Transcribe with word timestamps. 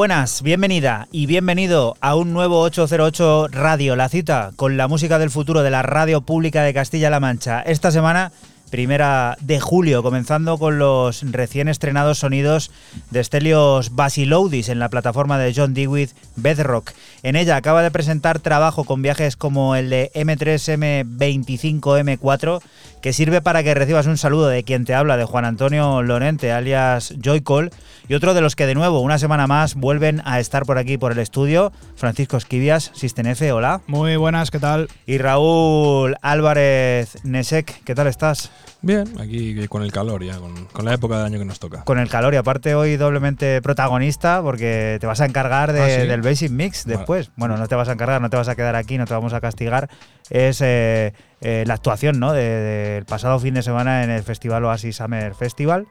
Buenas, 0.00 0.40
bienvenida 0.40 1.08
y 1.12 1.26
bienvenido 1.26 1.94
a 2.00 2.16
un 2.16 2.32
nuevo 2.32 2.62
808 2.62 3.48
Radio, 3.48 3.96
la 3.96 4.08
cita 4.08 4.50
con 4.56 4.78
la 4.78 4.88
música 4.88 5.18
del 5.18 5.28
futuro 5.28 5.62
de 5.62 5.68
la 5.68 5.82
radio 5.82 6.22
pública 6.22 6.62
de 6.62 6.72
Castilla-La 6.72 7.20
Mancha. 7.20 7.60
Esta 7.60 7.90
semana 7.90 8.32
primera 8.70 9.36
de 9.42 9.60
julio, 9.60 10.02
comenzando 10.02 10.56
con 10.56 10.78
los 10.78 11.30
recién 11.30 11.68
estrenados 11.68 12.20
sonidos 12.20 12.70
de 13.10 13.22
Stelios 13.22 13.94
Basiloudis 13.94 14.70
en 14.70 14.78
la 14.78 14.88
plataforma 14.88 15.38
de 15.38 15.52
John 15.54 15.74
Dewey 15.74 16.08
Bedrock. 16.36 16.92
En 17.22 17.36
ella 17.36 17.56
acaba 17.56 17.82
de 17.82 17.90
presentar 17.90 18.38
trabajo 18.38 18.84
con 18.84 19.02
viajes 19.02 19.36
como 19.36 19.76
el 19.76 19.90
de 19.90 20.10
M3M25M4, 20.14 22.62
que 23.00 23.12
sirve 23.12 23.40
para 23.40 23.62
que 23.62 23.74
recibas 23.74 24.06
un 24.06 24.18
saludo 24.18 24.48
de 24.48 24.62
quien 24.62 24.84
te 24.84 24.94
habla, 24.94 25.16
de 25.16 25.24
Juan 25.24 25.44
Antonio 25.44 26.02
Lorente, 26.02 26.52
alias 26.52 27.14
Joycall, 27.22 27.70
y 28.08 28.14
otro 28.14 28.34
de 28.34 28.40
los 28.40 28.56
que 28.56 28.66
de 28.66 28.74
nuevo, 28.74 29.00
una 29.00 29.18
semana 29.18 29.46
más, 29.46 29.74
vuelven 29.74 30.20
a 30.24 30.40
estar 30.40 30.64
por 30.64 30.78
aquí 30.78 30.98
por 30.98 31.12
el 31.12 31.18
estudio, 31.18 31.72
Francisco 31.96 32.36
Esquivias, 32.36 32.90
System 32.94 33.26
F, 33.26 33.52
hola. 33.52 33.80
Muy 33.86 34.16
buenas, 34.16 34.50
¿qué 34.50 34.58
tal? 34.58 34.88
Y 35.06 35.18
Raúl 35.18 36.16
Álvarez 36.20 37.24
Nesek, 37.24 37.82
¿qué 37.84 37.94
tal 37.94 38.06
estás? 38.06 38.50
Bien, 38.82 39.06
aquí 39.20 39.66
con 39.68 39.82
el 39.82 39.92
calor 39.92 40.24
ya, 40.24 40.38
con, 40.38 40.84
la 40.84 40.94
época 40.94 41.18
del 41.18 41.26
año 41.26 41.38
que 41.38 41.44
nos 41.44 41.58
toca. 41.58 41.84
Con 41.84 41.98
el 41.98 42.08
calor 42.08 42.32
y 42.32 42.38
aparte 42.38 42.74
hoy 42.74 42.96
doblemente 42.96 43.60
protagonista 43.60 44.40
porque 44.42 44.96
te 45.00 45.06
vas 45.06 45.20
a 45.20 45.26
encargar 45.26 45.72
de, 45.72 45.80
¿Ah, 45.82 46.04
del 46.04 46.22
Basic 46.22 46.50
Mix 46.50 46.86
después. 46.86 47.30
Bueno, 47.36 47.58
no 47.58 47.68
te 47.68 47.74
vas 47.74 47.88
a 47.88 47.92
encargar, 47.92 48.22
no 48.22 48.30
te 48.30 48.36
vas 48.36 48.48
a 48.48 48.56
quedar 48.56 48.76
aquí, 48.76 48.96
no 48.96 49.06
te 49.06 49.12
vamos 49.12 49.34
a 49.34 49.40
castigar. 49.40 49.90
Es 50.30 50.60
eh, 50.62 51.12
eh, 51.42 51.64
la 51.66 51.74
actuación 51.74 52.18
¿no? 52.20 52.32
del 52.32 53.04
pasado 53.04 53.38
fin 53.38 53.54
de 53.54 53.62
semana 53.62 54.02
en 54.02 54.10
el 54.10 54.22
Festival 54.22 54.64
Oasis 54.64 54.96
Summer 54.96 55.34
Festival 55.34 55.86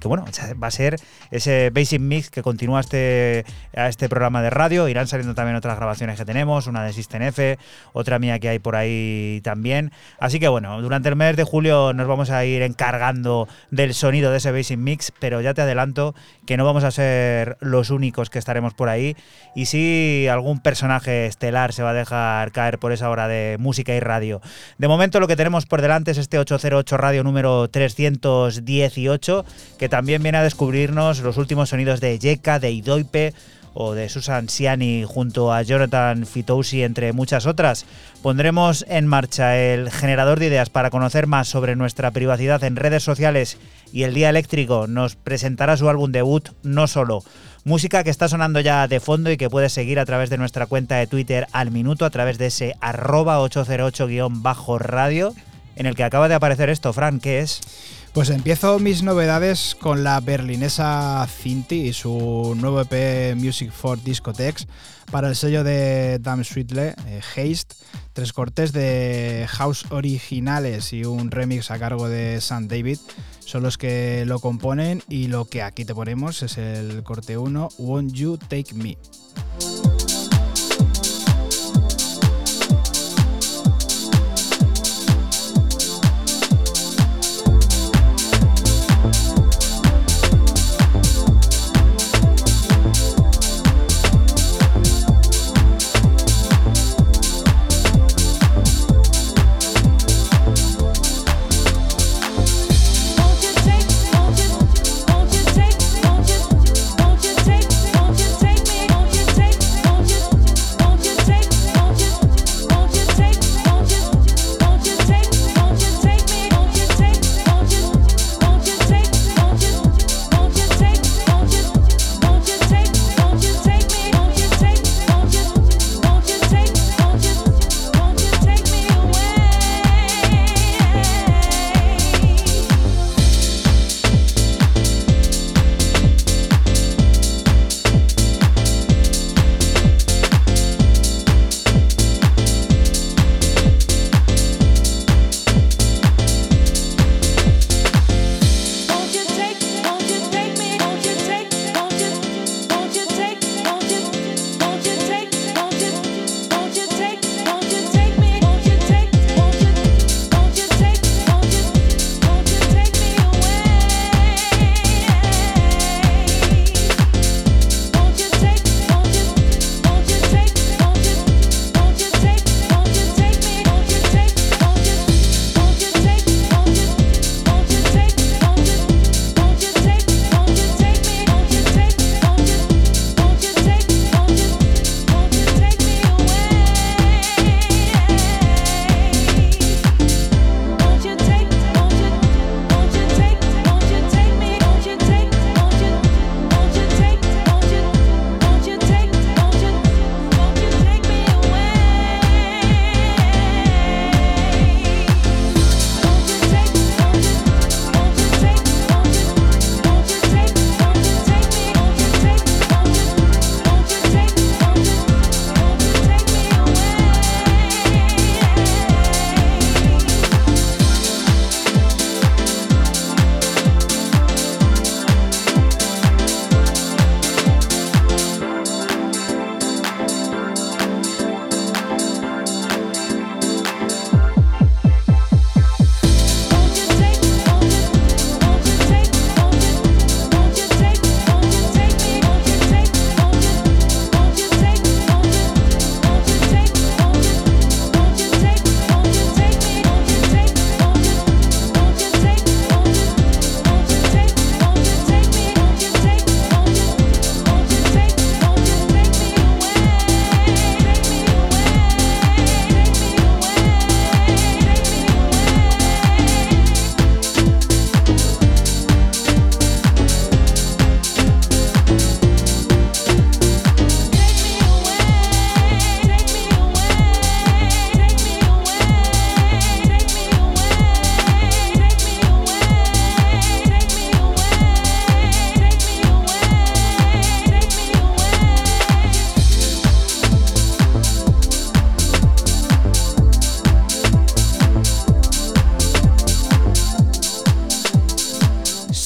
que 0.00 0.08
bueno, 0.08 0.24
va 0.62 0.66
a 0.66 0.70
ser 0.70 0.96
ese 1.30 1.70
Basic 1.70 2.00
Mix 2.00 2.30
que 2.30 2.42
continúa 2.42 2.80
este, 2.80 3.44
este 3.72 4.08
programa 4.08 4.42
de 4.42 4.50
radio. 4.50 4.88
Irán 4.88 5.06
saliendo 5.06 5.34
también 5.34 5.56
otras 5.56 5.76
grabaciones 5.76 6.18
que 6.18 6.24
tenemos, 6.24 6.66
una 6.66 6.84
de 6.84 6.92
System 6.92 7.22
F, 7.22 7.58
otra 7.92 8.18
mía 8.18 8.38
que 8.38 8.48
hay 8.48 8.58
por 8.58 8.76
ahí 8.76 9.40
también. 9.42 9.92
Así 10.18 10.40
que 10.40 10.48
bueno, 10.48 10.80
durante 10.82 11.08
el 11.08 11.16
mes 11.16 11.36
de 11.36 11.44
julio 11.44 11.92
nos 11.92 12.06
vamos 12.06 12.30
a 12.30 12.44
ir 12.44 12.62
encargando 12.62 13.48
del 13.70 13.94
sonido 13.94 14.30
de 14.30 14.38
ese 14.38 14.52
Basic 14.52 14.78
Mix, 14.78 15.12
pero 15.18 15.40
ya 15.40 15.54
te 15.54 15.62
adelanto 15.62 16.14
que 16.46 16.56
no 16.56 16.64
vamos 16.64 16.84
a 16.84 16.90
ser 16.90 17.56
los 17.60 17.90
únicos 17.90 18.30
que 18.30 18.38
estaremos 18.38 18.74
por 18.74 18.88
ahí. 18.88 19.16
Y 19.54 19.66
si 19.66 20.26
algún 20.28 20.60
personaje 20.60 21.26
estelar 21.26 21.72
se 21.72 21.82
va 21.82 21.90
a 21.90 21.94
dejar 21.94 22.52
caer 22.52 22.78
por 22.78 22.92
esa 22.92 23.10
hora 23.10 23.28
de 23.28 23.56
música 23.58 23.94
y 23.94 24.00
radio. 24.00 24.40
De 24.78 24.88
momento 24.88 25.20
lo 25.20 25.28
que 25.28 25.36
tenemos 25.36 25.66
por 25.66 25.82
delante 25.82 26.10
es 26.10 26.18
este 26.18 26.38
808 26.38 26.96
radio 26.96 27.22
número 27.22 27.68
318, 27.68 29.44
que 29.78 29.83
también 29.88 30.22
viene 30.22 30.38
a 30.38 30.42
descubrirnos 30.42 31.20
los 31.20 31.36
últimos 31.36 31.70
sonidos 31.70 32.00
de 32.00 32.18
Yeka, 32.18 32.58
de 32.58 32.70
Idoipe 32.70 33.34
o 33.74 33.92
de 33.92 34.08
Susan 34.08 34.48
Siani 34.48 35.04
junto 35.06 35.52
a 35.52 35.62
Jonathan 35.62 36.26
Fitousi, 36.26 36.82
entre 36.84 37.12
muchas 37.12 37.46
otras. 37.46 37.86
Pondremos 38.22 38.86
en 38.88 39.06
marcha 39.06 39.58
el 39.58 39.90
generador 39.90 40.38
de 40.38 40.46
ideas 40.46 40.70
para 40.70 40.90
conocer 40.90 41.26
más 41.26 41.48
sobre 41.48 41.76
nuestra 41.76 42.12
privacidad 42.12 42.62
en 42.64 42.76
redes 42.76 43.02
sociales 43.02 43.58
y 43.92 44.04
el 44.04 44.14
Día 44.14 44.30
Eléctrico 44.30 44.86
nos 44.86 45.16
presentará 45.16 45.76
su 45.76 45.88
álbum 45.88 46.12
debut 46.12 46.50
No 46.62 46.86
Solo. 46.86 47.22
Música 47.64 48.04
que 48.04 48.10
está 48.10 48.28
sonando 48.28 48.60
ya 48.60 48.86
de 48.88 49.00
fondo 49.00 49.30
y 49.30 49.36
que 49.36 49.50
puedes 49.50 49.72
seguir 49.72 49.98
a 49.98 50.04
través 50.04 50.30
de 50.30 50.38
nuestra 50.38 50.66
cuenta 50.66 50.96
de 50.96 51.06
Twitter 51.06 51.46
al 51.52 51.70
minuto, 51.70 52.04
a 52.04 52.10
través 52.10 52.38
de 52.38 52.46
ese 52.46 52.74
arroba 52.80 53.40
808-radio 53.40 55.34
en 55.76 55.86
el 55.86 55.94
que 55.94 56.04
acaba 56.04 56.28
de 56.28 56.34
aparecer 56.34 56.70
esto. 56.70 56.92
Fran, 56.92 57.20
¿qué 57.20 57.40
es? 57.40 57.60
Pues 58.14 58.30
empiezo 58.30 58.78
mis 58.78 59.02
novedades 59.02 59.74
con 59.74 60.04
la 60.04 60.20
berlinesa 60.20 61.26
Cinti 61.26 61.88
y 61.88 61.92
su 61.92 62.54
nuevo 62.56 62.80
EP 62.80 63.34
Music 63.34 63.72
for 63.72 64.00
Discotheques 64.00 64.68
para 65.10 65.28
el 65.28 65.34
sello 65.34 65.64
de 65.64 66.20
Dam 66.20 66.44
Sweetle, 66.44 66.94
eh, 67.08 67.20
Haste, 67.20 67.74
tres 68.12 68.32
cortes 68.32 68.72
de 68.72 69.46
house 69.48 69.86
originales 69.90 70.92
y 70.92 71.04
un 71.04 71.32
remix 71.32 71.72
a 71.72 71.78
cargo 71.80 72.08
de 72.08 72.40
Sam 72.40 72.68
David 72.68 72.98
son 73.40 73.64
los 73.64 73.78
que 73.78 74.22
lo 74.26 74.38
componen 74.38 75.02
y 75.08 75.26
lo 75.26 75.46
que 75.46 75.62
aquí 75.62 75.84
te 75.84 75.92
ponemos 75.92 76.44
es 76.44 76.56
el 76.56 77.02
corte 77.02 77.36
1, 77.36 77.68
Won't 77.78 78.12
You 78.12 78.36
Take 78.38 78.74
Me. 78.74 78.96
Won't 78.96 79.58
you 79.58 79.58
take 79.58 79.58
me? 79.58 79.64
Won't 79.64 79.72
you 79.74 79.88
take 79.88 79.88
me? 79.88 79.93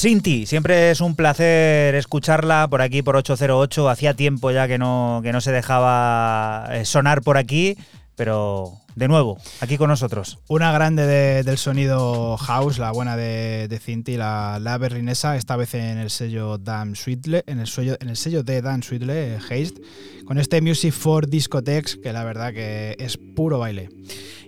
Sinti, 0.09 0.47
siempre 0.47 0.89
es 0.89 1.01
un 1.01 1.15
placer 1.15 1.93
escucharla 1.93 2.67
por 2.67 2.81
aquí 2.81 3.03
por 3.03 3.15
808. 3.15 3.89
Hacía 3.89 4.15
tiempo 4.15 4.49
ya 4.49 4.67
que 4.67 4.79
no, 4.79 5.19
que 5.21 5.31
no 5.31 5.39
se 5.39 5.51
dejaba 5.51 6.67
eh, 6.71 6.83
sonar 6.85 7.21
por 7.21 7.37
aquí, 7.37 7.77
pero 8.15 8.73
de 8.95 9.07
nuevo, 9.07 9.37
aquí 9.61 9.77
con 9.77 9.87
nosotros. 9.87 10.39
Una 10.47 10.71
grande 10.71 11.05
de- 11.05 11.43
del 11.43 11.59
sonido 11.59 12.37
house, 12.37 12.79
la 12.79 12.91
buena 12.91 13.15
de, 13.15 13.67
de 13.69 13.77
Cinti, 13.77 14.17
la, 14.17 14.57
la 14.59 14.79
berlinesa, 14.79 15.37
esta 15.37 15.55
vez 15.55 15.75
en 15.75 15.99
el 15.99 16.09
sello 16.09 16.57
Dan 16.57 16.95
Sweetle, 16.95 17.43
en 17.45 17.59
el 17.59 17.67
sello, 17.67 17.95
en 18.01 18.09
el 18.09 18.17
sello 18.17 18.41
de 18.41 18.63
Dan 18.63 18.81
Sweetle, 18.81 19.35
eh, 19.35 19.37
Haste, 19.37 19.79
con 20.25 20.39
este 20.39 20.59
Music 20.59 20.91
for 20.91 21.27
Discotheques, 21.29 21.97
que 21.97 22.11
la 22.13 22.23
verdad 22.23 22.51
que 22.51 22.95
es 22.97 23.15
puro 23.35 23.59
baile. 23.59 23.89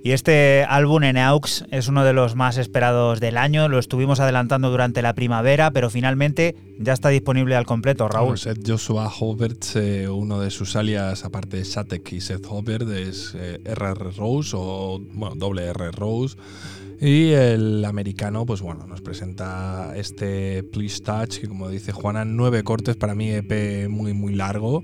Y 0.03 0.13
este 0.13 0.65
álbum 0.67 1.03
en 1.03 1.17
Aux 1.17 1.63
es 1.69 1.87
uno 1.87 2.03
de 2.03 2.13
los 2.13 2.35
más 2.35 2.57
esperados 2.57 3.19
del 3.19 3.37
año. 3.37 3.69
Lo 3.69 3.77
estuvimos 3.77 4.19
adelantando 4.19 4.71
durante 4.71 5.03
la 5.03 5.13
primavera, 5.13 5.69
pero 5.69 5.91
finalmente 5.91 6.55
ya 6.79 6.93
está 6.93 7.09
disponible 7.09 7.55
al 7.55 7.67
completo, 7.67 8.07
Raúl. 8.07 8.39
Seth 8.39 8.67
Joshua 8.67 9.11
Hoberts, 9.19 9.75
eh, 9.75 10.09
uno 10.09 10.39
de 10.39 10.49
sus 10.49 10.75
alias, 10.75 11.23
aparte 11.23 11.57
de 11.57 11.63
Shatek 11.65 12.13
y 12.13 12.21
Seth 12.21 12.47
Hobert, 12.49 12.89
es 12.89 13.33
eh, 13.35 13.59
RR 13.63 14.15
Rose 14.17 14.55
o 14.57 14.99
bueno, 15.13 15.35
doble 15.35 15.65
R 15.65 15.91
Rose. 15.91 16.35
Y 16.99 17.31
el 17.31 17.85
americano, 17.85 18.45
pues 18.45 18.61
bueno, 18.61 18.87
nos 18.87 19.01
presenta 19.01 19.93
este 19.95 20.63
Please 20.63 21.01
Touch, 21.01 21.39
que 21.39 21.47
como 21.47 21.69
dice 21.69 21.91
Juana, 21.91 22.25
nueve 22.25 22.63
cortes, 22.63 22.95
para 22.95 23.13
mí 23.13 23.29
EP 23.29 23.87
muy, 23.87 24.13
muy 24.13 24.33
largo. 24.33 24.83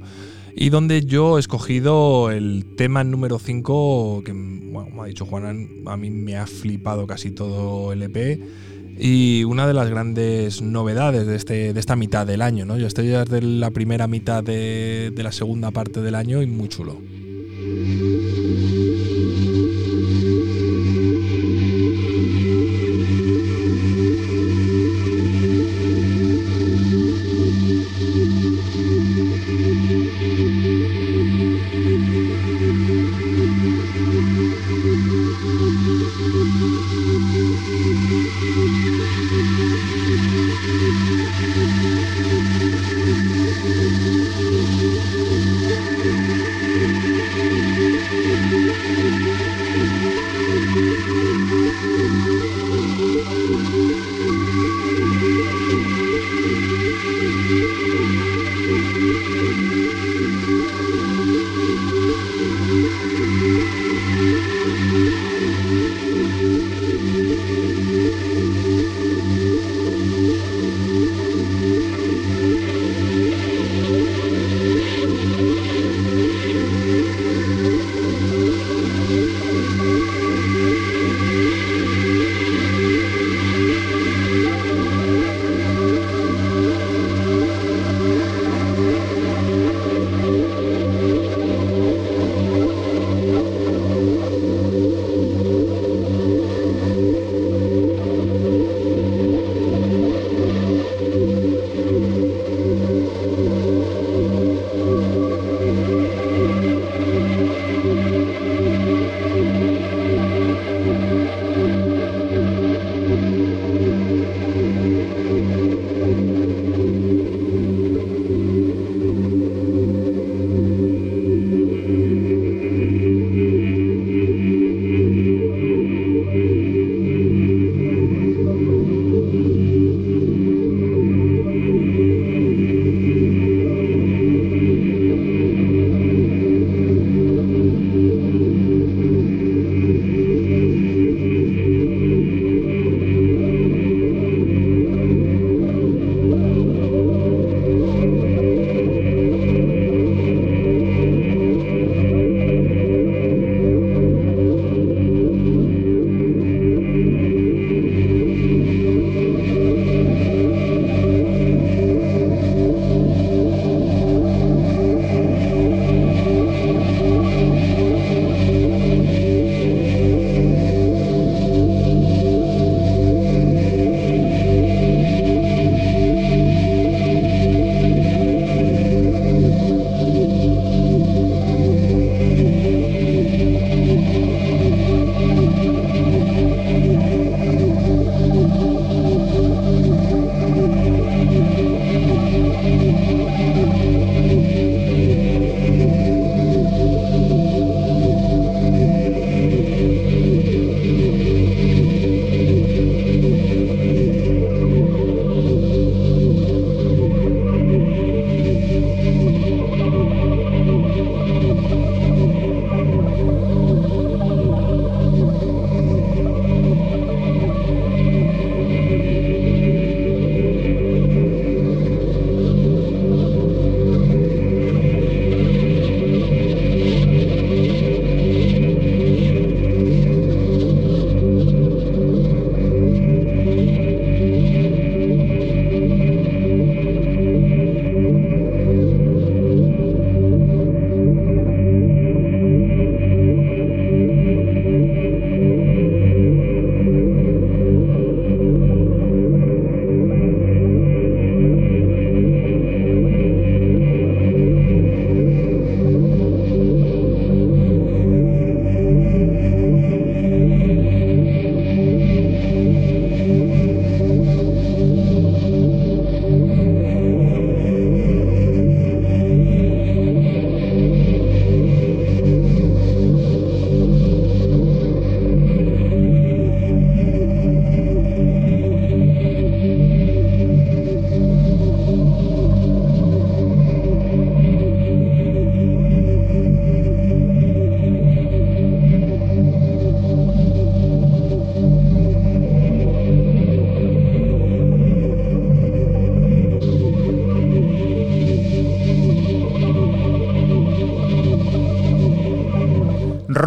Y 0.60 0.72
donde 0.72 1.06
yo 1.06 1.38
he 1.38 1.40
escogido 1.40 2.32
el 2.32 2.66
tema 2.76 3.04
número 3.04 3.38
5, 3.38 4.24
que 4.26 4.32
bueno, 4.32 4.90
como 4.90 5.04
ha 5.04 5.06
dicho 5.06 5.24
Juana, 5.28 5.54
a 5.86 5.98
mí 5.98 6.10
me 6.10 6.36
ha 6.36 6.48
flipado 6.48 7.06
casi 7.06 7.30
todo 7.30 7.94
el 7.94 8.02
EP. 8.02 8.42
Y 8.98 9.44
una 9.44 9.68
de 9.68 9.76
las 9.76 9.88
grandes 9.88 10.64
novedades 10.64 11.28
de, 11.28 11.36
este, 11.36 11.74
de 11.74 11.80
esta 11.80 11.96
mitad 11.96 12.26
del 12.26 12.42
año, 12.42 12.66
¿no? 12.66 12.76
Yo 12.76 12.88
estoy 12.88 13.06
desde 13.06 13.40
la 13.44 13.70
primera 13.70 14.08
mitad 14.08 14.44
de, 14.44 15.12
de 15.14 15.24
la 15.24 15.32
segunda 15.32 15.70
parte 15.70 16.02
del 16.02 16.16
año 16.16 16.42
y 16.42 16.48
muy 16.48 16.70
chulo. 16.70 16.98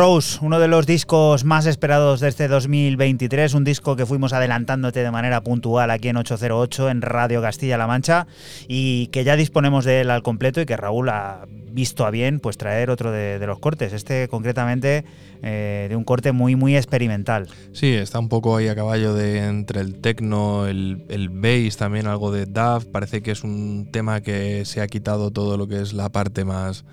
Rose, 0.00 0.38
uno 0.40 0.59
de 0.59 0.66
los 0.66 0.87
discos 0.87 1.45
más 1.45 1.66
esperados 1.66 2.21
de 2.21 2.28
este 2.28 2.49
2023, 2.49 3.52
un 3.52 3.64
disco 3.64 3.97
que 3.97 4.07
fuimos 4.07 4.33
adelantándote 4.33 5.02
de 5.02 5.11
manera 5.11 5.42
puntual 5.42 5.90
aquí 5.90 6.09
en 6.09 6.16
808 6.16 6.88
en 6.88 7.02
Radio 7.02 7.42
Castilla-La 7.42 7.87
Mancha 7.87 8.26
y 8.66 9.09
que 9.09 9.25
ya 9.25 9.37
disponemos 9.37 9.85
de 9.85 10.00
él 10.00 10.11
al 10.11 10.23
completo 10.23 10.62
y 10.62 10.64
que 10.64 10.78
Raúl 10.78 11.11
ha 11.11 11.45
visto 11.71 12.07
a 12.07 12.11
bien 12.11 12.40
pues 12.40 12.57
traer 12.57 12.88
otro 12.88 13.12
de, 13.12 13.47
los 13.47 13.59
cortes, 13.59 13.92
este 13.92 14.28
concretamente 14.28 15.04
eh, 15.42 15.88
de 15.90 15.97
un 15.97 16.04
corte 16.04 16.33
muy 16.33 16.57
muy 16.57 16.78
experimental. 16.78 17.49
Sí, 17.75 17.92
está 17.92 18.21
un 18.21 18.30
poco 18.30 18.57
ahí 18.57 18.69
a 18.69 18.75
caballo 18.75 19.12
de 19.12 19.45
entre 19.45 19.83
el 19.83 20.00
techno, 20.00 20.67
el, 20.67 21.04
el 21.10 21.28
bass, 21.28 21.76
también 21.76 22.06
algo 22.06 22.32
de 22.32 22.47
DAF, 22.47 22.86
parece 22.86 23.21
que 23.21 23.32
es 23.32 23.45
un 23.45 23.91
tema 23.93 24.23
que 24.23 24.65
se 24.65 24.80
ha 24.80 24.86
quitado 24.86 25.30
todo 25.30 25.58
lo 25.58 25.69
que 25.69 25.82
es 25.82 25.93
la 25.93 26.08
parte 26.08 26.47
más 26.47 26.86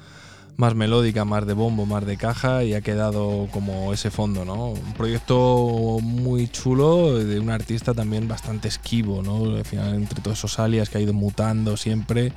más 0.57 0.73
melódica, 0.73 1.23
más 1.23 1.45
de 1.45 1.53
bombo, 1.53 1.85
más 1.85 2.05
de 2.05 2.17
caja 2.17 2.63
y 2.63 2.73
ha 2.73 2.81
quedado 2.81 3.47
como 3.51 3.93
ese 3.93 4.09
fondo, 4.09 4.43
¿no? 4.43 4.71
Un 4.71 4.93
proyecto 4.93 5.99
muy 6.01 6.47
chulo 6.47 7.17
de 7.19 7.39
un 7.39 7.51
artista 7.51 7.93
también 7.93 8.27
bastante 8.27 8.67
esquivo, 8.67 9.21
¿no? 9.21 9.55
Al 9.55 9.65
final 9.65 9.93
entre 9.93 10.21
todos 10.21 10.39
esos 10.39 10.59
alias 10.59 10.89
que 10.89 10.97
ha 10.97 11.01
ido 11.01 11.13
mutando 11.13 11.77
siempre 11.77 12.33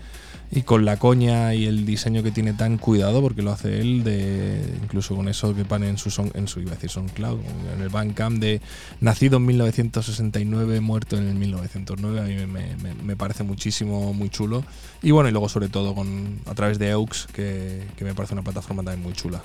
y 0.52 0.62
con 0.62 0.84
la 0.84 0.96
coña 0.96 1.54
y 1.54 1.66
el 1.66 1.86
diseño 1.86 2.22
que 2.22 2.32
tiene 2.32 2.52
tan 2.52 2.76
cuidado 2.76 3.22
porque 3.22 3.42
lo 3.42 3.52
hace 3.52 3.80
él 3.80 4.02
de 4.02 4.60
incluso 4.82 5.14
con 5.14 5.28
eso 5.28 5.54
que 5.54 5.64
pone 5.64 5.88
en 5.88 5.96
su 5.96 6.10
son, 6.10 6.32
en 6.34 6.48
su 6.48 6.60
iba 6.60 6.72
a 6.72 6.74
decir 6.74 6.90
SoundCloud 6.90 7.38
en 7.74 7.82
el 7.82 7.88
Bandcamp 7.88 8.40
de 8.40 8.60
nacido 9.00 9.36
en 9.36 9.46
1969 9.46 10.80
muerto 10.80 11.16
en 11.16 11.28
el 11.28 11.34
1909 11.36 12.20
a 12.20 12.22
mí 12.24 12.34
me, 12.46 12.74
me, 12.76 12.94
me, 12.94 13.16
parece 13.16 13.44
muchísimo 13.44 14.12
muy 14.12 14.28
chulo. 14.28 14.64
Y 15.02 15.12
bueno 15.12 15.28
y 15.28 15.32
luego 15.32 15.48
sobre 15.48 15.68
todo 15.68 15.94
con 15.94 16.40
a 16.46 16.54
través 16.54 16.78
deEux 16.78 17.28
que, 17.32 17.86
que 17.96 18.04
me 18.04 18.14
parece 18.14 18.34
una 18.34 18.42
plataforma 18.42 18.82
también 18.82 19.02
muy 19.02 19.12
chula. 19.12 19.42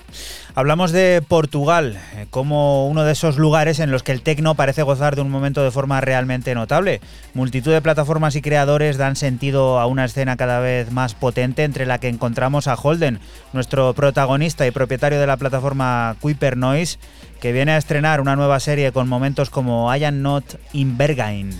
Hablamos 0.54 0.90
de 0.90 1.22
Portugal 1.26 1.98
eh, 2.14 2.26
como 2.30 2.88
uno 2.88 3.04
de 3.04 3.12
esos 3.12 3.36
lugares 3.38 3.78
en 3.78 3.90
los 3.90 4.02
que 4.02 4.12
el 4.12 4.22
tecno 4.22 4.54
parece 4.54 4.82
gozar 4.82 5.14
de 5.14 5.22
un 5.22 5.30
momento 5.30 5.62
de 5.62 5.70
forma 5.70 6.00
realmente 6.00 6.54
notable. 6.54 7.00
Multitud 7.34 7.72
de 7.72 7.80
plataformas 7.80 8.34
y 8.34 8.42
creadores 8.42 8.96
dan 8.96 9.14
sentido 9.14 9.78
a 9.78 9.86
una 9.86 10.04
escena 10.04 10.36
cada 10.36 10.58
vez 10.60 10.90
más 10.90 10.95
potente 11.14 11.64
entre 11.64 11.86
la 11.86 11.98
que 11.98 12.08
encontramos 12.08 12.66
a 12.66 12.74
Holden, 12.74 13.20
nuestro 13.52 13.92
protagonista 13.94 14.66
y 14.66 14.70
propietario 14.70 15.20
de 15.20 15.26
la 15.26 15.36
plataforma 15.36 16.16
Kuiper 16.20 16.56
Noise, 16.56 16.98
que 17.40 17.52
viene 17.52 17.72
a 17.72 17.76
estrenar 17.76 18.20
una 18.20 18.36
nueva 18.36 18.58
serie 18.60 18.92
con 18.92 19.08
momentos 19.08 19.50
como 19.50 19.94
I 19.94 20.04
Am 20.04 20.22
Not 20.22 20.58
in 20.72 20.96
Berghain. 20.96 21.50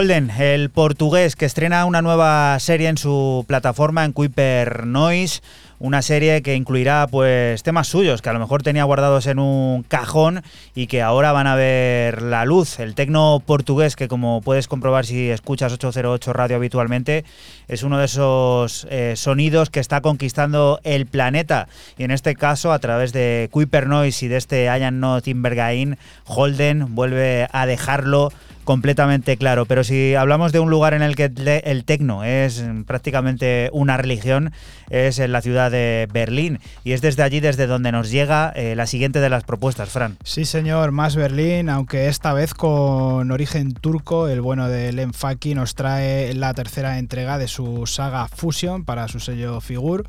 Holden, 0.00 0.30
el 0.30 0.70
portugués 0.70 1.36
que 1.36 1.44
estrena 1.44 1.84
una 1.84 2.00
nueva 2.00 2.58
serie 2.58 2.88
en 2.88 2.96
su 2.96 3.44
plataforma 3.46 4.06
en 4.06 4.12
Kuiper 4.12 4.86
Noise, 4.86 5.42
una 5.78 6.00
serie 6.00 6.40
que 6.40 6.54
incluirá 6.54 7.06
pues 7.06 7.62
temas 7.62 7.88
suyos 7.88 8.22
que 8.22 8.30
a 8.30 8.32
lo 8.32 8.38
mejor 8.38 8.62
tenía 8.62 8.84
guardados 8.84 9.26
en 9.26 9.38
un 9.38 9.82
cajón 9.82 10.42
y 10.74 10.86
que 10.86 11.02
ahora 11.02 11.32
van 11.32 11.46
a 11.46 11.54
ver 11.54 12.22
la 12.22 12.46
luz. 12.46 12.80
El 12.80 12.94
tecno 12.94 13.42
portugués 13.44 13.94
que 13.94 14.08
como 14.08 14.40
puedes 14.40 14.68
comprobar 14.68 15.04
si 15.04 15.28
escuchas 15.28 15.74
808 15.74 16.32
radio 16.32 16.56
habitualmente 16.56 17.26
es 17.68 17.82
uno 17.82 17.98
de 17.98 18.06
esos 18.06 18.86
eh, 18.88 19.16
sonidos 19.16 19.68
que 19.68 19.80
está 19.80 20.00
conquistando 20.00 20.80
el 20.82 21.04
planeta 21.04 21.68
y 21.98 22.04
en 22.04 22.10
este 22.10 22.36
caso 22.36 22.72
a 22.72 22.78
través 22.78 23.12
de 23.12 23.50
Kuiper 23.50 23.86
Noise 23.86 24.24
y 24.24 24.28
de 24.28 24.38
este 24.38 24.70
Ayan 24.70 24.98
No 24.98 25.20
Timbergain, 25.20 25.98
Holden 26.24 26.94
vuelve 26.94 27.48
a 27.52 27.66
dejarlo 27.66 28.32
completamente 28.70 29.36
claro. 29.36 29.66
Pero 29.66 29.82
si 29.82 30.14
hablamos 30.14 30.52
de 30.52 30.60
un 30.60 30.70
lugar 30.70 30.94
en 30.94 31.02
el 31.02 31.16
que 31.16 31.24
el 31.64 31.84
tecno 31.84 32.22
es 32.22 32.64
prácticamente 32.86 33.68
una 33.72 33.96
religión, 33.96 34.52
es 34.90 35.18
en 35.18 35.32
la 35.32 35.42
ciudad 35.42 35.72
de 35.72 36.06
Berlín. 36.12 36.60
Y 36.84 36.92
es 36.92 37.00
desde 37.00 37.24
allí 37.24 37.40
desde 37.40 37.66
donde 37.66 37.90
nos 37.90 38.12
llega 38.12 38.52
eh, 38.54 38.76
la 38.76 38.86
siguiente 38.86 39.18
de 39.18 39.28
las 39.28 39.42
propuestas, 39.42 39.88
Fran. 39.88 40.18
Sí, 40.22 40.44
señor, 40.44 40.92
más 40.92 41.16
Berlín, 41.16 41.68
aunque 41.68 42.06
esta 42.06 42.32
vez 42.32 42.54
con 42.54 43.32
origen 43.32 43.72
turco, 43.72 44.28
el 44.28 44.40
bueno 44.40 44.68
de 44.68 44.92
Len 44.92 45.14
Faki 45.14 45.56
nos 45.56 45.74
trae 45.74 46.32
la 46.34 46.54
tercera 46.54 47.00
entrega 47.00 47.38
de 47.38 47.48
su 47.48 47.88
saga 47.88 48.28
Fusion 48.28 48.84
para 48.84 49.08
su 49.08 49.18
sello 49.18 49.60
Figur. 49.60 50.06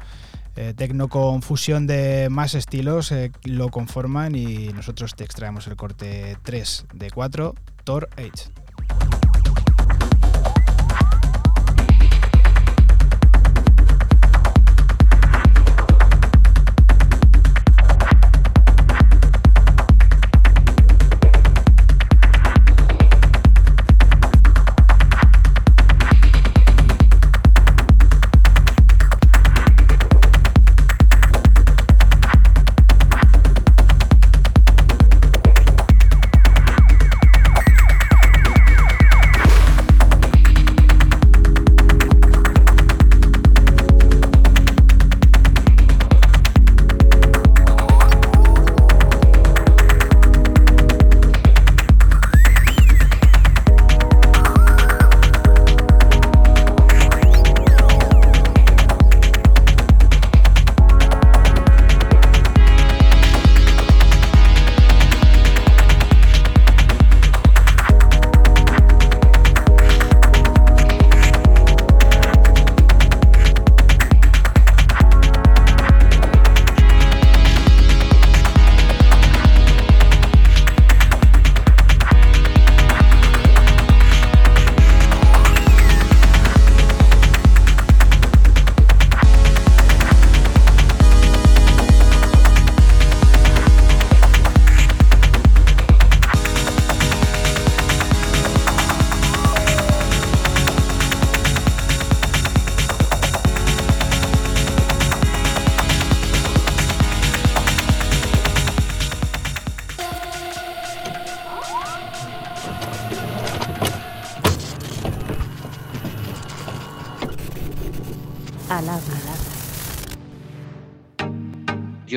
Eh, 0.55 0.73
tecno 0.75 1.07
con 1.07 1.41
fusión 1.41 1.87
de 1.87 2.27
más 2.29 2.55
estilos 2.55 3.13
eh, 3.13 3.31
lo 3.45 3.69
conforman 3.69 4.35
y 4.35 4.67
nosotros 4.73 5.15
te 5.15 5.23
extraemos 5.23 5.65
el 5.67 5.77
corte 5.77 6.37
3 6.43 6.87
de 6.93 7.09
4 7.09 7.55
Tor 7.83 8.07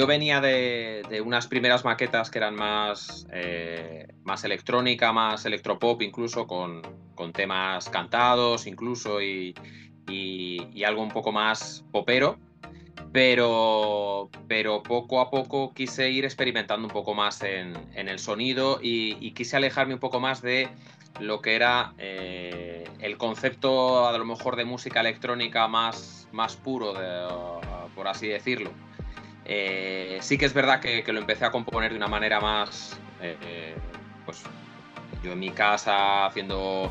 Age. 0.05 0.15
venía 0.15 0.41
de, 0.41 1.23
unas 1.25 1.47
primeras 1.47 1.85
maquetas 1.85 2.31
que 2.31 2.39
eran 2.39 2.55
más, 2.55 3.27
eh, 3.33 4.07
más 4.23 4.45
electrónica, 4.45 5.13
más 5.13 5.45
electropop, 5.45 6.03
incluso 6.03 6.47
con, 6.47 6.83
temas 7.33 7.89
cantados, 7.89 8.67
incluso 8.67 9.21
y, 9.21 9.55
algo 10.87 11.03
un 11.03 11.11
poco 11.11 11.33
más 11.33 11.85
popero. 11.91 12.39
Pero, 13.13 14.29
pero 14.49 14.83
poco 14.83 15.21
a 15.21 15.31
poco 15.31 15.73
quise 15.73 16.11
ir 16.11 16.25
experimentando 16.25 16.87
un 16.89 16.93
poco 16.93 17.15
más 17.15 17.43
en, 17.43 17.77
el 17.95 18.19
sonido 18.19 18.81
y, 18.83 19.31
quise 19.33 19.57
alejarme 19.57 19.95
un 19.95 20.01
poco 20.01 20.21
más 20.21 20.43
de 20.43 20.69
lo 21.21 21.41
que 21.41 21.55
era 21.55 21.95
eh, 21.99 22.85
el 23.01 23.17
concepto 23.17 24.09
a 24.09 24.19
lo 24.19 24.25
mejor 24.25 24.57
de 24.57 24.65
música 24.65 25.01
electrónica 25.01 25.69
más, 25.69 26.29
más 26.33 26.57
puro, 26.57 26.95
por 27.95 28.09
así 28.09 28.27
decirlo. 28.27 28.71
Eh, 29.45 30.19
sí 30.23 30.39
que 30.39 30.47
es 30.47 30.55
verdad 30.55 30.81
que, 30.81 31.05
lo 31.13 31.19
empecé 31.19 31.45
a 31.45 31.51
componer 31.51 31.91
de 31.91 31.97
una 31.97 32.09
manera 32.09 32.41
más, 32.41 32.99
eh, 33.21 33.75
pues 34.25 34.43
yo 35.23 35.33
en 35.33 35.39
mi 35.39 35.51
casa 35.51 36.27
haciendo 36.27 36.91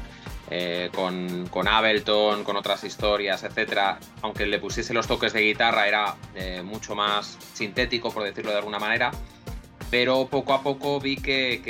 eh, 0.50 0.90
con, 0.94 1.48
con, 1.48 1.68
Ableton, 1.68 2.44
con 2.44 2.56
otras 2.56 2.84
historias, 2.84 3.44
etcétera, 3.44 4.00
aunque 4.22 4.46
le 4.46 4.60
pusiese 4.60 4.94
los 4.94 5.08
toques 5.08 5.34
de 5.34 5.42
guitarra 5.42 5.88
era 5.88 6.16
mucho 6.64 6.96
más 6.96 7.38
sintético, 7.54 8.12
por 8.12 8.24
decirlo 8.24 8.52
de 8.52 8.58
alguna 8.58 8.80
manera, 8.80 9.12
pero 9.94 10.26
poco 10.26 10.54
a 10.54 10.64
poco 10.64 11.00
vi 11.00 11.18
que, 11.18 11.62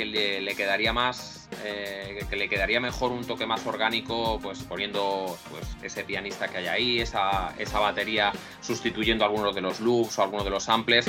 le, 0.42 0.56
quedaría 0.56 0.94
más 0.94 1.43
eh, 1.64 2.24
que 2.28 2.36
le 2.36 2.48
quedaría 2.48 2.80
mejor 2.80 3.12
un 3.12 3.24
toque 3.24 3.46
más 3.46 3.66
orgánico, 3.66 4.38
pues 4.42 4.62
poniendo 4.62 5.36
pues, 5.50 5.76
ese 5.82 6.04
pianista 6.04 6.48
que 6.48 6.58
hay 6.58 6.66
ahí, 6.66 7.00
esa, 7.00 7.54
esa 7.58 7.78
batería 7.80 8.32
sustituyendo 8.60 9.24
algunos 9.24 9.54
de 9.54 9.60
los 9.60 9.80
loops 9.80 10.18
o 10.18 10.22
algunos 10.22 10.44
de 10.44 10.50
los 10.50 10.64
samples. 10.64 11.06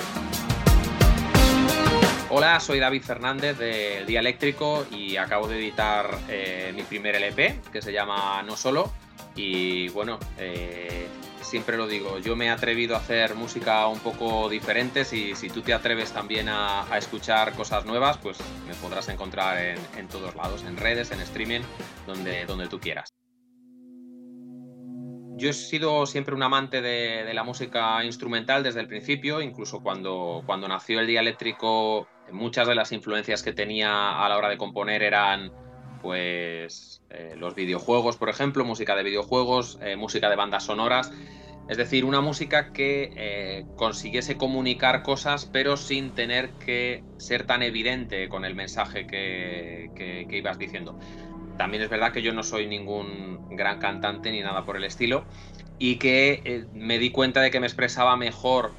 Hola, 2.30 2.60
soy 2.60 2.80
David 2.80 3.04
Fernández 3.04 3.58
del 3.58 4.06
Día 4.06 4.20
Eléctrico 4.20 4.86
y 4.92 5.16
acabo 5.16 5.48
de 5.48 5.58
editar 5.58 6.18
eh, 6.28 6.74
mi 6.76 6.84
primer 6.84 7.16
LP 7.16 7.62
que 7.72 7.82
se 7.82 7.94
llama 7.94 8.42
No 8.44 8.58
Solo. 8.58 8.92
Y 9.36 9.90
bueno, 9.90 10.18
eh, 10.38 11.08
siempre 11.42 11.78
lo 11.78 11.88
digo, 11.88 12.20
yo 12.20 12.36
me 12.36 12.46
he 12.46 12.50
atrevido 12.50 12.96
a 12.96 13.00
hacer 13.00 13.36
música 13.36 13.88
un 13.88 14.00
poco 14.00 14.50
diferente. 14.50 15.06
Si, 15.06 15.36
si 15.36 15.50
tú 15.50 15.62
te 15.62 15.74
atreves 15.74 16.12
también 16.12 16.48
a, 16.50 16.86
escuchar 16.98 17.54
cosas 17.54 17.86
nuevas, 17.86 18.18
pues 18.18 18.38
me 18.68 18.74
podrás 18.76 19.10
encontrar 19.10 19.78
en, 19.98 20.08
todos 20.08 20.36
lados, 20.36 20.64
en 20.64 20.78
redes, 20.78 21.12
en 21.12 21.20
streaming, 21.20 21.62
donde, 22.08 22.46
donde 22.46 22.68
tú 22.68 22.80
quieras. 22.80 23.14
Yo 25.38 25.50
he 25.50 25.54
sido 25.54 26.06
siempre 26.06 26.34
un 26.34 26.44
amante 26.44 26.82
de, 26.82 27.34
la 27.34 27.44
música 27.44 28.04
instrumental 28.06 28.64
desde 28.64 28.80
el 28.80 28.88
principio, 28.88 29.42
incluso 29.42 29.82
cuando, 29.82 30.44
cuando 30.46 30.70
nació 30.70 31.02
el 31.02 31.08
día 31.08 31.20
eléctrico, 31.20 32.08
muchas 32.32 32.68
de 32.70 32.76
las 32.76 32.94
influencias 32.94 33.44
que 33.44 33.52
tenía 33.52 34.24
a 34.24 34.30
la 34.30 34.38
hora 34.38 34.48
de 34.48 34.58
componer 34.58 35.04
eran 35.04 35.52
pues 36.06 37.02
eh, 37.10 37.34
los 37.36 37.56
videojuegos, 37.56 38.16
por 38.16 38.30
ejemplo, 38.30 38.64
música 38.64 38.96
de 38.96 39.02
videojuegos, 39.02 39.80
eh, 39.82 39.96
música 39.96 40.30
de 40.30 40.36
bandas 40.36 40.64
sonoras. 40.64 41.12
Es 41.68 41.78
decir, 41.78 42.06
una 42.06 42.22
música 42.22 42.72
que 42.72 43.10
eh, 43.18 43.66
consiguiese 43.76 44.38
comunicar 44.38 45.02
cosas, 45.02 45.50
pero 45.52 45.78
sin 45.78 46.14
tener 46.14 46.52
que 46.64 47.02
ser 47.18 47.48
tan 47.48 47.64
evidente 47.64 48.30
con 48.30 48.46
el 48.46 48.54
mensaje 48.54 49.08
que, 49.08 50.28
ibas 50.30 50.60
diciendo. 50.60 50.96
También 51.58 51.82
es 51.82 51.90
verdad 51.90 52.14
que 52.14 52.22
yo 52.22 52.34
no 52.34 52.44
soy 52.44 52.68
ningún 52.68 53.40
gran 53.50 53.80
cantante 53.80 54.32
ni 54.32 54.42
nada 54.42 54.64
por 54.64 54.78
el 54.78 54.84
estilo, 54.84 55.24
y 55.80 55.96
que 55.96 56.68
me 56.72 57.00
di 57.00 57.10
cuenta 57.10 57.42
de 57.42 57.50
que 57.50 57.60
me 57.60 57.66
expresaba 57.66 58.16
mejor 58.16 58.74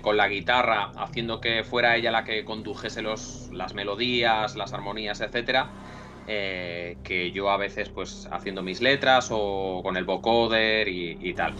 con 0.00 0.16
la 0.16 0.28
guitarra, 0.28 0.92
haciendo 0.96 1.42
que 1.42 1.62
fuera 1.62 1.94
ella 1.96 2.10
la 2.10 2.24
que 2.24 2.42
condujese 2.46 3.02
los, 3.02 3.50
las 3.52 3.74
melodías, 3.74 4.56
las 4.56 4.72
armonías, 4.72 5.20
etcétera, 5.20 5.68
eh, 6.32 6.96
que 7.02 7.32
yo 7.32 7.50
a 7.50 7.56
veces 7.56 7.88
pues 7.88 8.28
haciendo 8.30 8.62
mis 8.62 8.80
letras 8.80 9.30
o 9.32 9.80
con 9.82 9.96
el 9.96 10.04
vocoder 10.04 10.86
y, 10.86 11.34
tal. 11.34 11.54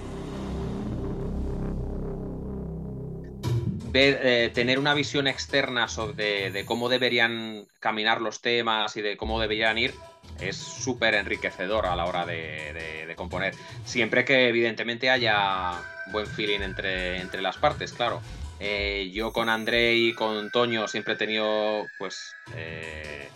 Eh, 3.92 4.52
tener 4.54 4.78
una 4.78 4.94
visión 4.94 5.26
externa 5.26 5.88
sobre 5.88 6.64
cómo 6.66 6.88
deberían 6.88 7.66
caminar 7.80 8.20
los 8.20 8.40
temas 8.40 8.96
y 8.96 9.02
de 9.02 9.16
cómo 9.16 9.40
deberían 9.40 9.76
ir 9.76 9.92
es 10.40 10.56
súper 10.56 11.14
enriquecedor 11.14 11.86
a 11.86 11.96
la 11.96 12.06
hora 12.06 12.24
de, 12.24 13.12
componer. 13.16 13.54
Siempre 13.84 14.24
que 14.24 14.48
evidentemente 14.48 15.10
haya 15.10 15.72
buen 16.12 16.28
feeling 16.28 16.60
entre, 16.60 17.20
entre 17.20 17.42
las 17.42 17.58
partes, 17.58 17.92
claro. 17.92 18.22
Eh, 18.60 19.10
yo 19.12 19.32
con 19.32 19.48
André 19.48 19.96
y 19.96 20.14
con 20.14 20.50
Toño 20.50 20.86
siempre 20.86 21.14
he 21.14 21.16
tenido, 21.16 21.86
pues, 21.98 22.34
eh, 22.54 23.28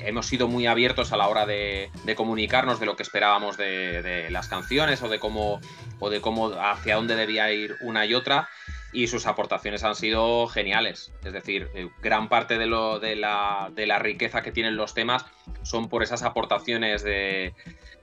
hemos 0.00 0.26
sido 0.26 0.48
muy 0.48 0.66
abiertos 0.66 1.12
a 1.12 1.16
la 1.16 1.28
hora 1.28 1.46
de, 1.46 1.90
comunicarnos 2.16 2.80
de 2.80 2.86
lo 2.86 2.96
que 2.96 3.02
esperábamos 3.02 3.56
de, 3.56 4.28
las 4.30 4.48
canciones 4.48 5.02
o 5.02 5.08
de 5.08 5.18
cómo 5.18 5.60
o 5.98 6.10
de 6.10 6.20
cómo 6.20 6.48
hacia 6.48 6.96
dónde 6.96 7.16
debía 7.16 7.52
ir 7.52 7.76
una 7.80 8.06
y 8.06 8.14
otra 8.14 8.48
y 8.92 9.06
sus 9.06 9.26
aportaciones 9.26 9.84
han 9.84 9.94
sido 9.94 10.48
geniales. 10.48 11.12
Es 11.24 11.32
decir, 11.32 11.68
eh, 11.74 11.88
gran 12.02 12.28
parte 12.28 12.58
de, 12.58 12.66
lo, 12.66 12.98
de, 12.98 13.14
la, 13.14 13.70
de 13.72 13.86
la 13.86 13.98
riqueza 14.00 14.42
que 14.42 14.50
tienen 14.50 14.76
los 14.76 14.94
temas 14.94 15.24
son 15.62 15.88
por 15.88 16.02
esas 16.02 16.22
aportaciones 16.24 17.04
de, 17.04 17.54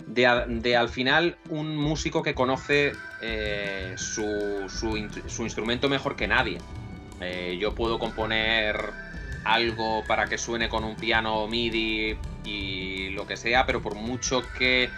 de, 0.05 0.75
al 0.77 0.89
final 0.89 1.37
un 1.49 1.75
músico 1.75 2.23
que 2.23 2.33
conoce 2.33 2.93
eh, 3.21 3.95
su, 3.97 4.69
su 4.69 5.43
instrumento 5.43 5.89
mejor 5.89 6.15
que 6.15 6.27
nadie. 6.27 6.59
Eh, 7.19 7.57
yo 7.59 7.73
puedo 7.73 7.97
componer 7.97 8.77
algo 9.53 10.03
para 10.05 10.27
que 10.27 10.37
suene 10.37 10.69
con 10.69 10.83
un 10.83 10.95
piano 10.95 11.47
MIDI 11.47 12.17
y 12.45 13.09
lo 13.09 13.25
que 13.27 13.37
sea, 13.37 13.65
pero 13.65 13.81
por 13.81 13.95
mucho 13.95 14.43
que, 14.57 14.89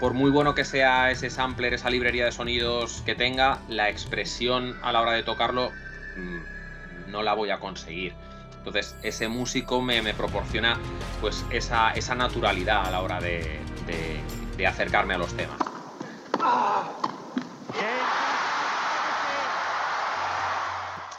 por 0.00 0.14
muy 0.14 0.30
bueno 0.30 0.54
que 0.54 0.64
sea 0.64 1.10
ese 1.10 1.30
sampler, 1.30 1.74
esa 1.74 1.90
librería 1.90 2.24
de 2.24 2.32
sonidos 2.32 3.02
que 3.04 3.14
tenga, 3.14 3.58
la 3.68 3.88
expresión 3.88 4.76
a 4.82 4.92
la 4.92 5.00
hora 5.00 5.12
de 5.12 5.22
tocarlo 5.22 5.72
mm, 6.16 7.10
no 7.10 7.22
la 7.22 7.34
voy 7.34 7.50
a 7.50 7.58
conseguir. 7.58 8.14
Entonces, 8.58 8.94
ese 9.02 9.28
músico 9.28 9.80
me, 9.80 10.02
me 10.02 10.12
proporciona 10.14 10.78
pues 11.20 11.44
esa, 11.50 11.90
esa 11.92 12.14
naturalidad 12.14 12.86
a 12.86 12.90
la 12.90 13.00
hora 13.00 13.20
de, 13.20 13.60
de- 13.86 14.20
de 14.56 14.66
acercarme 14.66 15.14
a 15.14 15.18
los 15.18 15.32
temas. 15.34 15.60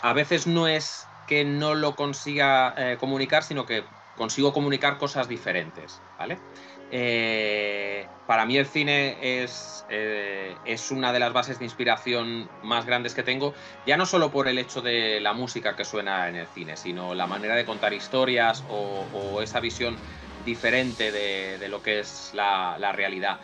A 0.02 0.14
veces 0.14 0.48
no 0.48 0.68
es 0.68 1.09
que 1.30 1.46
no 1.46 1.76
lo 1.76 1.96
consiga 1.96 2.74
eh, 2.76 2.98
comunicar, 2.98 3.44
sino 3.44 3.64
que 3.68 3.84
consigo 4.16 4.52
comunicar 4.52 4.98
cosas 4.98 5.28
diferentes, 5.28 6.02
¿vale? 6.18 6.40
Eh, 6.90 8.08
para 8.26 8.48
mí 8.48 8.58
el 8.58 8.66
cine 8.66 9.44
es, 9.44 9.86
eh, 9.90 10.60
es 10.64 10.90
una 10.90 11.14
de 11.14 11.20
las 11.20 11.32
bases 11.32 11.60
de 11.60 11.66
inspiración 11.66 12.50
más 12.64 12.88
grandes 12.88 13.14
que 13.14 13.22
tengo, 13.22 13.54
ya 13.86 13.96
no 13.96 14.08
solo 14.08 14.32
por 14.32 14.48
el 14.48 14.58
hecho 14.58 14.82
de 14.82 15.20
la 15.22 15.34
música 15.34 15.76
que 15.76 15.86
suena 15.86 16.30
en 16.30 16.36
el 16.36 16.48
cine, 16.48 16.76
sino 16.78 17.14
la 17.14 17.28
manera 17.28 17.56
de 17.56 17.64
contar 17.64 17.94
historias 17.94 18.64
o, 18.68 19.08
o 19.12 19.44
esa 19.44 19.60
visión 19.60 20.02
diferente 20.36 21.12
de, 21.12 21.60
de 21.60 21.68
lo 21.70 21.84
que 21.84 22.00
es 22.00 22.32
la, 22.34 22.78
la 22.80 22.92
realidad. 22.92 23.40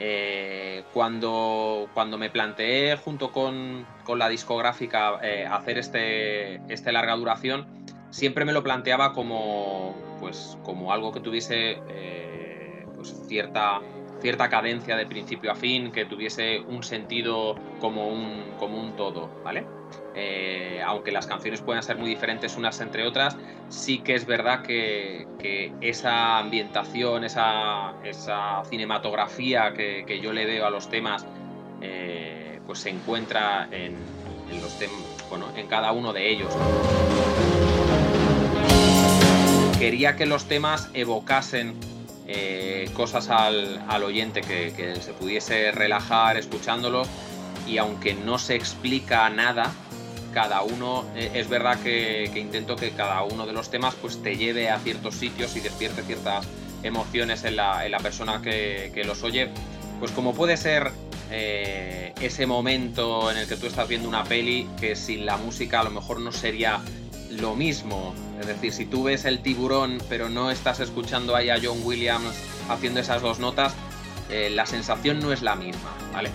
Eh, 0.00 0.84
cuando, 0.94 1.88
cuando 1.92 2.18
me 2.18 2.30
planteé 2.30 2.96
junto 2.96 3.32
con, 3.32 3.84
con 4.04 4.18
la 4.18 4.28
discográfica 4.28 5.18
eh, 5.22 5.46
hacer 5.50 5.78
este, 5.78 6.56
este 6.72 6.92
larga 6.92 7.16
duración, 7.16 7.66
siempre 8.10 8.44
me 8.44 8.52
lo 8.52 8.62
planteaba 8.62 9.12
como, 9.12 9.96
pues, 10.20 10.56
como 10.62 10.92
algo 10.92 11.12
que 11.12 11.20
tuviese 11.20 11.78
eh, 11.88 12.86
pues 12.94 13.14
cierta, 13.26 13.80
cierta 14.20 14.48
cadencia 14.48 14.96
de 14.96 15.06
principio 15.06 15.52
a 15.52 15.54
fin, 15.54 15.92
que 15.92 16.04
tuviese 16.04 16.60
un 16.60 16.82
sentido 16.82 17.56
como 17.80 18.08
un, 18.08 18.42
como 18.58 18.80
un 18.80 18.96
todo, 18.96 19.30
¿vale? 19.44 19.64
Eh, 20.14 20.82
aunque 20.84 21.12
las 21.12 21.26
canciones 21.26 21.60
puedan 21.60 21.82
ser 21.82 21.96
muy 21.96 22.08
diferentes 22.10 22.56
unas 22.56 22.80
entre 22.80 23.06
otras, 23.06 23.36
sí 23.68 23.98
que 23.98 24.14
es 24.14 24.26
verdad 24.26 24.62
que, 24.62 25.26
esa 25.80 26.38
ambientación, 26.38 27.24
esa, 27.24 27.94
esa 28.04 28.62
cinematografía 28.68 29.72
que, 29.72 30.20
yo 30.20 30.32
le 30.32 30.44
veo 30.44 30.66
a 30.66 30.70
los 30.70 30.88
temas, 30.90 31.24
eh, 31.80 32.60
pues 32.66 32.80
se 32.80 32.90
encuentra 32.90 33.68
en, 33.70 33.94
bueno, 35.30 35.46
en 35.56 35.66
cada 35.68 35.92
uno 35.92 36.12
de 36.12 36.28
ellos. 36.28 36.52
Quería 39.78 40.16
que 40.16 40.26
los 40.26 40.46
temas 40.46 40.90
evocasen 40.92 41.76
eh, 42.28 42.90
cosas 42.92 43.30
al, 43.30 43.82
al 43.88 44.04
oyente 44.04 44.42
que, 44.42 44.72
que 44.76 44.96
se 44.96 45.12
pudiese 45.12 45.72
relajar 45.72 46.36
escuchándolos 46.36 47.08
y 47.66 47.78
aunque 47.78 48.14
no 48.14 48.38
se 48.38 48.54
explica 48.54 49.28
nada, 49.30 49.72
cada 50.32 50.62
uno, 50.62 51.04
eh, 51.16 51.30
es 51.34 51.48
verdad 51.48 51.78
que, 51.80 52.30
que 52.32 52.38
intento 52.38 52.76
que 52.76 52.90
cada 52.90 53.22
uno 53.22 53.46
de 53.46 53.52
los 53.52 53.70
temas 53.70 53.94
pues 53.94 54.22
te 54.22 54.36
lleve 54.36 54.70
a 54.70 54.78
ciertos 54.78 55.14
sitios 55.14 55.56
y 55.56 55.60
despierte 55.60 56.02
ciertas 56.02 56.46
emociones 56.82 57.44
en 57.44 57.56
la, 57.56 57.84
en 57.84 57.92
la 57.92 57.98
persona 57.98 58.40
que, 58.42 58.92
que 58.94 59.04
los 59.04 59.22
oye, 59.22 59.48
pues 59.98 60.12
como 60.12 60.34
puede 60.34 60.56
ser 60.56 60.92
eh, 61.30 62.12
ese 62.20 62.46
momento 62.46 63.30
en 63.30 63.38
el 63.38 63.48
que 63.48 63.56
tú 63.56 63.66
estás 63.66 63.88
viendo 63.88 64.08
una 64.08 64.24
peli 64.24 64.68
que 64.80 64.96
sin 64.96 65.26
la 65.26 65.36
música 65.36 65.80
a 65.80 65.84
lo 65.84 65.90
mejor 65.90 66.20
no 66.20 66.32
sería 66.32 66.80
lo 67.30 67.54
mismo. 67.54 68.14
Es 68.40 68.46
decir, 68.46 68.72
si 68.72 68.86
tú 68.86 69.04
ves 69.04 69.24
el 69.24 69.40
tiburón 69.40 69.98
pero 70.08 70.28
no 70.28 70.50
estás 70.50 70.80
escuchando 70.80 71.34
ahí 71.34 71.50
a 71.50 71.58
John 71.62 71.80
Williams 71.84 72.34
haciendo 72.68 73.00
esas 73.00 73.22
dos 73.22 73.38
notas, 73.38 73.74
eh, 74.30 74.50
la 74.50 74.66
sensación 74.66 75.20
no 75.20 75.32
es 75.32 75.42
la 75.42 75.56
misma, 75.56 75.90
¿vale? 76.12 76.30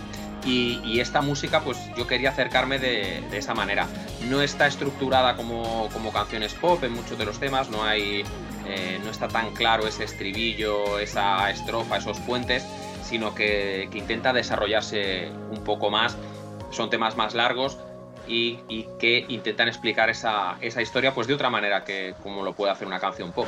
Y, 0.45 0.99
esta 0.99 1.21
música, 1.21 1.61
pues 1.61 1.77
yo 1.97 2.05
quería 2.05 2.29
acercarme 2.31 2.77
de, 2.77 3.23
de 3.31 3.37
esa 3.37 3.53
manera. 3.53 3.87
No 4.29 4.41
está 4.41 4.67
estructurada 4.67 5.37
como, 5.37 5.87
como 5.93 6.11
canciones 6.11 6.53
pop 6.53 6.83
en 6.83 6.91
muchos 6.91 7.17
de 7.17 7.25
los 7.25 7.39
temas, 7.39 7.69
no 7.69 7.83
hay. 7.83 8.23
eh, 8.67 8.99
no 9.03 9.09
está 9.09 9.29
tan 9.29 9.53
claro 9.53 9.87
ese 9.87 10.03
estribillo, 10.03 10.99
esa 10.99 11.49
estrofa, 11.49 11.97
esos 11.97 12.19
puentes, 12.19 12.65
sino 13.03 13.33
que 13.33 13.89
intenta 13.93 14.33
desarrollarse 14.33 15.31
un 15.49 15.63
poco 15.63 15.89
más. 15.89 16.17
Son 16.71 16.89
temas 16.89 17.15
más 17.15 17.33
largos 17.35 17.77
y, 18.27 18.59
y 18.69 18.87
que 18.99 19.25
intentan 19.29 19.67
explicar 19.67 20.09
esa, 20.09 20.57
esa 20.61 20.81
historia 20.81 21.13
pues 21.13 21.27
de 21.27 21.33
otra 21.33 21.49
manera 21.49 21.83
que 21.83 22.15
como 22.21 22.43
lo 22.43 22.53
puede 22.53 22.71
hacer 22.71 22.87
una 22.87 22.99
canción 22.99 23.31
pop. 23.31 23.47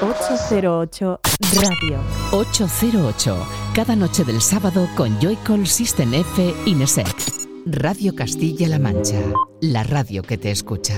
808 0.00 1.20
Radio. 1.54 2.00
808, 2.32 3.46
cada 3.74 3.96
noche 3.96 4.24
del 4.24 4.40
sábado 4.40 4.88
con 4.96 5.20
Joycall 5.20 5.66
System 5.66 6.14
F 6.14 6.54
Inesec. 6.66 7.06
Radio 7.66 8.14
Castilla-La 8.14 8.78
Mancha, 8.78 9.20
la 9.60 9.84
radio 9.84 10.22
que 10.22 10.36
te 10.36 10.50
escucha. 10.50 10.94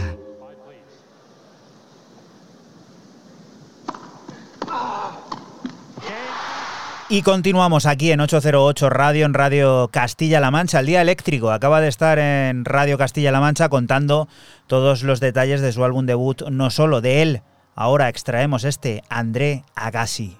Y 7.08 7.22
continuamos 7.22 7.86
aquí 7.86 8.10
en 8.10 8.18
808 8.18 8.90
Radio, 8.90 9.26
en 9.26 9.34
Radio 9.34 9.88
Castilla-La 9.92 10.50
Mancha. 10.50 10.80
El 10.80 10.86
día 10.86 11.02
eléctrico 11.02 11.52
acaba 11.52 11.80
de 11.80 11.86
estar 11.86 12.18
en 12.18 12.64
Radio 12.64 12.98
Castilla-La 12.98 13.38
Mancha 13.38 13.68
contando 13.68 14.26
todos 14.66 15.04
los 15.04 15.20
detalles 15.20 15.60
de 15.60 15.70
su 15.70 15.84
álbum 15.84 16.04
debut, 16.04 16.42
no 16.50 16.68
solo 16.70 17.00
de 17.00 17.22
él. 17.22 17.42
Ahora 17.76 18.08
extraemos 18.08 18.64
este 18.64 19.04
André 19.08 19.62
Agassi. 19.76 20.36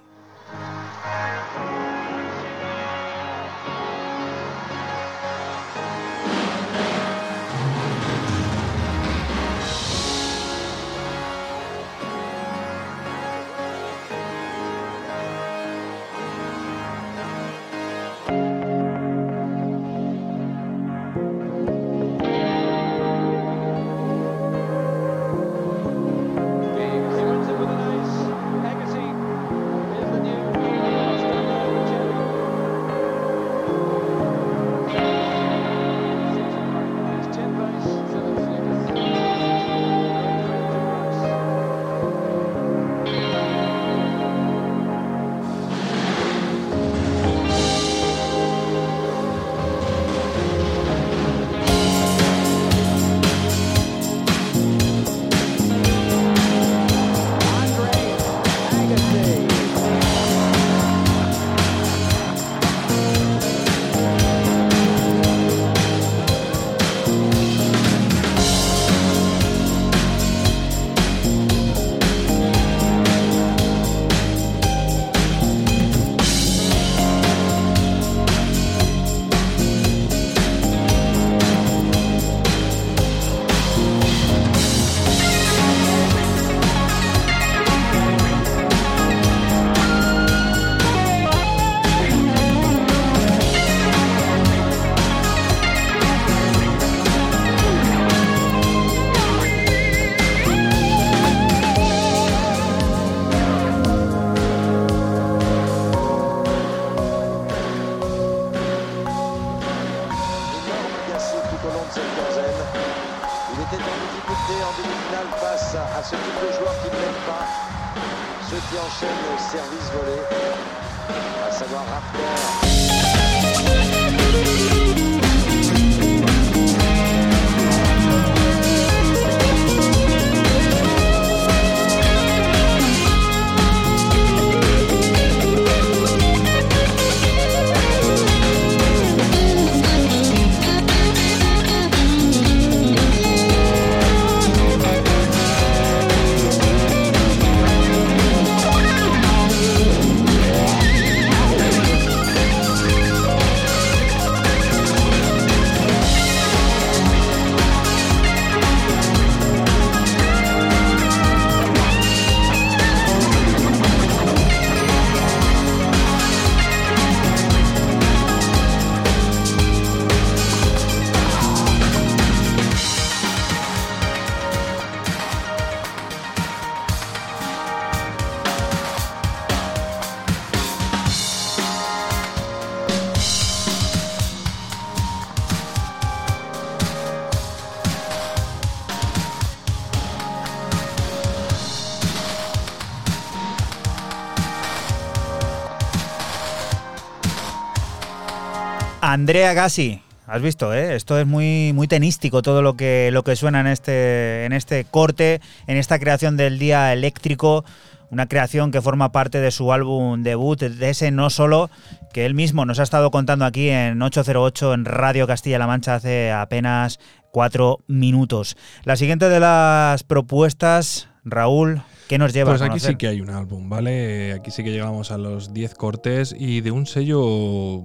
Andrea 199.17 199.55
Gassi. 199.55 199.99
Has 200.27 200.43
visto, 200.43 200.75
¿eh? 200.75 200.95
Esto 200.95 201.17
es 201.17 201.25
muy, 201.25 201.73
muy 201.73 201.87
tenístico 201.87 202.43
todo 202.43 202.61
lo 202.61 202.77
que, 202.77 203.09
lo 203.11 203.23
que 203.23 203.35
suena 203.35 203.61
en 203.61 203.65
este, 203.65 204.45
en 204.45 204.53
este 204.53 204.85
corte, 204.85 205.41
en 205.65 205.75
esta 205.75 205.97
creación 205.97 206.37
del 206.37 206.59
día 206.59 206.93
eléctrico, 206.93 207.65
una 208.11 208.27
creación 208.27 208.69
que 208.69 208.79
forma 208.79 209.11
parte 209.11 209.41
de 209.41 209.49
su 209.49 209.73
álbum 209.73 210.21
debut, 210.21 210.59
de 210.59 210.89
ese 210.91 211.09
no 211.09 211.31
solo, 211.31 211.71
que 212.13 212.27
él 212.27 212.35
mismo 212.35 212.63
nos 212.67 212.77
ha 212.77 212.83
estado 212.83 213.09
contando 213.09 213.43
aquí 213.45 213.69
en 213.69 213.99
808 213.99 214.75
en 214.75 214.85
Radio 214.85 215.25
Castilla-La 215.25 215.65
Mancha 215.65 215.95
hace 215.95 216.31
apenas 216.31 216.99
cuatro 217.31 217.79
minutos. 217.87 218.55
La 218.83 218.97
siguiente 218.97 219.29
de 219.29 219.39
las 219.39 220.03
propuestas, 220.03 221.09
Raúl, 221.23 221.81
¿qué 222.07 222.17
nos 222.17 222.33
lleva 222.33 222.51
Pues 222.51 222.61
a 222.61 222.65
aquí 222.65 222.79
sí 222.79 222.95
que 222.95 223.07
hay 223.07 223.21
un 223.21 223.29
álbum, 223.29 223.69
¿vale? 223.69 224.33
Aquí 224.33 224.51
sí 224.51 224.63
que 224.63 224.71
llegamos 224.71 225.11
a 225.11 225.17
los 225.17 225.53
10 225.53 225.75
cortes 225.75 226.35
y 226.37 226.61
de 226.61 226.71
un 226.71 226.85
sello 226.85 227.21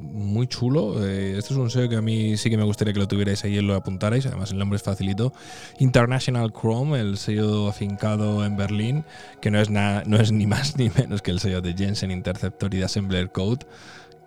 muy 0.01 0.47
chulo. 0.47 1.05
Eh, 1.05 1.37
este 1.39 1.55
es 1.55 1.59
un 1.59 1.71
sello 1.71 1.89
que 1.89 1.97
a 1.97 2.03
mí 2.03 2.37
sí 2.37 2.51
que 2.51 2.57
me 2.57 2.65
gustaría 2.65 2.93
que 2.93 3.01
lo 3.01 3.09
tuvierais 3.09 3.43
ahí 3.45 3.59
y 3.59 3.61
lo 3.61 3.75
apuntarais. 3.75 4.27
Además, 4.27 4.53
el 4.53 4.59
nombre 4.59 4.77
es 4.77 4.83
facilito. 4.83 5.33
International 5.79 6.53
Chrome, 6.53 7.01
el 7.01 7.19
sello 7.19 7.69
afincado 7.69 8.45
en 8.45 8.57
Berlín, 8.57 9.05
que 9.41 9.51
no 9.51 9.61
es, 9.61 9.71
nada, 9.71 10.03
no 10.07 10.17
es 10.19 10.33
ni 10.33 10.47
más 10.47 10.77
ni 10.77 10.91
menos 10.91 11.23
que 11.23 11.31
el 11.31 11.41
sello 11.41 11.61
de 11.61 11.75
Jensen 11.75 12.11
Interceptor 12.11 12.73
y 12.75 12.79
de 12.79 12.85
Assembler 12.85 13.31
Code. 13.31 13.67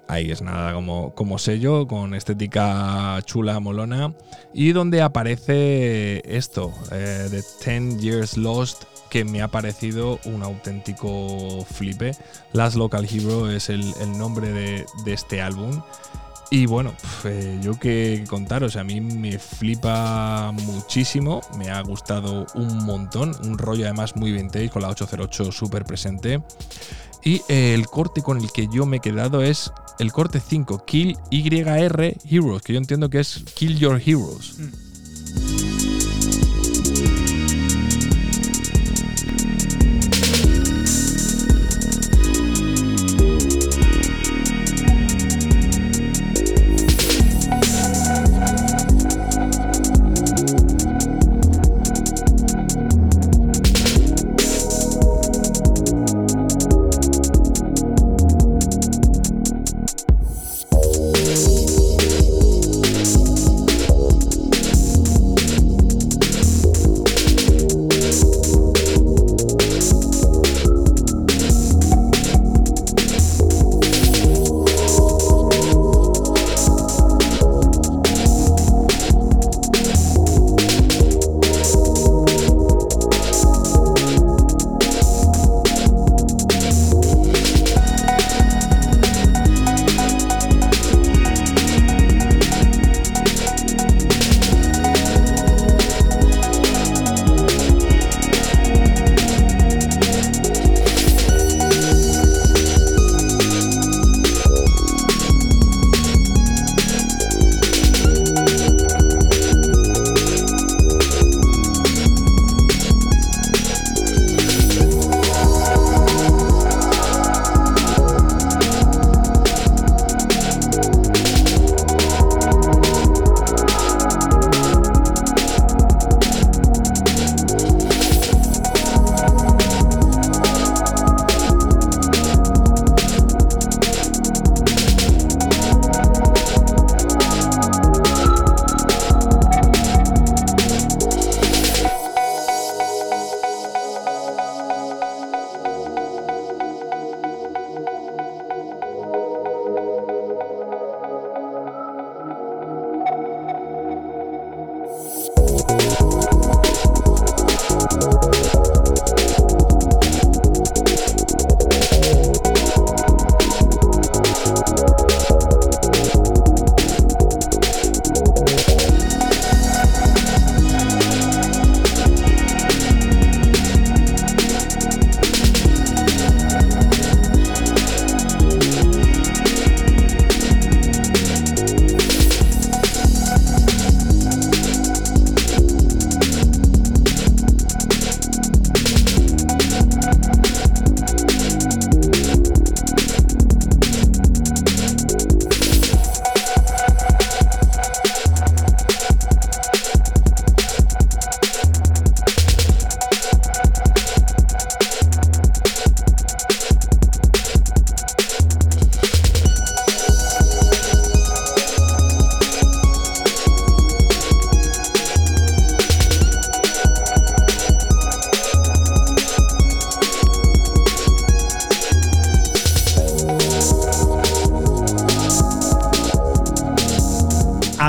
Ahí 0.07 0.29
es 0.29 0.41
nada 0.41 0.73
como, 0.73 1.15
como 1.15 1.39
sello, 1.39 1.87
con 1.87 2.13
estética 2.13 3.19
chula, 3.25 3.59
molona. 3.59 4.13
Y 4.53 4.71
donde 4.71 5.01
aparece 5.01 6.21
esto, 6.25 6.71
eh, 6.91 7.27
The 7.31 7.41
10 7.79 8.01
Years 8.01 8.37
Lost, 8.37 8.83
que 9.15 9.23
me 9.23 9.41
ha 9.41 9.47
parecido 9.47 10.19
un 10.25 10.43
auténtico 10.43 11.65
flipe. 11.71 12.11
Last 12.51 12.75
Local 12.75 13.07
Hero 13.09 13.49
es 13.49 13.69
el, 13.69 13.93
el 14.01 14.17
nombre 14.17 14.51
de, 14.51 14.85
de 15.05 15.13
este 15.13 15.41
álbum. 15.41 15.81
Y 16.51 16.65
bueno, 16.65 16.93
eh, 17.23 17.57
yo 17.61 17.79
que 17.79 18.25
contaros, 18.27 18.75
a 18.75 18.83
mí 18.83 18.99
me 18.99 19.39
flipa 19.39 20.51
muchísimo, 20.51 21.39
me 21.57 21.69
ha 21.69 21.79
gustado 21.79 22.45
un 22.55 22.83
montón, 22.83 23.33
un 23.45 23.57
rollo 23.57 23.85
además 23.85 24.17
muy 24.17 24.33
vintage 24.33 24.69
con 24.69 24.81
la 24.81 24.89
808 24.89 25.49
súper 25.53 25.85
presente. 25.85 26.43
Y 27.23 27.41
eh, 27.47 27.73
el 27.73 27.87
corte 27.87 28.21
con 28.21 28.41
el 28.41 28.51
que 28.51 28.67
yo 28.67 28.85
me 28.85 28.97
he 28.97 28.99
quedado 28.99 29.41
es 29.41 29.71
el 29.97 30.11
corte 30.11 30.41
5, 30.45 30.83
Kill 30.83 31.17
YR 31.31 32.17
Heroes, 32.29 32.61
que 32.63 32.73
yo 32.73 32.79
entiendo 32.79 33.09
que 33.09 33.21
es 33.21 33.45
Kill 33.55 33.79
Your 33.79 34.01
Heroes. 34.05 34.57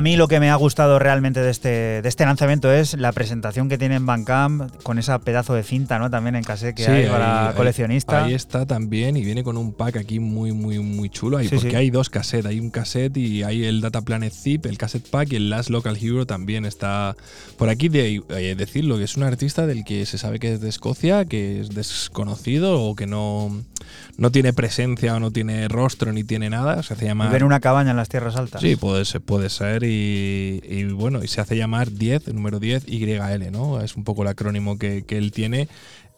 Mí 0.07 0.15
lo 0.17 0.29
que 0.29 0.39
me 0.39 0.51
ha 0.51 0.55
gustado 0.55 1.01
realmente 1.01 1.41
de 1.41 1.51
este, 1.51 1.69
de 2.01 2.09
este 2.09 2.25
lanzamiento 2.25 2.71
es 2.73 2.95
la 2.95 3.11
presentación 3.11 3.69
que 3.69 3.77
tiene 3.77 3.97
en 3.97 4.07
Bandcamp 4.07 4.71
con 4.85 5.01
esa 5.01 5.19
pedazo 5.19 5.53
de 5.55 5.65
cinta, 5.65 5.99
¿no? 5.99 6.11
También 6.11 6.37
en 6.37 6.45
cassette 6.45 6.77
que 6.77 6.85
Sí, 6.85 6.91
hay 6.93 7.03
ahí- 7.05 7.11
para 7.11 7.53
coleccionista. 7.57 8.25
Ahí 8.25 8.33
está 8.33 8.67
también 8.67 9.17
y 9.17 9.25
viene 9.25 9.43
con 9.43 9.57
un 9.57 9.73
pack 9.73 9.97
aquí 9.97 10.21
muy, 10.21 10.53
muy, 10.53 10.79
muy 10.79 11.11
chulo. 11.11 11.39
Ahí, 11.39 11.49
Sí, 11.49 11.57
porque 11.57 11.71
sí. 11.71 11.77
hay 11.77 11.91
dos 11.91 12.09
cassettes. 12.09 12.47
Hay 12.47 12.61
un 12.61 12.71
cassette 12.71 13.17
y 13.17 13.43
hay 13.43 13.65
el 13.65 13.81
Data 13.81 14.01
Planet 14.01 14.33
Zip, 14.33 14.67
el 14.67 14.79
cassette 14.79 15.09
pack 15.11 15.33
y 15.33 15.37
el 15.37 15.51
Last 15.51 15.71
Local 15.71 15.99
Hero 16.01 16.25
también 16.25 16.65
está 16.67 17.17
por 17.57 17.69
aquí. 17.69 17.89
De 17.89 18.23
eh, 18.29 18.55
decirlo, 18.57 18.99
que 18.99 19.05
es 19.05 19.17
un 19.17 19.25
artista 19.25 19.67
del 19.67 19.85
que 19.85 20.07
se 20.07 20.19
sabe 20.19 20.39
que 20.39 20.53
es 20.53 20.61
de 20.61 20.69
Escocia, 20.69 21.25
que 21.25 21.61
es 21.61 21.71
desconocido 21.71 22.81
o 22.81 22.95
que 22.95 23.09
no, 23.09 23.61
no 24.19 24.31
tiene 24.31 24.53
presencia 24.53 25.17
o 25.17 25.21
no 25.21 25.33
tiene 25.33 25.67
rostro 25.67 26.13
ni 26.13 26.23
tiene 26.23 26.49
nada. 26.49 26.81
Se 26.85 26.95
hace 26.95 27.07
llamar. 27.07 27.29
Vive 27.29 27.39
en 27.39 27.45
una 27.45 27.59
cabaña 27.59 27.91
en 27.91 27.97
las 27.97 28.09
tierras 28.09 28.37
altas. 28.37 28.61
Sí, 28.61 28.77
puede 28.77 29.05
ser, 29.05 29.21
puede 29.21 29.51
ser 29.51 29.83
y, 29.83 29.96
y 29.97 30.85
bueno, 30.93 31.23
y 31.23 31.29
se 31.29 31.41
hace 31.41 31.57
llamar 31.57 31.91
10, 31.93 32.29
el 32.29 32.35
número 32.35 32.59
10, 32.59 32.87
YL, 32.87 33.51
¿no? 33.51 33.81
Es 33.81 33.97
un 33.97 34.05
poco 34.05 34.23
el 34.23 34.29
acrónimo 34.29 34.79
que, 34.79 35.05
que 35.05 35.19
él 35.19 35.33
tiene. 35.33 35.69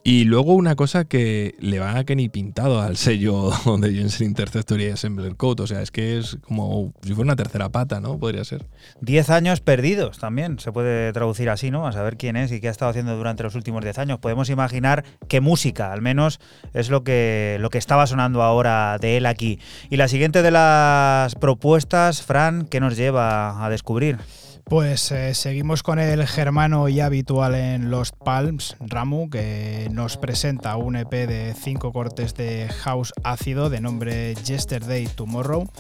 Y 0.05 0.25
luego 0.25 0.55
una 0.55 0.75
cosa 0.75 1.05
que 1.05 1.55
le 1.59 1.81
va 1.81 1.91
a 1.91 2.05
ni 2.15 2.29
pintado 2.29 2.81
al 2.81 2.97
sello 2.97 3.51
de 3.79 3.93
Jensen 3.93 4.29
Interceptor 4.29 4.81
y 4.81 4.89
Assembler 4.89 5.37
Code, 5.37 5.65
o 5.65 5.67
sea, 5.67 5.83
es 5.83 5.91
que 5.91 6.19
es 6.19 6.39
como 6.43 6.95
si 7.03 7.11
fuera 7.11 7.27
una 7.27 7.37
tercera 7.37 7.69
pata, 7.69 8.01
¿no? 8.01 8.19
Podría 8.19 8.45
ser. 8.45 8.67
Diez 9.01 9.29
años 9.29 9.61
perdidos 9.61 10.19
también, 10.19 10.59
se 10.59 10.73
puede 10.73 11.13
traducir 11.13 11.51
así, 11.51 11.71
¿no? 11.71 11.87
A 11.87 11.93
saber 11.93 12.17
quién 12.17 12.37
es 12.37 12.51
y 12.53 12.61
qué 12.61 12.69
ha 12.69 12.71
estado 12.71 12.91
haciendo 12.91 13.17
durante 13.17 13.43
los 13.43 13.55
últimos 13.55 13.83
diez 13.83 13.99
años. 13.99 14.19
Podemos 14.19 14.49
imaginar 14.49 15.05
qué 15.29 15.41
música, 15.41 15.93
al 15.93 16.01
menos, 16.01 16.41
es 16.73 16.89
lo 16.89 17.05
que, 17.05 17.59
lo 17.61 17.69
que 17.69 17.79
estaba 17.79 18.07
sonando 18.07 18.43
ahora 18.43 18.97
de 18.99 19.19
él 19.19 19.27
aquí. 19.27 19.59
Y 19.91 19.97
la 19.97 20.09
siguiente 20.09 20.43
de 20.43 20.51
las 20.51 21.35
propuestas, 21.35 22.23
Fran, 22.23 22.67
¿qué 22.67 22.81
nos 22.81 22.97
lleva 22.97 23.65
a 23.65 23.69
descubrir? 23.69 24.19
Pues 24.69 25.11
eh, 25.12 25.33
seguimos 25.33 25.83
con 25.83 25.99
el 25.99 26.27
germano 26.27 26.91
ya 26.91 27.07
habitual 27.07 27.55
en 27.55 27.91
Lost 27.91 28.14
Palms, 28.23 28.77
Ramu, 28.81 29.31
que 29.31 29.89
nos 29.91 30.19
presenta 30.19 30.77
un 30.77 30.97
EP 30.97 31.11
de 31.11 31.55
cinco 31.59 31.91
cortes 31.91 32.35
de 32.35 32.69
house 32.69 33.14
ácido 33.25 33.71
de 33.71 33.81
nombre 33.81 34.35
Yesterday 34.35 35.07
Tomorrow, 35.07 35.71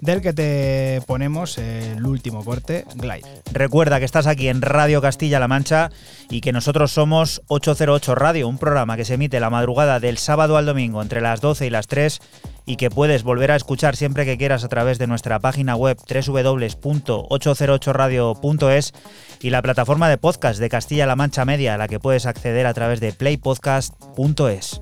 del 0.00 0.20
que 0.20 0.32
te 0.32 1.02
ponemos 1.06 1.58
el 1.58 2.04
último 2.04 2.44
corte, 2.44 2.84
Glide. 2.94 3.26
Recuerda 3.52 3.98
que 3.98 4.04
estás 4.04 4.26
aquí 4.26 4.48
en 4.48 4.62
Radio 4.62 5.00
Castilla-La 5.00 5.48
Mancha 5.48 5.90
y 6.30 6.40
que 6.40 6.52
nosotros 6.52 6.92
somos 6.92 7.42
808 7.48 8.14
Radio, 8.14 8.48
un 8.48 8.58
programa 8.58 8.96
que 8.96 9.04
se 9.04 9.14
emite 9.14 9.40
la 9.40 9.50
madrugada 9.50 10.00
del 10.00 10.18
sábado 10.18 10.56
al 10.56 10.66
domingo 10.66 11.02
entre 11.02 11.20
las 11.20 11.40
12 11.40 11.66
y 11.66 11.70
las 11.70 11.86
3 11.86 12.20
y 12.66 12.76
que 12.76 12.90
puedes 12.90 13.22
volver 13.22 13.52
a 13.52 13.56
escuchar 13.56 13.96
siempre 13.96 14.24
que 14.24 14.36
quieras 14.36 14.64
a 14.64 14.68
través 14.68 14.98
de 14.98 15.06
nuestra 15.06 15.38
página 15.38 15.76
web 15.76 15.96
www.808radio.es 15.98 18.92
y 19.40 19.50
la 19.50 19.62
plataforma 19.62 20.08
de 20.08 20.18
podcast 20.18 20.58
de 20.58 20.68
Castilla-La 20.68 21.16
Mancha 21.16 21.44
Media 21.44 21.74
a 21.74 21.78
la 21.78 21.88
que 21.88 22.00
puedes 22.00 22.26
acceder 22.26 22.66
a 22.66 22.74
través 22.74 23.00
de 23.00 23.12
playpodcast.es. 23.12 24.80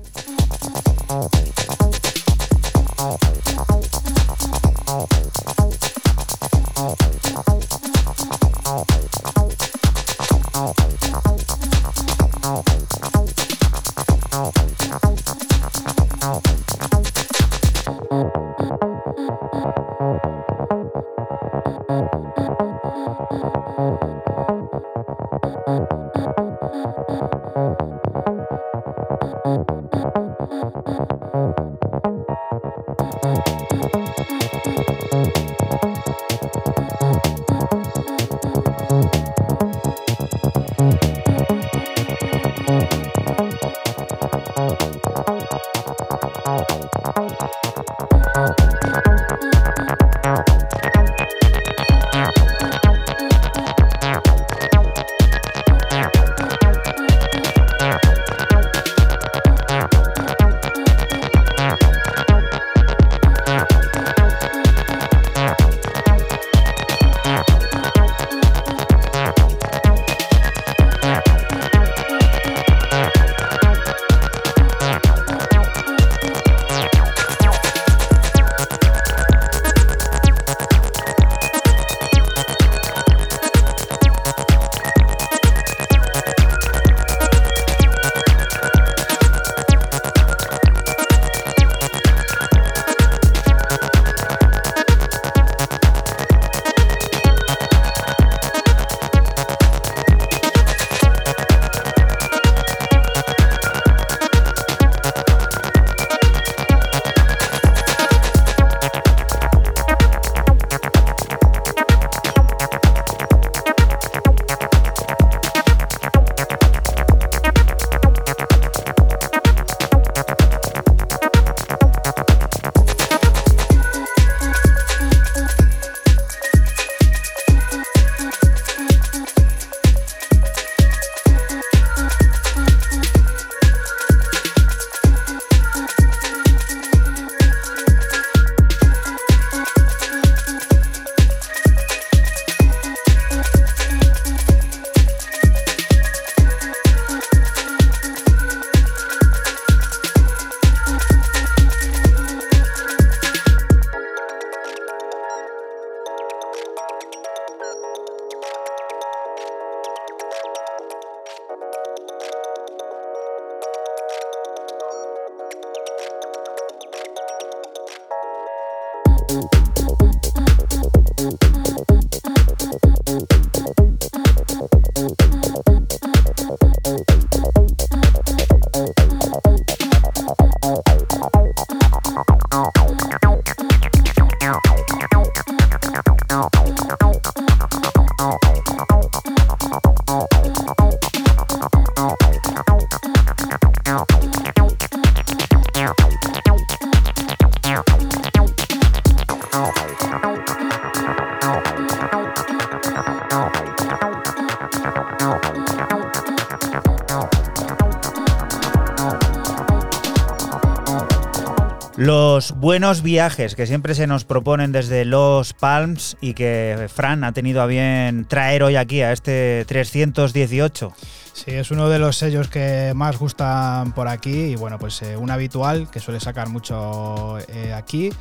Los 212.45 212.59
buenos 212.59 213.01
viajes 213.01 213.55
que 213.55 213.65
siempre 213.65 213.95
se 213.95 214.05
nos 214.05 214.23
proponen 214.23 214.71
desde 214.71 215.03
Los 215.03 215.53
Palms 215.53 216.15
y 216.21 216.35
que 216.35 216.87
Fran 216.93 217.23
ha 217.23 217.31
tenido 217.31 217.59
a 217.59 217.65
bien 217.65 218.25
traer 218.25 218.61
hoy 218.61 218.75
aquí 218.75 219.01
a 219.01 219.13
este 219.13 219.65
318. 219.67 220.93
Sí, 221.33 221.45
es 221.47 221.71
uno 221.71 221.89
de 221.89 221.97
los 221.97 222.17
sellos 222.17 222.47
que 222.47 222.93
más 222.95 223.17
gustan 223.17 223.93
por 223.93 224.07
aquí 224.07 224.29
y 224.29 224.55
bueno, 224.55 224.77
pues 224.77 225.01
eh, 225.01 225.17
un 225.17 225.31
habitual 225.31 225.89
que 225.89 225.99
suele 225.99 226.19
sacar 226.19 226.47
mucho 226.47 227.39
eh, 227.47 227.73
aquí. 227.73 228.11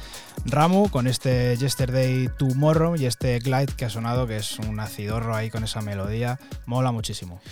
Ramu 0.46 0.88
con 0.88 1.06
este 1.06 1.58
Yesterday 1.58 2.30
Tomorrow 2.38 2.96
y 2.96 3.04
este 3.04 3.38
Glide 3.40 3.74
que 3.76 3.84
ha 3.84 3.90
sonado, 3.90 4.26
que 4.26 4.38
es 4.38 4.58
un 4.58 4.80
acidorro 4.80 5.36
ahí 5.36 5.50
con 5.50 5.64
esa 5.64 5.82
melodía. 5.82 6.40
Mola 6.64 6.92
muchísimo. 6.92 7.42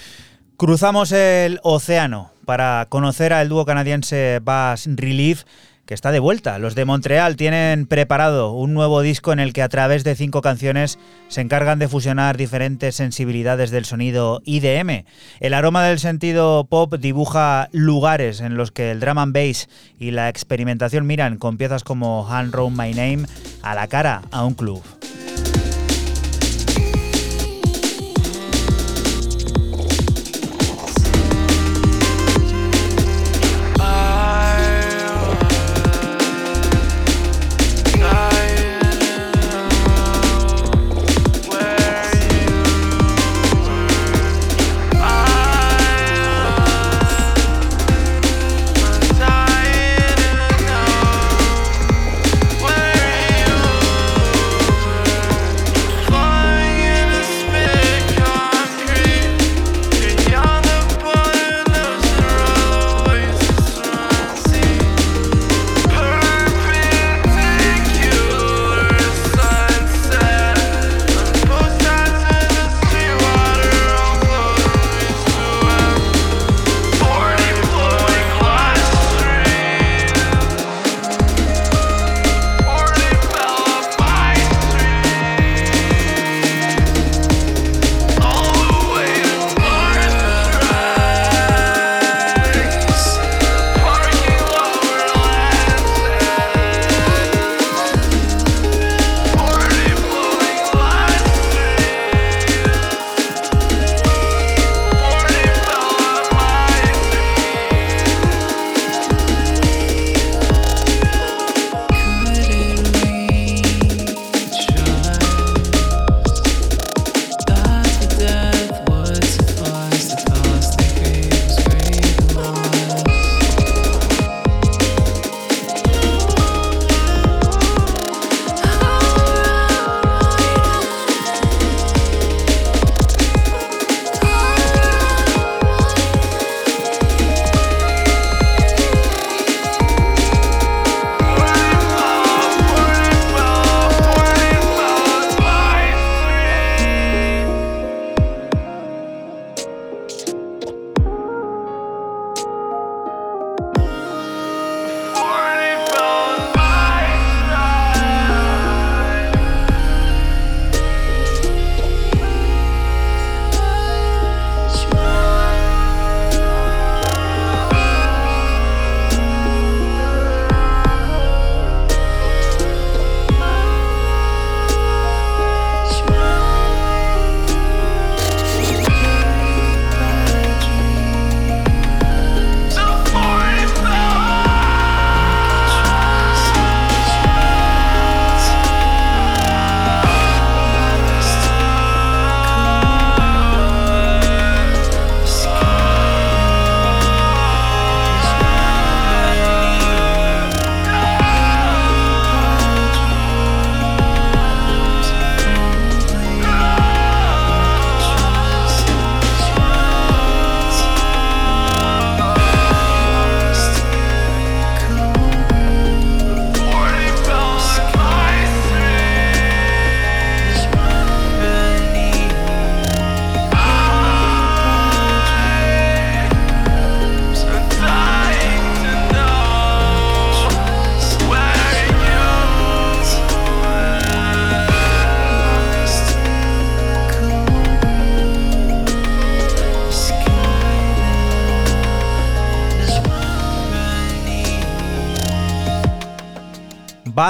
Cruzamos 0.57 1.13
el 1.13 1.61
océano 1.65 2.33
para 2.47 2.87
conocer 2.89 3.35
al 3.35 3.51
dúo 3.51 3.67
canadiense 3.67 4.41
Bass 4.43 4.89
Relief 4.91 5.45
que 5.93 5.95
está 5.95 6.11
de 6.11 6.21
vuelta. 6.21 6.59
Los 6.59 6.75
de 6.75 6.87
Montreal 6.87 7.37
tienen 7.37 7.85
preparado 7.85 8.53
un 8.53 8.73
nuevo 8.73 9.03
disco 9.03 9.31
en 9.35 9.41
el 9.41 9.53
que 9.53 9.61
a 9.61 9.69
través 9.69 10.05
de 10.05 10.15
cinco 10.15 10.41
canciones 10.41 10.99
se 11.29 11.43
encargan 11.43 11.79
de 11.79 11.87
fusionar 11.87 12.39
diferentes 12.39 12.95
sensibilidades 12.95 13.71
del 13.71 13.85
sonido 13.85 14.41
IDM. 14.47 15.05
El 15.41 15.53
aroma 15.53 15.85
del 15.85 15.99
sentido 15.99 16.65
pop 16.65 16.95
dibuja 16.95 17.69
lugares 17.73 18.41
en 18.41 18.57
los 18.57 18.71
que 18.71 18.91
el 18.91 19.01
drum 19.01 19.19
and 19.19 19.35
bass 19.35 19.69
y 19.99 20.13
la 20.13 20.31
experimentación 20.31 21.07
miran 21.07 21.37
con 21.37 21.59
piezas 21.59 21.85
como 21.85 22.27
Hand 22.27 22.55
Round 22.55 22.75
My 22.75 22.95
Name 22.95 23.27
a 23.61 23.75
la 23.75 23.87
cara 23.87 24.23
a 24.31 24.47
un 24.47 24.55
club. 24.55 24.83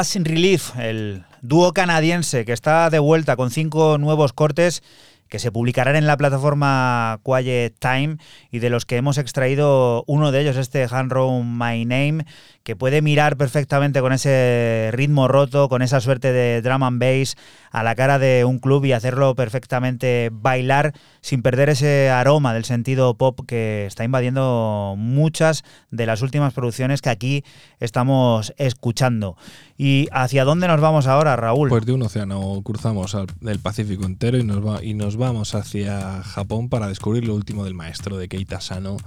Bass 0.02 0.16
in 0.16 0.24
Relief, 0.24 0.76
el 0.80 1.22
dúo 1.42 1.72
canadiense 1.72 2.44
que 2.44 2.52
está 2.52 2.90
de 2.90 2.98
vuelta 2.98 3.36
con 3.36 3.52
cinco 3.52 3.98
nuevos 3.98 4.32
cortes 4.32 4.82
que 5.28 5.38
se 5.38 5.52
publicarán 5.52 5.94
en 5.94 6.08
la 6.08 6.16
plataforma 6.16 7.20
Quiet 7.24 7.76
Time 7.78 8.16
y 8.50 8.58
de 8.58 8.68
los 8.68 8.84
que 8.84 8.96
hemos 8.96 9.16
extraído 9.16 10.02
uno 10.08 10.32
de 10.32 10.40
ellos, 10.40 10.56
este 10.56 10.88
Hand 10.90 11.14
My 11.44 11.84
Name, 11.84 12.26
que 12.64 12.74
puede 12.74 13.00
mirar 13.00 13.36
perfectamente 13.36 14.00
con 14.00 14.12
ese 14.12 14.90
ritmo 14.92 15.28
roto, 15.28 15.68
con 15.68 15.82
esa 15.82 16.00
suerte 16.00 16.32
de 16.32 16.62
drum 16.62 16.82
and 16.82 17.00
bass 17.00 17.36
a 17.72 17.82
la 17.82 17.94
cara 17.94 18.18
de 18.18 18.44
un 18.44 18.58
club 18.58 18.84
y 18.84 18.92
hacerlo 18.92 19.34
perfectamente 19.34 20.30
bailar 20.30 20.92
sin 21.22 21.42
perder 21.42 21.70
ese 21.70 22.10
aroma 22.10 22.52
del 22.52 22.64
sentido 22.64 23.14
pop 23.16 23.40
que 23.46 23.86
está 23.86 24.04
invadiendo 24.04 24.94
muchas 24.98 25.64
de 25.90 26.06
las 26.06 26.22
últimas 26.22 26.52
producciones 26.52 27.00
que 27.00 27.10
aquí 27.10 27.44
estamos 27.80 28.52
escuchando. 28.58 29.36
¿Y 29.78 30.08
hacia 30.12 30.44
dónde 30.44 30.68
nos 30.68 30.80
vamos 30.80 31.06
ahora, 31.06 31.34
Raúl? 31.34 31.70
Pues 31.70 31.86
de 31.86 31.92
un 31.92 32.02
océano 32.02 32.60
cruzamos 32.62 33.16
el 33.40 33.58
Pacífico 33.58 34.04
entero 34.04 34.38
y 34.38 34.44
nos, 34.44 34.64
va, 34.64 34.84
y 34.84 34.94
nos 34.94 35.16
vamos 35.16 35.54
hacia 35.54 36.22
Japón 36.22 36.68
para 36.68 36.88
descubrir 36.88 37.26
lo 37.26 37.34
último 37.34 37.64
del 37.64 37.74
maestro 37.74 38.18
de 38.18 38.28
Keita 38.28 38.60
Sano, 38.60 38.98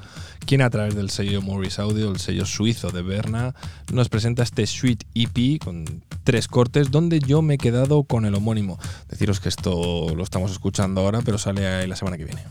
quien 0.45 0.61
a 0.61 0.69
través 0.69 0.95
del 0.95 1.11
sello 1.11 1.41
Morris 1.41 1.79
Audio, 1.79 2.11
el 2.11 2.19
sello 2.19 2.45
suizo 2.45 2.89
de 2.89 3.03
Berna, 3.03 3.53
nos 3.93 4.09
presenta 4.09 4.43
este 4.43 4.65
Sweet 4.65 5.03
EP 5.13 5.63
con 5.63 5.85
tres 6.23 6.47
cortes 6.47 6.91
donde 6.91 7.19
yo 7.19 7.41
me 7.41 7.55
he 7.55 7.57
quedado 7.57 8.03
con 8.03 8.25
el 8.25 8.33
homónimo. 8.35 8.54
Deciros 9.09 9.39
que 9.39 9.49
esto 9.49 10.13
lo 10.15 10.23
estamos 10.23 10.51
escuchando 10.51 11.01
ahora, 11.01 11.21
pero 11.23 11.37
sale 11.37 11.87
la 11.87 11.95
semana 11.95 12.17
que 12.17 12.25
viene. 12.25 12.43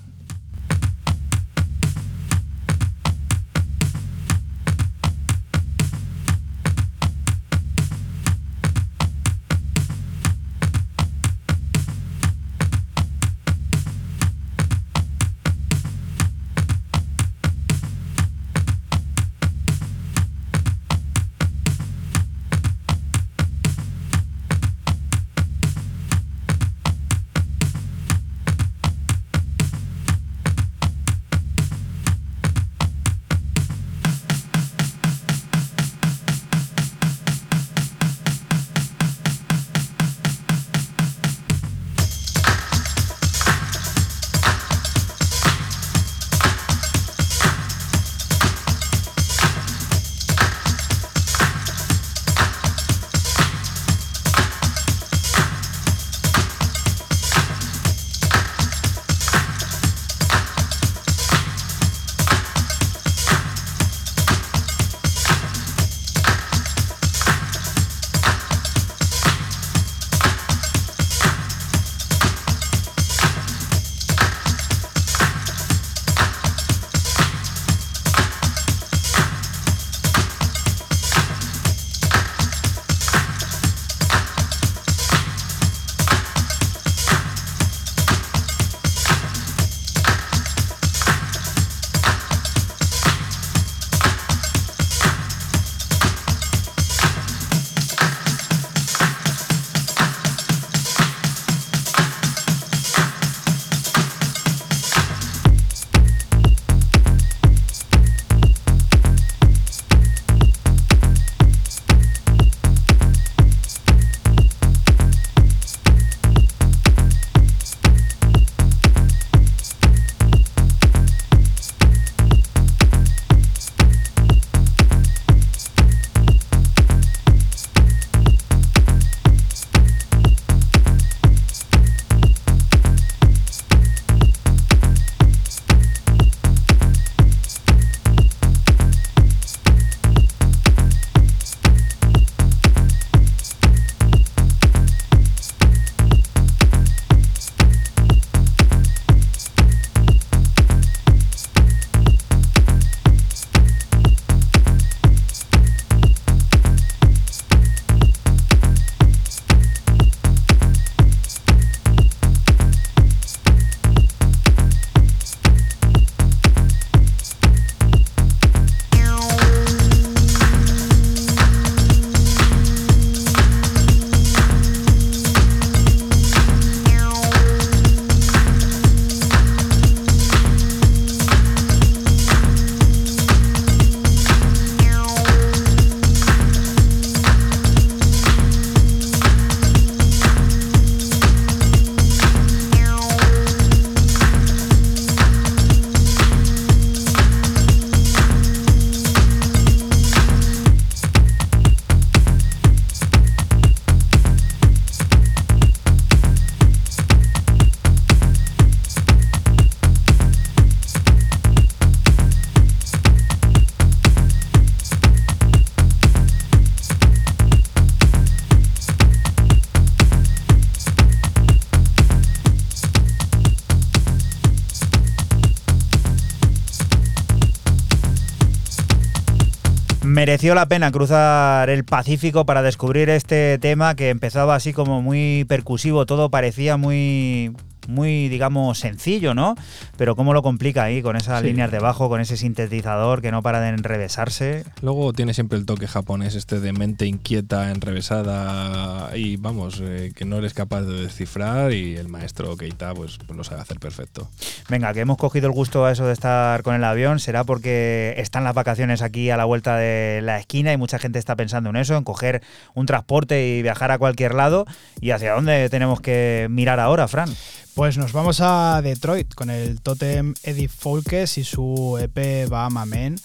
Mereció 230.05 230.55
la 230.55 230.66
pena 230.66 230.92
cruzar 230.92 231.70
el 231.70 231.84
Pacífico 231.84 232.46
para 232.46 232.62
descubrir 232.62 233.09
este 233.09 233.59
tema 233.59 233.94
que 233.94 234.11
empezaba 234.11 234.55
así 234.55 234.72
como 234.72 235.02
muy 235.02 235.44
percusivo, 235.48 236.07
todo 236.07 236.30
parecía 236.30 236.76
muy 236.76 237.52
muy, 237.89 238.28
digamos, 238.28 238.78
sencillo, 238.78 239.35
¿no? 239.35 239.55
Pero 239.97 240.16
cómo 240.16 240.32
lo 240.35 240.43
complica 240.43 240.85
ahí 240.85 241.03
con 241.03 241.16
esas 241.16 241.41
Sí. 241.41 241.47
líneas 241.49 241.70
de 241.70 241.78
bajo, 241.78 242.09
con 242.09 242.20
ese 242.20 242.37
sintetizador 242.37 243.22
que 243.22 243.30
no 243.30 243.43
para 243.43 243.61
de 243.61 243.68
enrevesarse. 243.70 244.64
Luego 244.82 245.12
tiene 245.12 245.35
siempre 245.35 245.59
el 245.59 245.66
toque 245.66 245.87
japonés, 245.89 246.35
este 246.35 246.61
de 246.61 246.72
mente 246.72 247.07
inquieta, 247.07 247.70
enrevesada 247.70 249.16
y 249.16 249.37
vamos, 249.37 249.80
eh, 249.82 250.12
que 250.14 250.24
no 250.24 250.39
eres 250.39 250.55
capaz 250.55 250.82
de 250.82 251.03
descifrar 251.03 251.72
y 251.72 251.97
el 251.97 252.09
maestro 252.09 252.57
Keita 252.57 252.95
pues, 252.95 253.18
pues 253.26 253.37
lo 253.37 253.45
sabe 253.45 253.61
hacer 253.61 253.78
perfecto. 253.80 254.28
Venga, 254.68 254.93
que 254.95 255.01
hemos 255.01 255.16
cogido 255.16 255.47
el 255.47 255.53
gusto 255.53 255.85
a 255.85 255.93
eso 255.93 256.07
de 256.07 256.12
estar 256.12 256.62
con 256.62 256.74
el 256.74 256.85
avión, 256.85 257.18
será 257.20 257.45
porque 257.45 258.14
están 258.18 258.45
las 258.45 258.55
vacaciones 258.55 259.03
aquí 259.03 259.30
a 259.30 259.37
la 259.37 259.45
vuelta 259.45 259.76
de 259.76 260.20
la 260.22 260.39
esquina 260.39 260.72
y 260.72 260.76
mucha 260.76 260.99
gente 260.99 261.18
está 261.18 261.37
pensando 261.37 261.70
en 261.70 261.76
eso, 261.76 261.97
en 261.97 262.05
coger 262.05 262.43
un 262.74 262.87
transporte 262.87 263.47
y 263.49 263.62
viajar 263.62 263.91
a 263.91 263.99
cualquier 263.99 264.35
lado. 264.35 264.66
¿Y 265.01 265.11
hacia 265.11 265.32
dónde 265.32 265.68
tenemos 265.68 266.01
que 266.01 266.47
mirar 266.51 266.80
ahora, 266.80 267.09
Fran? 267.09 267.28
Pues 267.75 267.99
nos 267.99 268.12
vamos 268.12 268.41
a 268.41 268.81
Detroit 268.83 269.35
con 269.35 269.51
el 269.51 269.81
Totem 269.81 270.35
Eddie 270.45 270.68
Folkes 270.68 271.39
y 271.39 271.45
su 271.45 271.99
EP 272.01 272.49
Bahama 272.49 272.87
Men 272.87 273.16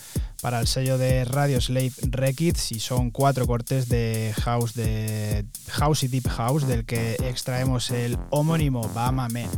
para 0.42 0.60
el 0.60 0.66
sello 0.66 0.98
de 0.98 1.24
Radio 1.24 1.62
Slave 1.62 1.92
Records 2.10 2.72
y 2.72 2.80
son 2.80 3.12
cuatro 3.12 3.46
cortes 3.46 3.90
de 3.90 4.34
house 4.42 4.74
de 4.74 5.46
house 5.68 6.04
y 6.04 6.08
deep 6.08 6.28
house 6.30 6.66
del 6.66 6.86
que 6.86 7.16
extraemos 7.20 7.92
el 7.92 8.18
homónimo 8.32 8.90
Bahama 8.96 9.28
Men. 9.28 9.50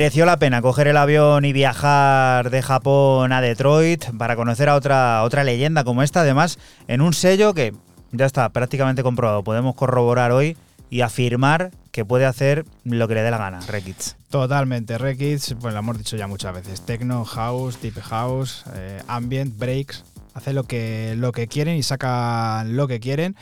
Mereció 0.00 0.24
la 0.24 0.38
pena 0.38 0.62
coger 0.62 0.88
el 0.88 0.96
avión 0.96 1.44
y 1.44 1.52
viajar 1.52 2.48
de 2.48 2.62
Japón 2.62 3.32
a 3.32 3.42
Detroit 3.42 4.02
para 4.16 4.34
conocer 4.34 4.70
a 4.70 4.74
otra, 4.74 5.22
otra 5.24 5.44
leyenda 5.44 5.84
como 5.84 6.02
esta, 6.02 6.22
además 6.22 6.58
en 6.88 7.02
un 7.02 7.12
sello 7.12 7.52
que 7.52 7.74
ya 8.10 8.24
está 8.24 8.48
prácticamente 8.48 9.02
comprobado. 9.02 9.44
Podemos 9.44 9.74
corroborar 9.74 10.32
hoy 10.32 10.56
y 10.88 11.02
afirmar 11.02 11.70
que 11.92 12.06
puede 12.06 12.24
hacer 12.24 12.64
lo 12.84 13.08
que 13.08 13.14
le 13.14 13.20
dé 13.20 13.30
la 13.30 13.36
gana, 13.36 13.60
Rekids. 13.60 14.16
Totalmente, 14.30 14.96
Rekids, 14.96 15.56
pues 15.60 15.74
lo 15.74 15.80
hemos 15.80 15.98
dicho 15.98 16.16
ya 16.16 16.26
muchas 16.26 16.54
veces, 16.54 16.80
techno, 16.80 17.26
house, 17.26 17.82
deep 17.82 18.00
house, 18.00 18.64
eh, 18.72 19.02
ambient, 19.06 19.58
breaks, 19.58 20.02
hace 20.32 20.54
lo 20.54 20.64
que, 20.64 21.12
lo 21.18 21.32
que 21.32 21.46
quieren 21.46 21.76
y 21.76 21.82
sacan 21.82 22.74
lo 22.74 22.88
que 22.88 23.00
quieren. 23.00 23.36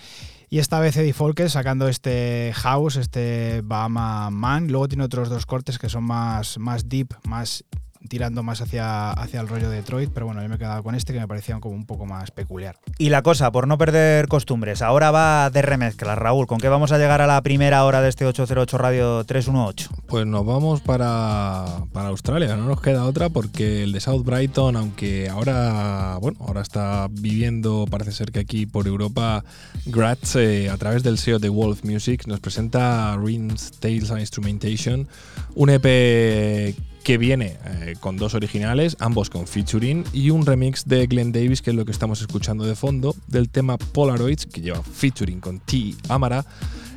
Y 0.50 0.58
esta 0.60 0.80
vez 0.80 0.96
Eddie 0.96 1.12
Folke 1.12 1.48
sacando 1.50 1.88
este 1.88 2.52
House, 2.54 2.96
este 2.96 3.60
Bahama 3.62 4.30
Man. 4.30 4.68
Luego 4.68 4.88
tiene 4.88 5.04
otros 5.04 5.28
dos 5.28 5.44
cortes 5.44 5.78
que 5.78 5.90
son 5.90 6.04
más, 6.04 6.58
más 6.58 6.88
deep, 6.88 7.08
más 7.24 7.64
tirando 8.08 8.42
más 8.42 8.60
hacia, 8.60 9.10
hacia 9.10 9.40
el 9.40 9.48
rollo 9.48 9.70
de 9.70 9.76
Detroit, 9.76 10.10
pero 10.12 10.26
bueno, 10.26 10.42
yo 10.42 10.48
me 10.48 10.54
he 10.56 10.58
quedado 10.58 10.82
con 10.82 10.94
este 10.94 11.12
que 11.12 11.20
me 11.20 11.28
parecía 11.28 11.58
como 11.60 11.74
un 11.74 11.86
poco 11.86 12.06
más 12.06 12.30
peculiar. 12.30 12.76
Y 12.98 13.08
la 13.10 13.22
cosa, 13.22 13.50
por 13.50 13.66
no 13.66 13.78
perder 13.78 14.28
costumbres, 14.28 14.82
ahora 14.82 15.10
va 15.10 15.50
de 15.50 15.62
remezcla, 15.62 16.14
Raúl. 16.14 16.46
¿Con 16.46 16.58
qué 16.58 16.68
vamos 16.68 16.92
a 16.92 16.98
llegar 16.98 17.20
a 17.20 17.26
la 17.26 17.40
primera 17.42 17.84
hora 17.84 18.00
de 18.00 18.08
este 18.08 18.26
808 18.26 18.78
Radio 18.78 19.24
318? 19.24 19.90
Pues 20.06 20.26
nos 20.26 20.46
vamos 20.46 20.80
para, 20.80 21.64
para 21.92 22.08
Australia, 22.08 22.56
no 22.56 22.66
nos 22.66 22.80
queda 22.80 23.04
otra 23.04 23.28
porque 23.28 23.84
el 23.84 23.92
de 23.92 24.00
South 24.00 24.24
Brighton, 24.24 24.76
aunque 24.76 25.28
ahora, 25.28 26.18
bueno, 26.20 26.38
ahora 26.40 26.62
está 26.62 27.08
viviendo, 27.10 27.86
parece 27.90 28.12
ser 28.12 28.32
que 28.32 28.40
aquí 28.40 28.66
por 28.66 28.86
Europa, 28.86 29.44
Gratz, 29.86 30.36
eh, 30.36 30.70
a 30.70 30.76
través 30.76 31.02
del 31.02 31.18
SEO 31.18 31.38
de 31.38 31.48
Wolf 31.48 31.84
Music, 31.84 32.26
nos 32.26 32.40
presenta 32.40 33.16
Rings, 33.16 33.72
Tales 33.80 34.10
and 34.10 34.20
Instrumentation, 34.20 35.08
un 35.54 35.70
EP 35.70 36.74
que 37.08 37.16
viene 37.16 37.56
eh, 37.64 37.94
con 38.00 38.18
dos 38.18 38.34
originales, 38.34 38.98
ambos 39.00 39.30
con 39.30 39.46
featuring, 39.46 40.04
y 40.12 40.28
un 40.28 40.44
remix 40.44 40.84
de 40.84 41.06
Glenn 41.06 41.32
Davis, 41.32 41.62
que 41.62 41.70
es 41.70 41.76
lo 41.76 41.86
que 41.86 41.90
estamos 41.90 42.20
escuchando 42.20 42.66
de 42.66 42.74
fondo, 42.74 43.16
del 43.28 43.48
tema 43.48 43.78
Polaroids, 43.78 44.44
que 44.44 44.60
lleva 44.60 44.82
featuring 44.82 45.40
con 45.40 45.58
T. 45.58 45.94
Amara. 46.10 46.44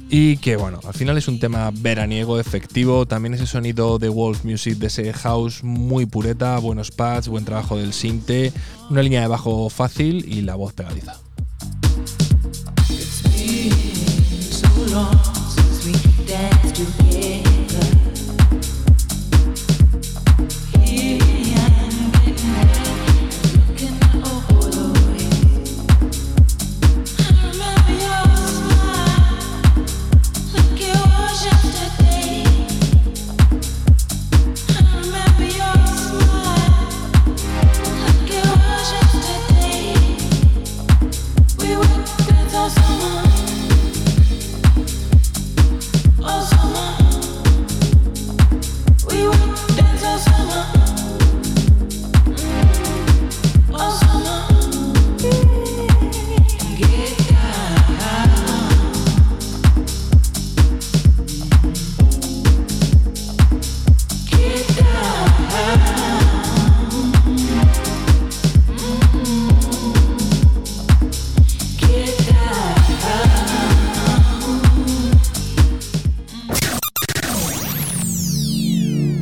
Y 0.10 0.36
que 0.36 0.58
bueno, 0.58 0.82
al 0.86 0.94
final 0.96 1.18
es 1.18 1.30
un 1.30 1.40
tema 1.40 1.72
veraniego, 1.74 2.42
efectivo, 2.42 3.06
también 3.06 3.36
ese 3.36 3.48
sonido 3.48 4.00
de 4.00 4.10
Wolf 4.10 4.44
Music, 4.44 4.80
de 4.80 4.88
ese 4.88 5.14
house 5.14 5.64
muy 5.64 6.06
pureta, 6.06 6.60
buenos 6.60 6.92
pads, 6.92 7.30
buen 7.30 7.46
trabajo 7.46 7.78
del 7.78 7.94
sinte, 7.94 8.52
una 8.90 9.02
línea 9.04 9.22
de 9.22 9.28
bajo 9.28 9.70
fácil 9.70 10.26
y 10.28 10.42
la 10.42 10.56
voz 10.56 10.74
pegadiza. 10.74 11.22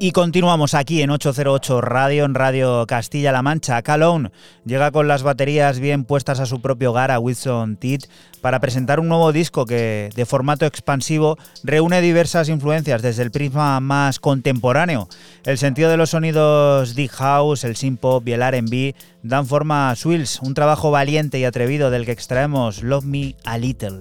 Y 0.00 0.12
continuamos 0.12 0.74
aquí 0.74 1.02
en 1.02 1.10
808 1.10 1.80
Radio, 1.80 2.24
en 2.24 2.34
Radio 2.34 2.86
Castilla-La 2.86 3.42
Mancha. 3.42 3.82
Calone 3.82 4.30
llega 4.64 4.92
con 4.92 5.08
las 5.08 5.24
baterías 5.24 5.80
bien 5.80 6.04
puestas 6.04 6.38
a 6.38 6.46
su 6.46 6.60
propio 6.60 6.90
hogar 6.90 7.10
a 7.10 7.18
Wilson 7.18 7.76
Teat 7.76 8.02
para 8.40 8.60
presentar 8.60 9.00
un 9.00 9.08
nuevo 9.08 9.32
disco 9.32 9.66
que, 9.66 10.10
de 10.14 10.24
formato 10.24 10.66
expansivo, 10.66 11.36
reúne 11.64 12.00
diversas 12.00 12.48
influencias 12.48 13.02
desde 13.02 13.24
el 13.24 13.32
prisma 13.32 13.80
más 13.80 14.20
contemporáneo. 14.20 15.08
El 15.44 15.58
sentido 15.58 15.90
de 15.90 15.96
los 15.96 16.10
sonidos 16.10 16.94
deep 16.94 17.10
house, 17.10 17.64
el 17.64 17.74
synth 17.74 17.98
pop 17.98 18.28
y 18.28 18.34
el 18.34 18.42
R&B 18.42 18.94
dan 19.24 19.46
forma 19.46 19.90
a 19.90 19.96
Swills, 19.96 20.38
un 20.42 20.54
trabajo 20.54 20.92
valiente 20.92 21.40
y 21.40 21.44
atrevido 21.44 21.90
del 21.90 22.06
que 22.06 22.12
extraemos 22.12 22.84
Love 22.84 23.04
Me 23.04 23.34
a 23.44 23.58
Little. 23.58 23.98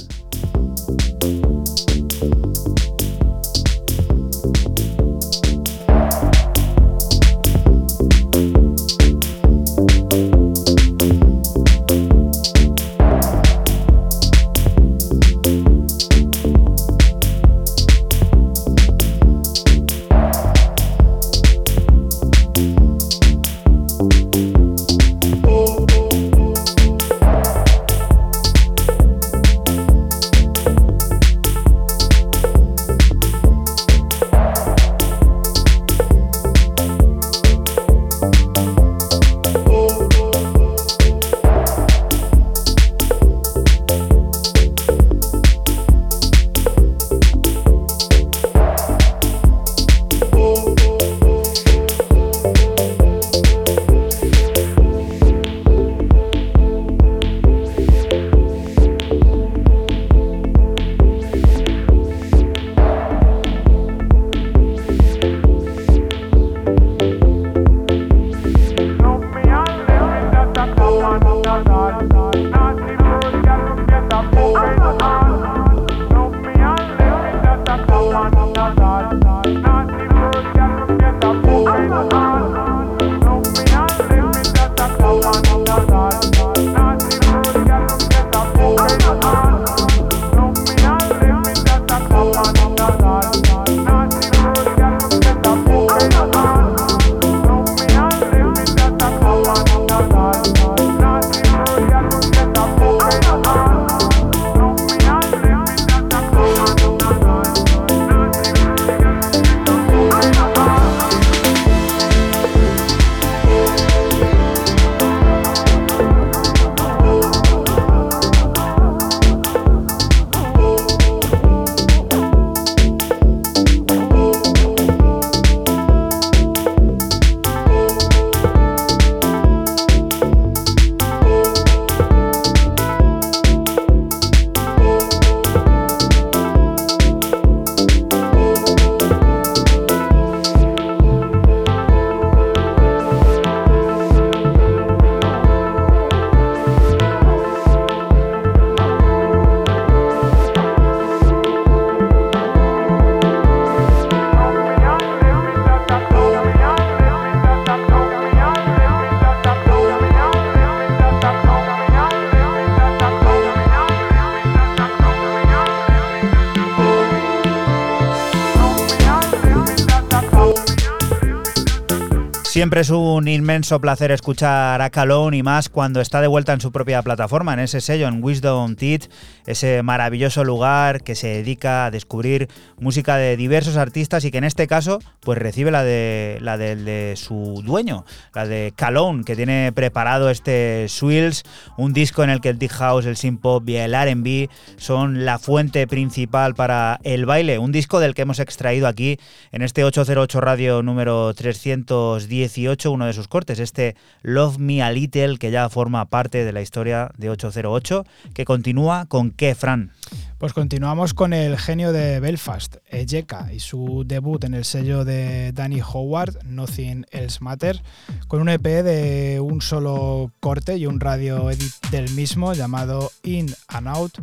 Siempre 172.58 172.82
es 172.82 172.90
un 172.90 173.28
inmenso 173.28 173.80
placer 173.80 174.10
escuchar 174.10 174.82
a 174.82 174.90
Calone 174.90 175.38
y 175.38 175.44
más 175.44 175.70
cuando 175.70 176.02
está 176.02 176.22
de 176.22 176.28
vuelta 176.28 176.54
en 176.54 176.60
su 176.60 176.72
propia 176.72 177.04
plataforma, 177.04 177.54
en 177.54 177.60
ese 177.60 177.82
sello, 177.82 178.08
en 178.08 178.24
Wisdom 178.24 178.76
Teeth, 178.76 179.12
ese 179.46 179.84
maravilloso 179.84 180.44
lugar 180.44 181.04
que 181.04 181.14
se 181.14 181.28
dedica 181.28 181.86
a 181.86 181.92
descubrir 181.92 182.50
música 182.80 183.16
de 183.18 183.38
diversos 183.38 183.78
artistas 183.78 184.26
y 184.26 184.32
que 184.32 184.40
en 184.40 184.44
este 184.44 184.66
caso 184.66 184.98
pues 185.20 185.38
recibe 185.38 185.70
la 185.70 185.84
de 185.84 186.40
la 186.42 186.58
de 186.58 187.14
su 187.16 187.62
dueño, 187.64 188.06
la 188.34 188.48
de 188.48 188.74
Calone, 188.76 189.24
que 189.24 189.36
tiene 189.36 189.72
preparado 189.72 190.32
este 190.32 190.88
Swills, 190.90 191.44
un 191.78 191.94
disco 191.94 192.24
en 192.24 192.30
el 192.30 192.42
que 192.42 192.50
el 192.50 192.60
deep 192.60 192.72
house, 192.72 193.06
el 193.06 193.16
synth 193.16 193.46
y 193.68 193.76
el 193.76 193.94
R&B 193.94 194.50
son 194.78 195.26
la 195.26 195.40
fuente 195.40 195.88
principal 195.88 196.56
para 196.56 197.00
el 197.04 197.26
baile, 197.26 197.60
un 197.60 197.72
disco 197.72 198.00
del 198.00 198.14
que 198.14 198.24
hemos 198.24 198.40
extraído 198.40 198.88
aquí 198.88 199.20
en 199.52 199.62
este 199.62 199.84
808 199.84 200.42
radio 200.42 200.84
número 200.84 201.34
310 201.34 202.28
18 202.28 202.92
uno 202.92 203.06
de 203.06 203.14
sus 203.14 203.28
cortes, 203.28 203.60
este 203.60 203.96
Love 204.22 204.58
Me 204.58 204.82
a 204.82 204.92
Little, 204.92 205.38
que 205.38 205.52
ya 205.52 205.70
forma 205.70 206.06
parte 206.06 206.44
de 206.44 206.52
la 206.52 206.62
historia 206.62 207.12
de 207.18 207.30
808, 207.30 208.06
que 208.34 208.46
continúa 208.46 209.06
con 209.06 209.32
qué, 209.32 209.56
Fran. 209.56 209.92
Pues 210.38 210.54
continuamos 210.54 211.16
con 211.16 211.34
el 211.34 211.58
genio 211.58 211.92
de 211.92 212.20
Belfast, 212.20 212.76
Ejeka, 212.86 213.52
y 213.52 213.60
su 213.60 214.04
debut 214.06 214.44
en 214.44 214.54
el 214.54 214.66
sello 214.66 215.04
de 215.04 215.52
Danny 215.52 215.82
Howard, 215.82 216.44
Nothing 216.46 217.08
Else 217.10 217.40
Matter, 217.42 217.82
con 218.28 218.42
un 218.42 218.50
EP 218.50 218.62
de 218.62 219.40
un 219.42 219.62
solo 219.62 220.32
corte 220.40 220.78
y 220.78 220.86
un 220.86 221.00
radio 221.00 221.50
edit 221.50 221.74
del 221.90 222.12
mismo 222.12 222.54
llamado 222.54 223.12
In 223.24 223.52
and 223.68 223.88
Out. 223.88 224.20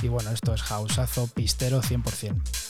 Y 0.00 0.08
bueno, 0.08 0.30
esto 0.30 0.54
es 0.54 0.62
houseazo 0.62 1.26
pistero 1.26 1.82
100%. 1.82 2.67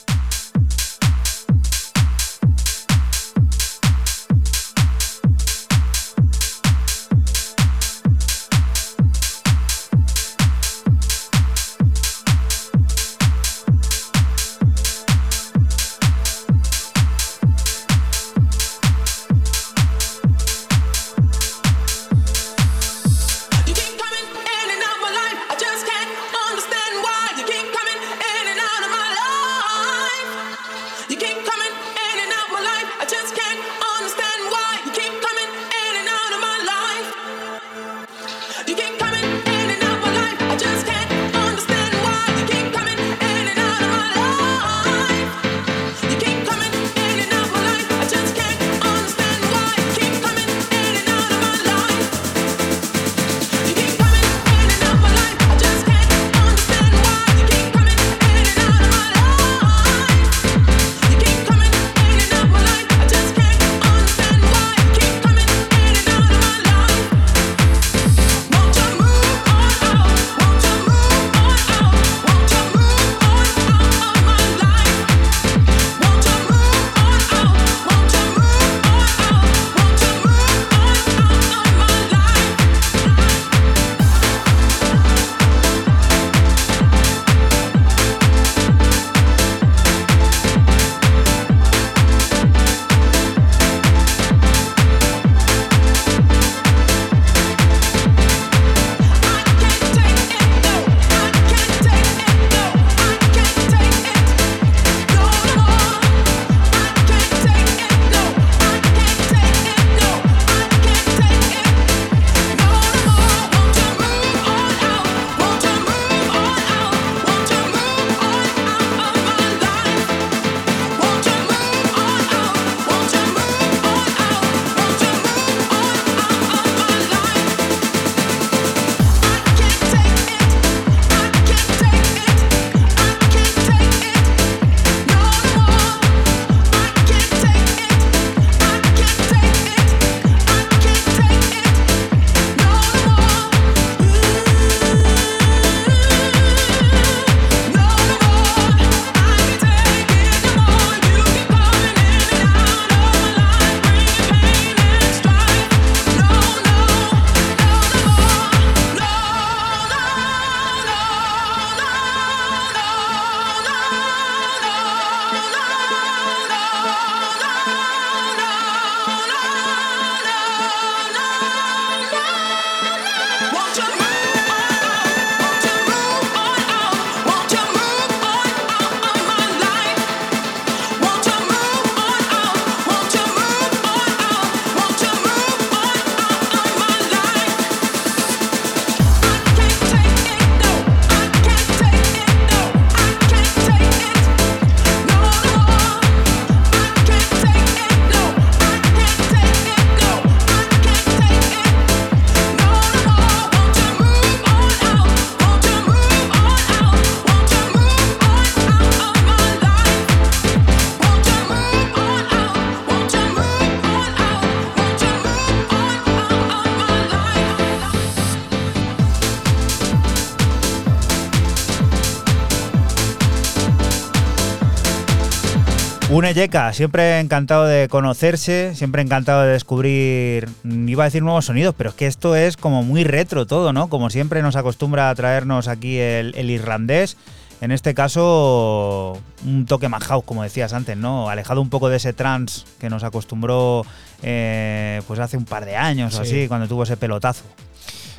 Yeka, 226.33 226.73
siempre 226.73 227.19
encantado 227.19 227.65
de 227.65 227.87
conocerse, 227.89 228.73
siempre 228.75 229.01
encantado 229.01 229.43
de 229.43 229.53
descubrir, 229.53 230.47
mm, 230.63 230.87
iba 230.89 231.03
a 231.03 231.07
decir 231.07 231.23
nuevos 231.23 231.45
sonidos, 231.45 231.75
pero 231.77 231.89
es 231.91 231.95
que 231.95 232.07
esto 232.07 232.35
es 232.35 232.57
como 232.57 232.83
muy 232.83 233.03
retro 233.03 233.45
todo, 233.47 233.73
¿no? 233.73 233.89
Como 233.89 234.09
siempre 234.09 234.41
nos 234.41 234.55
acostumbra 234.55 235.09
a 235.09 235.15
traernos 235.15 235.67
aquí 235.67 235.97
el, 235.97 236.33
el 236.35 236.49
irlandés 236.49 237.17
En 237.61 237.71
este 237.73 237.93
caso, 237.93 239.17
un 239.45 239.65
toque 239.65 239.89
más 239.89 240.01
house, 240.05 240.23
como 240.25 240.43
decías 240.43 240.71
antes, 240.71 240.95
¿no? 240.95 241.29
Alejado 241.29 241.59
un 241.59 241.69
poco 241.69 241.89
de 241.89 241.97
ese 241.97 242.13
trance 242.13 242.61
que 242.79 242.89
nos 242.89 243.03
acostumbró 243.03 243.85
eh, 244.23 245.01
pues 245.07 245.19
hace 245.19 245.35
un 245.35 245.43
par 245.43 245.65
de 245.65 245.75
años 245.75 246.13
o 246.15 246.23
Sí. 246.23 246.29
así, 246.43 246.47
cuando 246.47 246.69
tuvo 246.69 246.83
ese 246.83 246.95
pelotazo. 246.95 247.43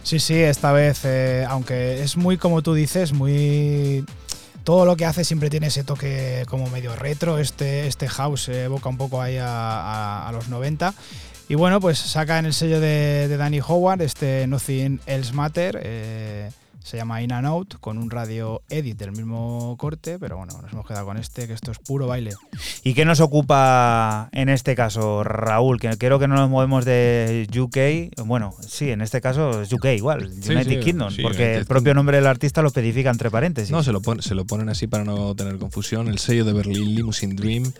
Sí, 0.03 0.19
sí, 0.19 0.35
esta 0.39 0.73
vez, 0.73 1.01
eh, 1.05 1.47
aunque 1.49 2.03
es 2.03 2.19
muy 2.19 2.37
como 2.37 2.61
tú 2.61 2.75
dices, 2.75 3.15
muy... 3.15 4.05
Todo 4.65 4.85
lo 4.85 4.97
que 4.97 5.05
hace 5.07 5.25
siempre 5.25 5.51
tiene 5.51 5.69
ese 5.69 5.85
toque 5.85 6.45
como 6.49 6.69
medio 6.69 6.95
retro, 6.95 7.39
este, 7.39 7.87
este 7.87 8.09
house 8.09 8.49
evoca 8.49 8.89
un 8.89 8.97
poco 8.97 9.21
ahí 9.21 9.39
a, 9.41 10.31
los 10.33 10.49
90. 10.49 10.95
Y 11.49 11.55
bueno, 11.55 11.81
pues 11.81 11.99
saca 11.99 12.39
en 12.39 12.47
el 12.47 12.55
sello 12.55 12.81
de, 12.81 13.27
de 13.29 13.37
Danny 13.37 13.61
Howard 13.61 14.03
este 14.03 14.47
Nothing 14.47 15.01
Else 15.07 15.33
Matter, 15.33 15.81
eh, 15.83 16.51
se 16.83 16.97
llama 16.97 17.23
In 17.23 17.33
and 17.33 17.47
Out, 17.47 17.75
con 17.81 17.99
un 17.99 18.11
radio 18.11 18.63
edit 18.69 18.99
del 18.99 19.13
mismo 19.13 19.77
corte, 19.79 20.19
pero 20.19 20.37
bueno, 20.39 20.59
nos 20.63 20.73
hemos 20.73 20.87
quedado 20.87 21.07
con 21.07 21.17
este, 21.19 21.47
que 21.47 21.53
esto 21.53 21.71
es 21.71 21.79
puro 21.79 22.07
baile. 22.07 22.33
¿Y 22.85 22.95
qué 22.95 23.05
nos 23.05 23.21
ocupa 23.21 24.29
en 24.33 24.49
este 24.49 24.75
caso, 24.75 25.23
Raúl? 25.23 25.79
Que 25.79 25.97
creo 25.99 26.19
que 26.19 26.27
no 26.29 26.35
nos 26.37 26.49
movemos 26.51 26.85
de 26.85 27.47
UK. 27.57 28.25
Bueno, 28.27 28.55
sí, 28.67 28.91
en 28.91 29.01
este 29.03 29.21
caso 29.21 29.63
es 29.63 29.73
UK 29.73 29.87
igual, 29.97 30.31
Sí, 30.43 30.53
United 30.53 30.79
sí, 30.79 30.81
Kingdom, 30.81 31.11
sí, 31.11 31.23
porque 31.23 31.43
United 31.43 31.59
el 31.61 31.67
propio 31.67 31.95
nombre 31.95 32.17
del 32.17 32.27
artista 32.27 32.63
lo 32.63 32.69
especifica 32.69 33.11
entre 33.11 33.31
paréntesis. 33.31 33.71
No, 33.71 33.83
se 33.83 33.93
lo, 33.93 34.01
pon- 34.01 34.23
se 34.23 34.35
lo 34.35 34.45
ponen 34.47 34.69
así 34.69 34.87
para 34.87 35.05
no 35.05 35.35
tener 35.35 35.59
confusión. 35.59 36.09
El 36.09 36.19
sello 36.19 36.45
de 36.45 36.53
Berlín, 36.53 36.95
Limousine 36.95 37.35
Dream, 37.35 37.73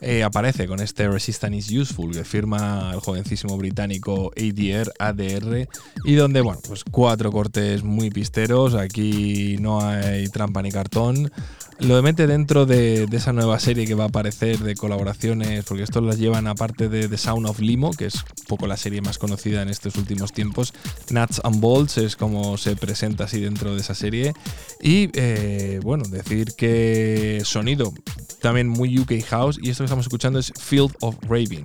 eh, 0.00 0.22
aparece 0.22 0.66
con 0.66 0.80
este 0.80 1.08
Resistance 1.08 1.56
is 1.56 1.70
Useful 1.72 2.12
que 2.12 2.24
firma 2.24 2.92
el 2.94 3.00
jovencísimo 3.00 3.56
británico 3.56 4.30
ADR, 4.36 4.92
ADR, 4.98 5.68
y 6.04 6.14
donde, 6.14 6.40
bueno, 6.40 6.60
pues 6.66 6.84
cuatro 6.84 7.32
cortes 7.32 7.82
muy 7.82 8.10
pisteros. 8.10 8.74
Aquí 8.74 9.56
no 9.60 9.80
hay 9.80 10.28
trampa 10.28 10.62
ni 10.62 10.70
cartón. 10.70 11.32
Lo 11.80 12.02
mete 12.02 12.26
dentro 12.26 12.66
de, 12.66 13.06
de 13.06 13.16
esa 13.16 13.32
nueva 13.32 13.60
serie 13.60 13.86
que 13.86 13.94
va 13.94 14.04
a 14.04 14.08
aparecer 14.08 14.58
de 14.58 14.74
colaboraciones, 14.74 15.64
porque 15.64 15.84
estos 15.84 16.02
las 16.02 16.18
llevan 16.18 16.48
aparte 16.48 16.88
de 16.88 17.08
The 17.08 17.16
Sound 17.16 17.46
of 17.46 17.60
Limo, 17.60 17.92
que 17.92 18.06
es 18.06 18.16
un 18.16 18.46
poco 18.48 18.66
la 18.66 18.76
serie 18.76 19.00
más 19.00 19.18
conocida 19.18 19.62
en 19.62 19.68
estos 19.68 19.94
últimos 19.96 20.32
tiempos. 20.32 20.74
Nuts 21.10 21.40
and 21.44 21.60
Bolts 21.60 21.98
es 21.98 22.16
como 22.16 22.56
se 22.56 22.74
presenta 22.74 23.24
así 23.24 23.40
dentro 23.40 23.74
de 23.74 23.80
esa 23.80 23.94
serie. 23.94 24.32
Y 24.80 25.10
eh, 25.14 25.78
bueno, 25.82 26.04
decir 26.08 26.54
que 26.56 27.42
sonido 27.44 27.92
también 28.40 28.68
muy 28.68 28.98
UK 28.98 29.24
House, 29.28 29.58
y 29.62 29.70
esto 29.70 29.87
estamos 29.88 30.04
escuchando 30.04 30.38
es 30.38 30.52
Field 30.58 30.94
of 31.00 31.16
Raving. 31.22 31.64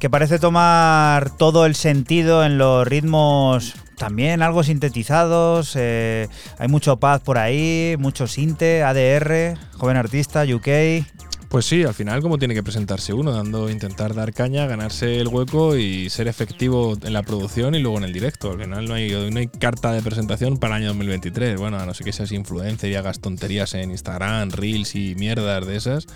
Que 0.00 0.08
parece 0.08 0.38
tomar 0.38 1.36
todo 1.36 1.66
el 1.66 1.74
sentido 1.74 2.42
en 2.42 2.56
los 2.56 2.88
ritmos 2.88 3.74
también 3.98 4.40
algo 4.40 4.64
sintetizados. 4.64 5.74
eh, 5.76 6.26
hay 6.58 6.68
mucho 6.68 6.96
paz 6.96 7.20
por 7.20 7.36
ahí, 7.36 7.96
mucho 7.98 8.26
sinte, 8.26 8.82
ADR, 8.82 9.58
joven 9.76 9.98
artista, 9.98 10.42
UK. 10.42 11.04
Pues 11.50 11.66
sí, 11.66 11.82
al 11.82 11.94
final 11.94 12.22
como 12.22 12.38
tiene 12.38 12.54
que 12.54 12.62
presentarse 12.62 13.12
uno, 13.12 13.32
dando, 13.32 13.68
intentar 13.68 14.14
dar 14.14 14.32
caña, 14.32 14.66
ganarse 14.66 15.18
el 15.18 15.28
hueco 15.28 15.76
y 15.76 16.08
ser 16.08 16.28
efectivo 16.28 16.96
en 17.02 17.12
la 17.12 17.24
producción 17.24 17.74
y 17.74 17.80
luego 17.80 17.98
en 17.98 18.04
el 18.04 18.12
directo. 18.12 18.52
Al 18.52 18.60
final 18.60 18.86
no 18.86 18.94
hay, 18.94 19.10
no 19.30 19.38
hay 19.38 19.48
carta 19.48 19.92
de 19.92 20.00
presentación 20.00 20.58
para 20.58 20.76
el 20.76 20.82
año 20.82 20.88
2023. 20.90 21.58
Bueno, 21.58 21.78
a 21.78 21.84
no 21.84 21.92
ser 21.92 22.04
que 22.04 22.12
seas 22.12 22.30
influencer 22.30 22.90
y 22.90 22.94
hagas 22.94 23.20
tonterías 23.20 23.74
en 23.74 23.90
Instagram, 23.90 24.50
reels 24.50 24.94
y 24.94 25.16
mierdas 25.16 25.66
de 25.66 25.76
esas, 25.76 26.06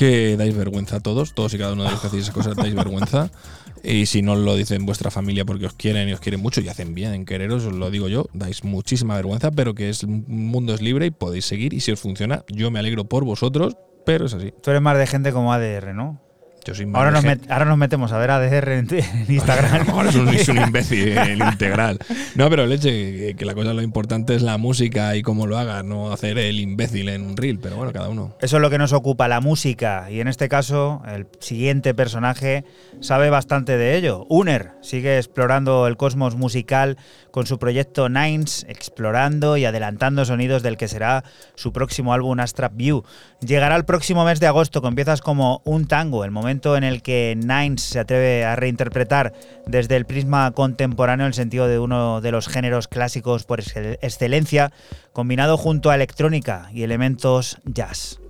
que 0.00 0.34
dais 0.38 0.56
vergüenza 0.56 0.96
a 0.96 1.00
todos, 1.00 1.34
todos 1.34 1.52
y 1.52 1.58
cada 1.58 1.74
uno 1.74 1.84
de 1.84 1.90
los 1.90 2.00
que 2.00 2.06
hacéis 2.06 2.22
esas 2.22 2.34
cosas 2.34 2.56
dais 2.56 2.74
vergüenza. 2.74 3.28
Y 3.84 4.06
si 4.06 4.22
no 4.22 4.34
lo 4.34 4.56
dicen 4.56 4.86
vuestra 4.86 5.10
familia 5.10 5.44
porque 5.44 5.66
os 5.66 5.74
quieren 5.74 6.08
y 6.08 6.14
os 6.14 6.20
quieren 6.20 6.40
mucho 6.40 6.62
y 6.62 6.68
hacen 6.70 6.94
bien 6.94 7.12
en 7.12 7.26
quereros, 7.26 7.66
os 7.66 7.74
lo 7.74 7.90
digo 7.90 8.08
yo, 8.08 8.24
dais 8.32 8.64
muchísima 8.64 9.14
vergüenza, 9.16 9.50
pero 9.50 9.74
que 9.74 9.90
el 9.90 10.06
mundo 10.06 10.72
es 10.72 10.80
libre 10.80 11.04
y 11.04 11.10
podéis 11.10 11.44
seguir. 11.44 11.74
Y 11.74 11.80
si 11.80 11.92
os 11.92 12.00
funciona, 12.00 12.46
yo 12.48 12.70
me 12.70 12.78
alegro 12.78 13.04
por 13.04 13.26
vosotros, 13.26 13.76
pero 14.06 14.24
es 14.24 14.32
así. 14.32 14.54
Tú 14.62 14.70
eres 14.70 14.80
más 14.80 14.96
de 14.96 15.06
gente 15.06 15.32
como 15.32 15.52
ADR, 15.52 15.92
¿no? 15.94 16.18
Yo 16.64 16.74
soy 16.74 16.86
más 16.86 16.98
Ahora 16.98 17.10
nos, 17.10 17.22
gen- 17.22 17.40
met- 17.40 17.50
ahora 17.50 17.64
nos 17.64 17.78
metemos 17.78 18.12
a 18.12 18.18
ver 18.18 18.30
ADR 18.30 18.68
en, 18.72 18.86
en 18.94 19.24
Instagram. 19.28 19.88
Ahora 19.90 20.10
es 20.10 20.16
un, 20.16 20.28
es 20.28 20.48
un 20.50 20.58
imbécil 20.58 21.16
el 21.16 21.38
integral. 21.38 21.98
No, 22.34 22.50
pero 22.50 22.66
leche, 22.66 22.90
que, 22.90 23.34
que 23.36 23.44
la 23.44 23.54
cosa 23.54 23.72
lo 23.72 23.82
importante 23.82 24.34
es 24.34 24.42
la 24.42 24.58
música 24.58 25.16
y 25.16 25.22
cómo 25.22 25.46
lo 25.46 25.58
haga, 25.58 25.82
no 25.82 26.12
hacer 26.12 26.36
el 26.38 26.60
imbécil 26.60 27.08
en 27.08 27.22
un 27.22 27.36
reel, 27.36 27.58
pero 27.58 27.76
bueno, 27.76 27.92
cada 27.92 28.08
uno. 28.10 28.34
Eso 28.40 28.56
es 28.56 28.62
lo 28.62 28.68
que 28.68 28.78
nos 28.78 28.92
ocupa, 28.92 29.26
la 29.28 29.40
música. 29.40 30.10
Y 30.10 30.20
en 30.20 30.28
este 30.28 30.48
caso, 30.48 31.02
el 31.08 31.26
siguiente 31.40 31.94
personaje 31.94 32.64
sabe 33.00 33.30
bastante 33.30 33.78
de 33.78 33.96
ello. 33.96 34.26
Uner 34.28 34.72
sigue 34.82 35.16
explorando 35.16 35.86
el 35.86 35.96
cosmos 35.96 36.36
musical 36.36 36.98
con 37.30 37.46
su 37.46 37.58
proyecto 37.58 38.08
Nines, 38.08 38.66
explorando 38.68 39.56
y 39.56 39.64
adelantando 39.64 40.24
sonidos 40.24 40.62
del 40.62 40.76
que 40.76 40.88
será 40.88 41.24
su 41.54 41.72
próximo 41.72 42.12
álbum 42.12 42.38
Astrap 42.40 42.72
View. 42.76 43.04
Llegará 43.40 43.76
el 43.76 43.84
próximo 43.84 44.24
mes 44.24 44.40
de 44.40 44.46
agosto 44.48 44.82
con 44.82 44.94
piezas 44.94 45.20
como 45.22 45.62
Un 45.64 45.86
Tango, 45.86 46.24
el 46.24 46.30
momento 46.32 46.49
en 46.50 46.84
el 46.84 47.02
que 47.02 47.36
Nines 47.36 47.82
se 47.82 47.98
atreve 48.00 48.44
a 48.44 48.56
reinterpretar 48.56 49.32
desde 49.66 49.96
el 49.96 50.04
prisma 50.04 50.50
contemporáneo 50.50 51.26
el 51.26 51.34
sentido 51.34 51.68
de 51.68 51.78
uno 51.78 52.20
de 52.20 52.32
los 52.32 52.48
géneros 52.48 52.88
clásicos 52.88 53.44
por 53.44 53.60
excel- 53.60 53.98
excelencia, 54.02 54.72
combinado 55.12 55.56
junto 55.56 55.90
a 55.90 55.94
electrónica 55.94 56.68
y 56.72 56.82
elementos 56.82 57.58
jazz. 57.64 58.20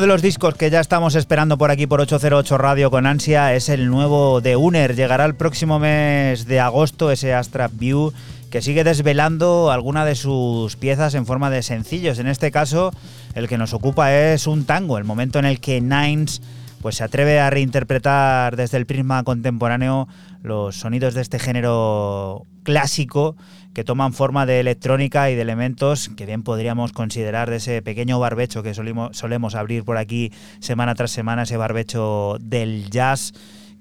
Uno 0.00 0.06
de 0.06 0.14
los 0.14 0.22
discos 0.22 0.54
que 0.54 0.70
ya 0.70 0.80
estamos 0.80 1.14
esperando 1.14 1.58
por 1.58 1.70
aquí 1.70 1.86
por 1.86 2.00
808 2.00 2.56
Radio 2.56 2.90
con 2.90 3.04
ansia 3.04 3.54
es 3.54 3.68
el 3.68 3.90
nuevo 3.90 4.40
de 4.40 4.56
Uner. 4.56 4.96
Llegará 4.96 5.26
el 5.26 5.34
próximo 5.34 5.78
mes 5.78 6.46
de 6.46 6.58
agosto 6.58 7.10
ese 7.10 7.34
Astra 7.34 7.68
View 7.70 8.14
que 8.50 8.62
sigue 8.62 8.82
desvelando 8.82 9.70
alguna 9.70 10.06
de 10.06 10.14
sus 10.14 10.76
piezas 10.76 11.14
en 11.14 11.26
forma 11.26 11.50
de 11.50 11.62
sencillos. 11.62 12.18
En 12.18 12.28
este 12.28 12.50
caso, 12.50 12.92
el 13.34 13.46
que 13.46 13.58
nos 13.58 13.74
ocupa 13.74 14.10
es 14.10 14.46
un 14.46 14.64
tango, 14.64 14.96
el 14.96 15.04
momento 15.04 15.38
en 15.38 15.44
el 15.44 15.60
que 15.60 15.82
Nines 15.82 16.40
pues 16.80 16.96
se 16.96 17.04
atreve 17.04 17.38
a 17.38 17.50
reinterpretar 17.50 18.56
desde 18.56 18.78
el 18.78 18.86
prisma 18.86 19.22
contemporáneo 19.22 20.08
los 20.42 20.76
sonidos 20.76 21.12
de 21.12 21.20
este 21.20 21.38
género 21.38 22.46
clásico 22.70 23.36
que 23.74 23.84
toman 23.84 24.12
forma 24.12 24.46
de 24.46 24.60
electrónica 24.60 25.30
y 25.30 25.34
de 25.34 25.42
elementos 25.42 26.08
que 26.16 26.26
bien 26.26 26.42
podríamos 26.42 26.92
considerar 26.92 27.50
de 27.50 27.56
ese 27.56 27.82
pequeño 27.82 28.18
barbecho 28.18 28.62
que 28.62 28.74
solimos- 28.74 29.16
solemos 29.16 29.54
abrir 29.54 29.84
por 29.84 29.96
aquí 29.96 30.32
semana 30.60 30.94
tras 30.94 31.10
semana, 31.10 31.42
ese 31.42 31.56
barbecho 31.56 32.36
del 32.40 32.90
jazz 32.90 33.32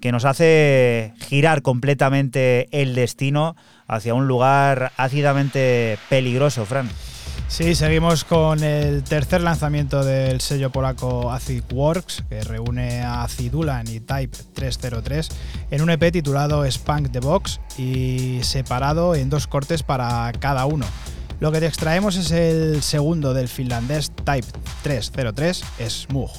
que 0.02 0.12
nos 0.12 0.26
hace 0.26 1.14
girar 1.20 1.62
completamente 1.62 2.68
el 2.72 2.96
destino 2.96 3.56
hacia 3.88 4.14
un 4.14 4.28
lugar 4.28 4.92
ácidamente 4.98 5.98
peligroso, 6.10 6.66
Fran. 6.66 6.88
Sí, 7.50 7.74
seguimos 7.74 8.24
con 8.24 8.64
el 8.64 9.04
tercer 9.04 9.42
lanzamiento 9.42 10.06
del 10.06 10.40
sello 10.40 10.70
polaco 10.70 11.32
Acid 11.32 11.64
Works, 11.74 12.24
que 12.30 12.42
reúne 12.42 13.02
a 13.02 13.24
Acidulan 13.24 13.86
y 13.88 14.00
Type 14.00 14.38
303 14.54 15.30
en 15.72 15.82
un 15.82 15.90
EP 15.90 16.12
titulado 16.12 16.70
Spunk 16.70 17.12
the 17.12 17.20
Box 17.20 17.60
y 17.78 18.40
separado 18.44 19.16
en 19.16 19.30
dos 19.30 19.48
cortes 19.48 19.82
para 19.82 20.32
cada 20.40 20.68
uno. 20.68 20.86
Lo 21.40 21.52
que 21.52 21.60
te 21.60 21.66
extraemos 21.66 22.16
es 22.18 22.32
el 22.32 22.84
segundo 22.84 23.34
del 23.34 23.48
finlandés 23.48 24.12
Type 24.24 24.48
303, 24.84 25.64
Smooth. 25.90 26.30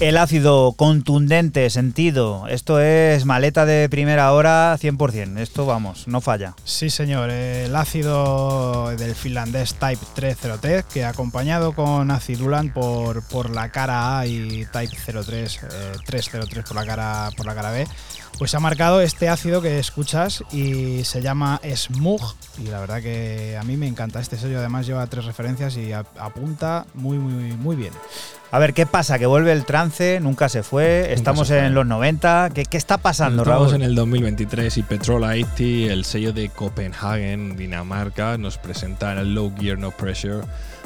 El 0.00 0.16
ácido 0.16 0.72
contundente, 0.72 1.68
sentido. 1.68 2.48
Esto 2.48 2.80
es 2.80 3.26
maleta 3.26 3.66
de 3.66 3.86
primera 3.90 4.32
hora 4.32 4.74
100%. 4.78 5.38
Esto, 5.38 5.66
vamos, 5.66 6.08
no 6.08 6.22
falla. 6.22 6.54
Sí, 6.64 6.88
señor. 6.88 7.28
El 7.28 7.76
ácido 7.76 8.96
del 8.96 9.14
finlandés 9.14 9.74
Type 9.74 10.02
303, 10.14 10.86
que 10.86 11.04
acompañado 11.04 11.74
con 11.74 12.10
acidulan 12.10 12.72
por, 12.72 13.22
por 13.28 13.50
la 13.50 13.70
cara 13.72 14.20
A 14.20 14.26
y 14.26 14.64
Type 14.72 14.96
03, 14.96 15.60
303 16.06 16.64
por 16.64 16.76
la 16.76 16.86
cara, 16.86 17.28
por 17.36 17.44
la 17.44 17.54
cara 17.54 17.70
B, 17.70 17.86
pues 18.38 18.54
ha 18.54 18.60
marcado 18.60 19.02
este 19.02 19.28
ácido 19.28 19.60
que 19.60 19.78
escuchas 19.78 20.42
y 20.50 21.04
se 21.04 21.20
llama 21.20 21.60
Smug. 21.76 22.22
Y 22.56 22.68
la 22.68 22.80
verdad 22.80 23.02
que 23.02 23.58
a 23.60 23.62
mí 23.64 23.76
me 23.76 23.86
encanta. 23.86 24.18
Este 24.18 24.38
sello 24.38 24.60
además 24.60 24.86
lleva 24.86 25.06
tres 25.08 25.26
referencias 25.26 25.76
y 25.76 25.92
apunta 25.92 26.86
muy, 26.94 27.18
muy, 27.18 27.52
muy 27.52 27.76
bien. 27.76 27.92
A 28.52 28.58
ver, 28.58 28.74
¿qué 28.74 28.84
pasa? 28.84 29.18
Que 29.18 29.26
vuelve 29.26 29.52
el 29.52 29.64
trance, 29.64 30.18
nunca 30.20 30.48
se 30.48 30.64
fue, 30.64 31.12
estamos 31.12 31.46
se 31.46 31.58
fue. 31.58 31.66
en 31.66 31.74
los 31.74 31.86
90. 31.86 32.50
¿Qué, 32.52 32.64
qué 32.64 32.76
está 32.76 32.98
pasando, 32.98 33.42
Estamos 33.42 33.70
Raúl? 33.70 33.82
en 33.82 33.82
el 33.88 33.94
2023 33.94 34.76
y 34.76 34.82
Petrol 34.82 35.36
IT, 35.38 35.60
el 35.90 36.04
sello 36.04 36.32
de 36.32 36.48
Copenhagen, 36.48 37.56
Dinamarca, 37.56 38.38
nos 38.38 38.58
presenta 38.58 39.12
el 39.20 39.34
Low 39.34 39.52
Gear 39.56 39.78
No 39.78 39.92
Pressure 39.92 40.40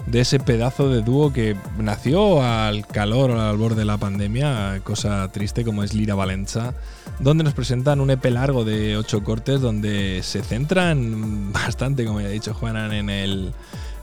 de 0.06 0.20
ese 0.20 0.38
pedazo 0.38 0.90
de 0.90 1.00
dúo 1.00 1.32
que 1.32 1.56
nació 1.78 2.42
al 2.42 2.86
calor, 2.86 3.30
al 3.30 3.56
borde 3.56 3.76
de 3.76 3.84
la 3.86 3.96
pandemia, 3.96 4.80
cosa 4.84 5.26
triste 5.32 5.64
como 5.64 5.82
es 5.82 5.94
Lira 5.94 6.14
Valenza, 6.14 6.74
donde 7.20 7.44
nos 7.44 7.54
presentan 7.54 8.00
un 8.02 8.10
EP 8.10 8.22
largo 8.26 8.66
de 8.66 8.98
ocho 8.98 9.24
cortes 9.24 9.62
donde 9.62 10.20
se 10.22 10.42
centran 10.42 11.50
bastante, 11.54 12.04
como 12.04 12.20
ya 12.20 12.26
ha 12.26 12.30
dicho 12.30 12.52
Juanan, 12.52 12.92
en 12.92 13.08
el 13.08 13.54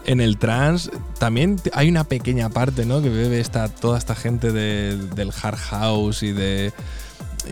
en 0.06 0.20
el 0.22 0.38
trance 0.38 0.90
también 1.20 1.58
hay 1.74 1.90
una 1.90 2.04
pequeña 2.04 2.50
parte 2.50 2.86
¿no? 2.86 3.02
que 3.02 3.10
bebe 3.10 3.40
esta, 3.40 3.68
toda 3.70 3.98
esta 3.98 4.16
gente 4.16 4.52
de- 4.52 4.98
del 5.16 5.32
hard 5.42 5.58
house 5.58 6.24
y 6.24 6.32
de 6.32 6.74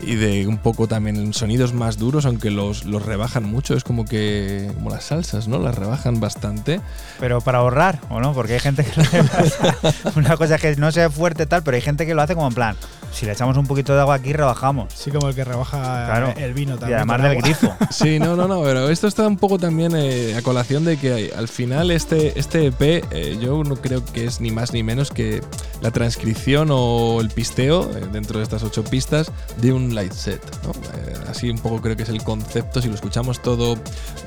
y 0.06 0.14
de 0.14 0.46
un 0.46 0.58
poco 0.58 0.86
también 0.86 1.34
sonidos 1.34 1.72
más 1.74 1.98
duros, 1.98 2.24
aunque 2.24 2.52
los, 2.52 2.84
los 2.84 3.04
rebajan 3.04 3.42
mucho. 3.42 3.74
Es 3.74 3.82
como 3.82 4.04
que. 4.04 4.70
como 4.74 4.88
las 4.88 5.02
salsas, 5.02 5.48
¿no? 5.48 5.58
Las 5.58 5.74
rebajan 5.74 6.20
bastante. 6.20 6.80
Pero 7.18 7.40
para 7.40 7.58
ahorrar, 7.58 7.98
¿o 8.08 8.20
no? 8.20 8.32
Porque 8.32 8.52
hay 8.54 8.60
gente 8.60 8.84
que 8.84 8.92
lo 8.96 9.02
hace- 9.02 10.08
Una 10.16 10.36
cosa 10.36 10.54
es 10.54 10.60
que 10.60 10.76
no 10.76 10.92
sea 10.92 11.10
fuerte 11.10 11.44
tal, 11.46 11.64
pero 11.64 11.74
hay 11.74 11.80
gente 11.80 12.06
que 12.06 12.14
lo 12.14 12.22
hace 12.22 12.36
como 12.36 12.46
en 12.46 12.54
plan, 12.54 12.76
si 13.12 13.26
le 13.26 13.32
echamos 13.32 13.56
un 13.56 13.66
poquito 13.66 13.94
de 13.94 14.00
agua 14.00 14.14
aquí, 14.14 14.32
rebajamos. 14.32 14.92
Sí, 14.94 15.10
como 15.10 15.28
el 15.28 15.34
que 15.34 15.44
rebaja 15.44 16.06
Claro. 16.06 16.34
el 16.36 16.54
vino 16.54 16.74
Y 16.74 16.78
también. 16.78 16.98
además 16.98 17.20
con 17.20 17.30
del 17.30 17.42
grifo. 17.42 17.74
Sí, 17.90 18.18
no, 18.18 18.36
no, 18.36 18.46
no, 18.48 18.62
pero 18.62 18.88
esto 18.88 19.06
está 19.08 19.26
un 19.26 19.36
poco 19.36 19.58
también 19.58 19.92
eh, 19.96 20.34
a 20.36 20.42
colación 20.42 20.84
de 20.84 20.96
que 20.96 21.32
al 21.36 21.48
final 21.48 21.90
este, 21.90 22.38
este 22.38 22.66
EP, 22.68 23.04
eh, 23.10 23.38
yo 23.40 23.62
no 23.64 23.76
creo 23.76 24.04
que 24.04 24.24
es 24.24 24.40
ni 24.40 24.50
más 24.50 24.72
ni 24.72 24.82
menos 24.82 25.10
que 25.10 25.42
la 25.82 25.90
transcripción 25.90 26.68
o 26.70 27.20
el 27.20 27.30
pisteo 27.30 27.90
eh, 27.96 28.06
dentro 28.12 28.38
de 28.38 28.44
estas 28.44 28.62
ocho 28.62 28.84
pistas 28.84 29.30
de 29.60 29.72
un 29.72 29.94
light 29.94 30.12
set. 30.12 30.40
¿no? 30.64 30.70
Eh, 30.70 31.14
así 31.28 31.50
un 31.50 31.58
poco 31.58 31.80
creo 31.80 31.96
que 31.96 32.04
es 32.04 32.08
el 32.08 32.22
concepto. 32.22 32.80
Si 32.80 32.88
lo 32.88 32.94
escuchamos 32.94 33.40
todo 33.42 33.76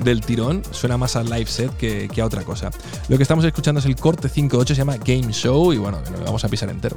del 0.02 0.20
tirón, 0.20 0.62
suena 0.70 0.96
más 0.98 1.16
a 1.16 1.22
live 1.22 1.46
set 1.46 1.74
que, 1.76 2.08
que 2.12 2.20
a 2.20 2.26
otra 2.26 2.42
cosa. 2.42 2.70
Lo 3.08 3.16
que 3.16 3.22
estamos 3.22 3.44
escuchando 3.44 3.78
es 3.80 3.86
el 3.86 3.96
corte 3.96 4.28
5.8, 4.28 4.66
se 4.68 4.74
llama 4.74 4.96
Game 4.98 5.32
Show 5.32 5.72
y 5.72 5.78
bueno, 5.78 6.00
lo 6.18 6.24
vamos 6.24 6.44
a 6.44 6.48
pisar 6.48 6.68
entero. 6.70 6.96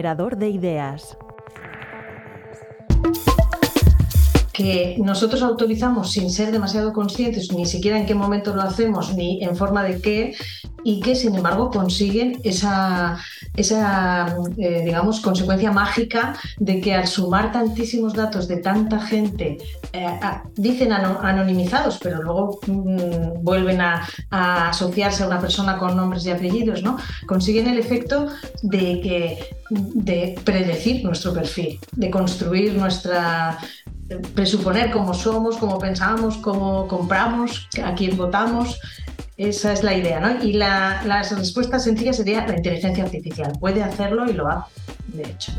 Generador 0.00 0.38
de 0.38 0.48
ideas. 0.48 1.18
que 4.54 4.96
nosotros 4.98 5.42
autorizamos 5.42 6.10
sin 6.12 6.30
ser 6.30 6.52
demasiado 6.52 6.92
conscientes, 6.92 7.52
ni 7.52 7.66
siquiera 7.66 7.98
en 7.98 8.06
qué 8.06 8.14
momento 8.14 8.54
lo 8.54 8.62
hacemos, 8.62 9.14
ni 9.14 9.42
en 9.42 9.56
forma 9.56 9.82
de 9.82 10.00
qué, 10.00 10.34
y 10.84 11.00
que 11.00 11.14
sin 11.14 11.34
embargo 11.34 11.70
consiguen 11.70 12.40
esa, 12.44 13.18
esa 13.56 14.36
eh, 14.58 14.82
digamos, 14.84 15.20
consecuencia 15.20 15.72
mágica 15.72 16.36
de 16.58 16.80
que 16.80 16.94
al 16.94 17.06
sumar 17.06 17.52
tantísimos 17.52 18.14
datos 18.14 18.48
de 18.48 18.58
tanta 18.58 19.00
gente, 19.00 19.58
eh, 19.92 20.18
dicen 20.54 20.92
ano- 20.92 21.18
anonimizados, 21.22 21.98
pero 22.02 22.22
luego 22.22 22.60
mm, 22.66 23.42
vuelven 23.42 23.80
a, 23.80 24.06
a 24.30 24.68
asociarse 24.70 25.22
a 25.22 25.26
una 25.26 25.40
persona 25.40 25.78
con 25.78 25.96
nombres 25.96 26.24
y 26.26 26.30
apellidos, 26.30 26.82
¿no? 26.82 26.96
consiguen 27.26 27.66
el 27.68 27.78
efecto 27.78 28.26
de, 28.62 29.00
que, 29.00 29.38
de 29.70 30.36
predecir 30.44 31.04
nuestro 31.04 31.32
perfil, 31.32 31.78
de 31.92 32.10
construir 32.10 32.74
nuestra 32.74 33.58
presuponer 34.34 34.90
cómo 34.90 35.14
somos, 35.14 35.56
cómo 35.56 35.78
pensamos, 35.78 36.36
cómo 36.38 36.86
compramos, 36.88 37.68
a 37.82 37.94
quién 37.94 38.16
votamos. 38.16 38.78
Esa 39.36 39.72
es 39.72 39.82
la 39.82 39.94
idea, 39.94 40.20
¿no? 40.20 40.44
Y 40.44 40.52
la, 40.52 41.02
respuesta 41.36 41.78
sencilla 41.78 42.12
sería 42.12 42.46
la 42.46 42.56
inteligencia 42.56 43.04
artificial. 43.04 43.52
Puede 43.58 43.82
hacerlo 43.82 44.28
y 44.28 44.34
lo 44.34 44.48
hace, 44.48 44.70
de 45.08 45.22
hecho. 45.22 45.52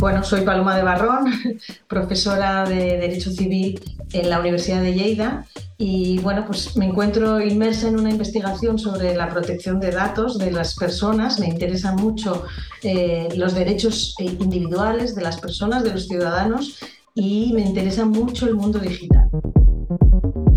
Bueno, 0.00 0.22
soy 0.22 0.42
Paloma 0.42 0.76
de 0.76 0.84
Barrón, 0.84 1.26
profesora 1.88 2.64
de 2.64 2.98
Derecho 2.98 3.32
Civil 3.32 3.80
en 4.12 4.30
la 4.30 4.38
Universidad 4.38 4.80
de 4.80 4.94
Lleida 4.94 5.44
y 5.76 6.20
bueno, 6.20 6.44
pues 6.46 6.76
me 6.76 6.86
encuentro 6.86 7.40
inmersa 7.40 7.88
en 7.88 7.98
una 7.98 8.10
investigación 8.10 8.78
sobre 8.78 9.16
la 9.16 9.28
protección 9.28 9.80
de 9.80 9.90
datos 9.90 10.38
de 10.38 10.52
las 10.52 10.76
personas. 10.76 11.40
Me 11.40 11.46
interesan 11.46 11.96
mucho 11.96 12.44
eh, 12.84 13.28
los 13.34 13.54
derechos 13.54 14.14
eh, 14.20 14.36
individuales 14.38 15.16
de 15.16 15.22
las 15.22 15.40
personas, 15.40 15.82
de 15.82 15.92
los 15.92 16.06
ciudadanos 16.06 16.78
y 17.16 17.52
me 17.52 17.62
interesa 17.62 18.04
mucho 18.04 18.46
el 18.46 18.54
mundo 18.54 18.78
digital. 18.78 19.28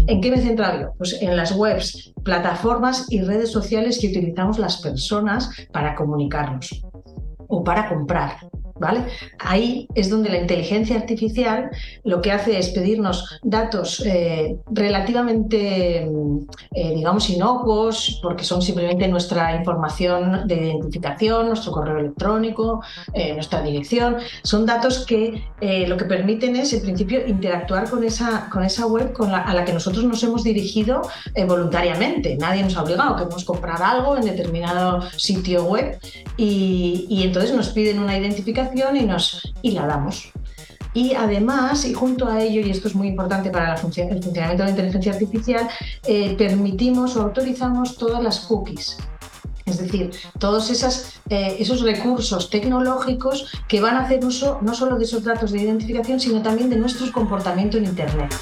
¿En 0.05 0.21
qué 0.21 0.29
me 0.29 0.37
he 0.37 0.41
centrado 0.41 0.81
yo? 0.81 0.93
Pues 0.99 1.19
en 1.19 1.35
las 1.35 1.51
webs, 1.53 2.13
plataformas 2.23 3.07
y 3.09 3.21
redes 3.21 3.51
sociales 3.51 3.97
que 3.99 4.09
utilizamos 4.09 4.59
las 4.59 4.77
personas 4.81 5.49
para 5.71 5.95
comunicarnos 5.95 6.83
o 7.47 7.63
para 7.63 7.89
comprar. 7.89 8.37
Ahí 9.39 9.87
es 9.95 10.09
donde 10.09 10.29
la 10.29 10.37
inteligencia 10.37 10.97
artificial 10.97 11.69
lo 12.03 12.21
que 12.21 12.31
hace 12.31 12.57
es 12.57 12.69
pedirnos 12.69 13.39
datos 13.43 14.03
eh, 14.05 14.57
relativamente, 14.71 16.09
eh, 16.73 16.95
digamos, 16.95 17.29
inocuos, 17.29 18.19
porque 18.21 18.43
son 18.43 18.61
simplemente 18.61 19.07
nuestra 19.07 19.55
información 19.55 20.47
de 20.47 20.55
identificación, 20.67 21.47
nuestro 21.47 21.71
correo 21.71 21.99
electrónico, 21.99 22.81
eh, 23.13 23.33
nuestra 23.33 23.61
dirección. 23.61 24.17
Son 24.43 24.65
datos 24.65 25.05
que 25.05 25.43
lo 25.87 25.95
que 25.95 26.05
permiten 26.05 26.55
es, 26.55 26.73
en 26.73 26.81
principio, 26.81 27.25
interactuar 27.27 27.89
con 27.89 28.03
esa, 28.03 28.49
web 28.87 29.13
a 29.31 29.53
la 29.53 29.63
que 29.63 29.73
nosotros 29.73 30.03
nos 30.05 30.23
hemos 30.23 30.43
dirigido 30.43 31.01
voluntariamente. 31.47 32.35
Nadie 32.37 32.63
nos 32.63 32.75
ha 32.77 32.83
obligado, 32.83 33.15
queremos 33.15 33.45
comprar 33.45 33.81
algo 33.81 34.17
en 34.17 34.25
determinado 34.25 35.01
sitio 35.17 35.65
web 35.65 35.99
y 36.37 37.21
entonces 37.23 37.53
nos 37.53 37.69
piden 37.69 37.99
una 37.99 38.17
identificación 38.17 38.70
y, 38.73 39.05
nos, 39.05 39.53
y 39.61 39.71
la 39.71 39.85
damos. 39.85 40.31
Y 40.93 41.13
además, 41.13 41.85
y 41.85 41.93
junto 41.93 42.27
a 42.27 42.41
ello, 42.41 42.59
y 42.61 42.69
esto 42.69 42.87
es 42.89 42.95
muy 42.95 43.07
importante 43.07 43.49
para 43.49 43.69
la 43.69 43.77
función- 43.77 44.09
el 44.09 44.21
funcionamiento 44.21 44.63
de 44.63 44.67
la 44.67 44.71
inteligencia 44.71 45.13
artificial, 45.13 45.69
eh, 46.05 46.35
permitimos 46.37 47.15
o 47.15 47.21
autorizamos 47.21 47.97
todas 47.97 48.21
las 48.21 48.41
cookies. 48.41 48.97
Es 49.65 49.77
decir, 49.77 50.11
todos 50.37 50.69
esas, 50.69 51.21
eh, 51.29 51.55
esos 51.59 51.81
recursos 51.81 52.49
tecnológicos 52.49 53.51
que 53.69 53.79
van 53.79 53.95
a 53.95 54.01
hacer 54.01 54.25
uso 54.25 54.57
no 54.61 54.73
solo 54.73 54.97
de 54.97 55.05
esos 55.05 55.23
datos 55.23 55.51
de 55.51 55.61
identificación, 55.61 56.19
sino 56.19 56.41
también 56.41 56.69
de 56.69 56.75
nuestro 56.75 57.09
comportamiento 57.11 57.77
en 57.77 57.85
Internet. 57.85 58.33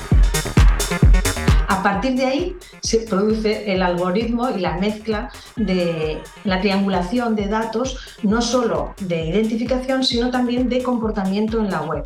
A 1.79 1.81
partir 1.81 2.15
de 2.15 2.25
ahí 2.25 2.57
se 2.81 2.99
produce 3.07 3.71
el 3.71 3.81
algoritmo 3.81 4.49
y 4.49 4.59
la 4.59 4.77
mezcla 4.77 5.31
de 5.55 6.21
la 6.43 6.59
triangulación 6.59 7.37
de 7.37 7.47
datos, 7.47 7.97
no 8.21 8.41
solo 8.41 8.93
de 8.99 9.27
identificación, 9.27 10.03
sino 10.03 10.29
también 10.29 10.67
de 10.67 10.83
comportamiento 10.83 11.57
en 11.57 11.71
la 11.71 11.81
web. 11.83 12.03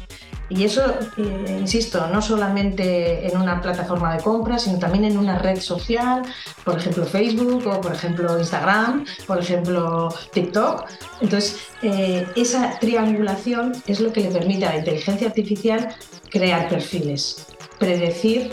Y 0.47 0.63
eso, 0.63 0.83
eh, 1.17 1.57
insisto, 1.59 2.05
no 2.09 2.21
solamente 2.21 3.25
en 3.25 3.35
una 3.35 3.61
plataforma 3.61 4.15
de 4.15 4.21
compras, 4.21 4.61
sino 4.61 4.77
también 4.77 5.05
en 5.05 5.17
una 5.17 5.39
red 5.39 5.59
social, 5.59 6.21
por 6.63 6.77
ejemplo 6.77 7.03
Facebook 7.05 7.65
o 7.65 7.81
por 7.81 7.93
ejemplo 7.93 8.37
Instagram, 8.37 9.05
por 9.25 9.39
ejemplo 9.39 10.13
TikTok. 10.33 10.85
Entonces, 11.19 11.61
eh, 11.81 12.27
esa 12.35 12.77
triangulación 12.79 13.71
es 13.87 13.99
lo 14.01 14.13
que 14.13 14.21
le 14.21 14.29
permite 14.29 14.67
a 14.67 14.73
la 14.73 14.77
inteligencia 14.77 15.29
artificial 15.29 15.95
crear 16.29 16.69
perfiles, 16.69 17.47
predecir 17.79 18.51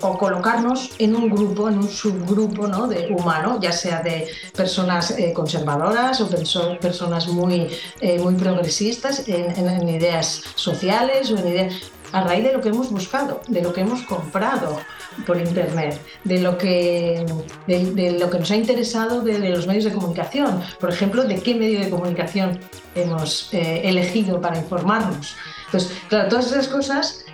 o 0.00 0.18
colocarnos 0.18 0.90
en 0.98 1.16
un 1.16 1.30
grupo, 1.30 1.68
en 1.68 1.78
un 1.78 1.88
subgrupo 1.88 2.66
¿no? 2.66 2.86
de 2.86 3.08
humano, 3.08 3.58
ya 3.60 3.72
sea 3.72 4.02
de 4.02 4.28
personas 4.54 5.10
eh, 5.12 5.32
conservadoras 5.32 6.20
o 6.20 6.28
perso- 6.28 6.78
personas 6.78 7.28
muy, 7.28 7.68
eh, 8.00 8.18
muy 8.18 8.34
progresistas 8.34 9.28
en, 9.28 9.88
ideas 9.88 10.42
sociales 10.54 11.30
o 11.30 11.36
en 11.38 11.48
ideas 11.48 11.74
a 12.12 12.22
raíz 12.22 12.44
de 12.44 12.52
lo 12.52 12.60
que 12.60 12.68
hemos 12.68 12.90
buscado, 12.90 13.40
de 13.48 13.60
lo 13.60 13.72
que 13.72 13.80
hemos 13.80 14.02
comprado 14.02 14.78
por 15.26 15.36
internet, 15.36 16.00
de 16.22 16.40
lo 16.40 16.56
que, 16.56 17.26
de, 17.66 18.18
lo 18.20 18.30
que 18.30 18.38
nos 18.38 18.50
ha 18.52 18.56
interesado 18.56 19.20
de, 19.20 19.38
los 19.50 19.66
medios 19.66 19.84
de 19.84 19.92
comunicación. 19.92 20.62
Por 20.78 20.90
ejemplo, 20.90 21.24
de 21.24 21.40
qué 21.40 21.56
medio 21.56 21.80
de 21.80 21.90
comunicación 21.90 22.60
hemos 22.94 23.52
eh, 23.52 23.82
elegido 23.84 24.40
para 24.40 24.58
informarnos. 24.58 25.34
Entonces, 25.66 25.90
claro, 26.08 26.28
todas 26.28 26.46
esas 26.46 26.68
cosas 26.68 27.24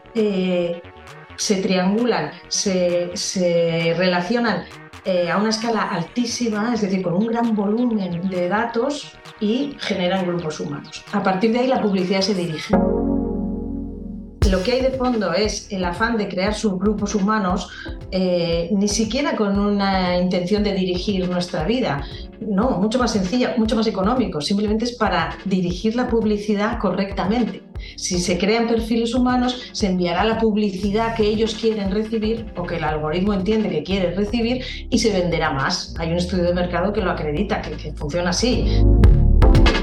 se 1.41 1.57
triangulan, 1.63 2.33
se, 2.49 3.11
se 3.15 3.95
relacionan 3.97 4.65
eh, 5.07 5.31
a 5.31 5.39
una 5.39 5.49
escala 5.49 5.85
altísima, 5.85 6.75
es 6.75 6.83
decir, 6.83 7.03
con 7.03 7.15
un 7.15 7.29
gran 7.29 7.57
volumen 7.57 8.29
de 8.29 8.49
datos 8.51 9.17
y 9.41 9.75
generan 9.79 10.27
grupos 10.27 10.61
humanos. 10.61 11.03
A 11.13 11.23
partir 11.23 11.53
de 11.53 11.61
ahí 11.61 11.67
la 11.67 11.81
publicidad 11.81 12.21
se 12.21 12.35
dirige. 12.35 12.75
Lo 14.49 14.63
que 14.63 14.73
hay 14.73 14.81
de 14.81 14.93
fondo 14.93 15.33
es 15.35 15.71
el 15.71 15.85
afán 15.85 16.17
de 16.17 16.29
crear 16.29 16.55
subgrupos 16.55 17.15
humanos, 17.15 17.69
eh, 18.11 18.71
ni 18.73 18.89
siquiera 18.89 19.37
con 19.37 19.59
una 19.59 20.17
intención 20.17 20.65
de 20.65 20.73
dirigir 20.73 21.29
nuestra 21.29 21.65
vida, 21.65 22.05
no, 22.41 22.71
mucho 22.79 22.99
más 22.99 23.13
sencilla, 23.13 23.55
mucho 23.59 23.77
más 23.77 23.87
económico, 23.87 24.41
simplemente 24.41 24.87
es 24.87 24.93
para 24.93 25.37
dirigir 25.45 25.95
la 25.95 26.09
publicidad 26.09 26.79
correctamente. 26.79 27.63
Si 27.97 28.19
se 28.19 28.39
crean 28.39 28.67
perfiles 28.67 29.15
humanos, 29.15 29.61
se 29.73 29.87
enviará 29.87 30.25
la 30.25 30.39
publicidad 30.39 31.15
que 31.15 31.25
ellos 31.25 31.55
quieren 31.55 31.91
recibir 31.91 32.47
o 32.57 32.65
que 32.65 32.77
el 32.77 32.85
algoritmo 32.85 33.35
entiende 33.35 33.69
que 33.69 33.83
quiere 33.83 34.15
recibir 34.15 34.65
y 34.89 34.99
se 34.99 35.13
venderá 35.13 35.53
más. 35.53 35.95
Hay 35.99 36.11
un 36.11 36.17
estudio 36.17 36.45
de 36.45 36.55
mercado 36.55 36.93
que 36.93 37.03
lo 37.03 37.11
acredita, 37.11 37.61
que, 37.61 37.73
que 37.73 37.93
funciona 37.93 38.31
así. 38.31 38.83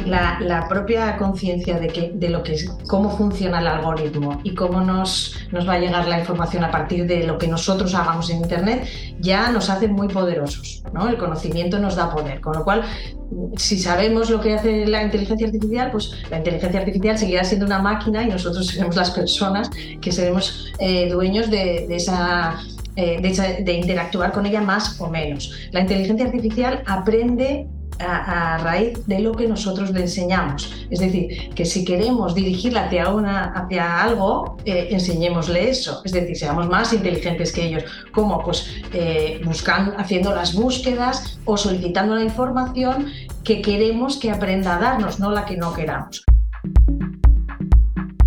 La, 0.07 0.39
la 0.39 0.67
propia 0.67 1.17
conciencia 1.17 1.79
de, 1.79 1.87
que, 1.87 2.11
de 2.13 2.29
lo 2.29 2.43
que 2.43 2.53
es, 2.53 2.69
cómo 2.87 3.15
funciona 3.15 3.59
el 3.59 3.67
algoritmo 3.67 4.39
y 4.43 4.53
cómo 4.55 4.81
nos, 4.81 5.35
nos 5.51 5.67
va 5.67 5.73
a 5.73 5.79
llegar 5.79 6.07
la 6.07 6.19
información 6.19 6.63
a 6.63 6.71
partir 6.71 7.05
de 7.05 7.25
lo 7.25 7.37
que 7.37 7.47
nosotros 7.47 7.93
hagamos 7.93 8.29
en 8.29 8.37
Internet 8.37 8.87
ya 9.19 9.51
nos 9.51 9.69
hace 9.69 9.87
muy 9.87 10.07
poderosos. 10.07 10.83
¿no? 10.93 11.09
El 11.09 11.17
conocimiento 11.17 11.79
nos 11.79 11.95
da 11.95 12.09
poder, 12.09 12.41
con 12.41 12.55
lo 12.55 12.63
cual 12.63 12.83
si 13.57 13.77
sabemos 13.77 14.29
lo 14.29 14.39
que 14.39 14.55
hace 14.55 14.85
la 14.85 15.03
inteligencia 15.03 15.47
artificial, 15.47 15.91
pues 15.91 16.11
la 16.29 16.37
inteligencia 16.37 16.79
artificial 16.79 17.17
seguirá 17.17 17.43
siendo 17.43 17.65
una 17.65 17.79
máquina 17.79 18.23
y 18.23 18.27
nosotros 18.27 18.67
seremos 18.67 18.95
las 18.95 19.11
personas 19.11 19.69
que 20.01 20.11
seremos 20.11 20.73
eh, 20.79 21.09
dueños 21.09 21.49
de, 21.49 21.85
de 21.87 21.95
esa 21.95 22.61
eh, 22.99 23.21
de, 23.21 23.29
esa, 23.29 23.43
de, 23.43 23.73
interactuar 23.73 24.31
con 24.31 24.47
ella 24.47 24.59
más 24.59 24.99
o 24.99 25.07
menos. 25.07 25.51
La 25.71 25.81
inteligencia 25.81 26.25
artificial 26.25 26.81
aprende 26.87 27.67
a, 27.99 28.57
raíz 28.57 29.05
de 29.07 29.19
lo 29.19 29.33
que 29.33 29.47
nosotros 29.47 29.91
le 29.91 30.01
enseñamos. 30.01 30.87
Es 30.89 30.99
decir, 30.99 31.53
que 31.53 31.65
si 31.65 31.85
queremos 31.85 32.35
dirigirla 32.35 32.85
hacia, 32.85 33.05
hacia 33.05 34.01
algo, 34.01 34.57
eh, 34.65 34.89
enseñémosle 34.91 35.69
eso. 35.69 36.01
Es 36.05 36.11
decir, 36.11 36.35
seamos 36.35 36.67
más 36.67 36.93
inteligentes 36.93 37.51
que 37.51 37.65
ellos. 37.65 37.83
¿Cómo? 38.11 38.43
Pues 38.43 38.67
eh, 38.93 39.41
buscando, 39.43 39.93
haciendo 39.97 40.33
las 40.33 40.53
búsquedas 40.53 41.39
o 41.45 41.57
solicitando 41.57 42.15
la 42.15 42.23
información 42.23 43.07
que 43.43 43.61
queremos 43.61 44.17
que 44.17 44.31
aprenda 44.31 44.75
a 44.75 44.79
darnos, 44.79 45.19
no 45.19 45.31
la 45.31 45.45
que 45.45 45.57
no 45.57 45.73
queramos. 45.73 46.23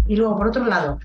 Y 0.07 0.17
luego, 0.17 0.37
por 0.37 0.49
otro 0.49 0.65
lado, 0.65 0.99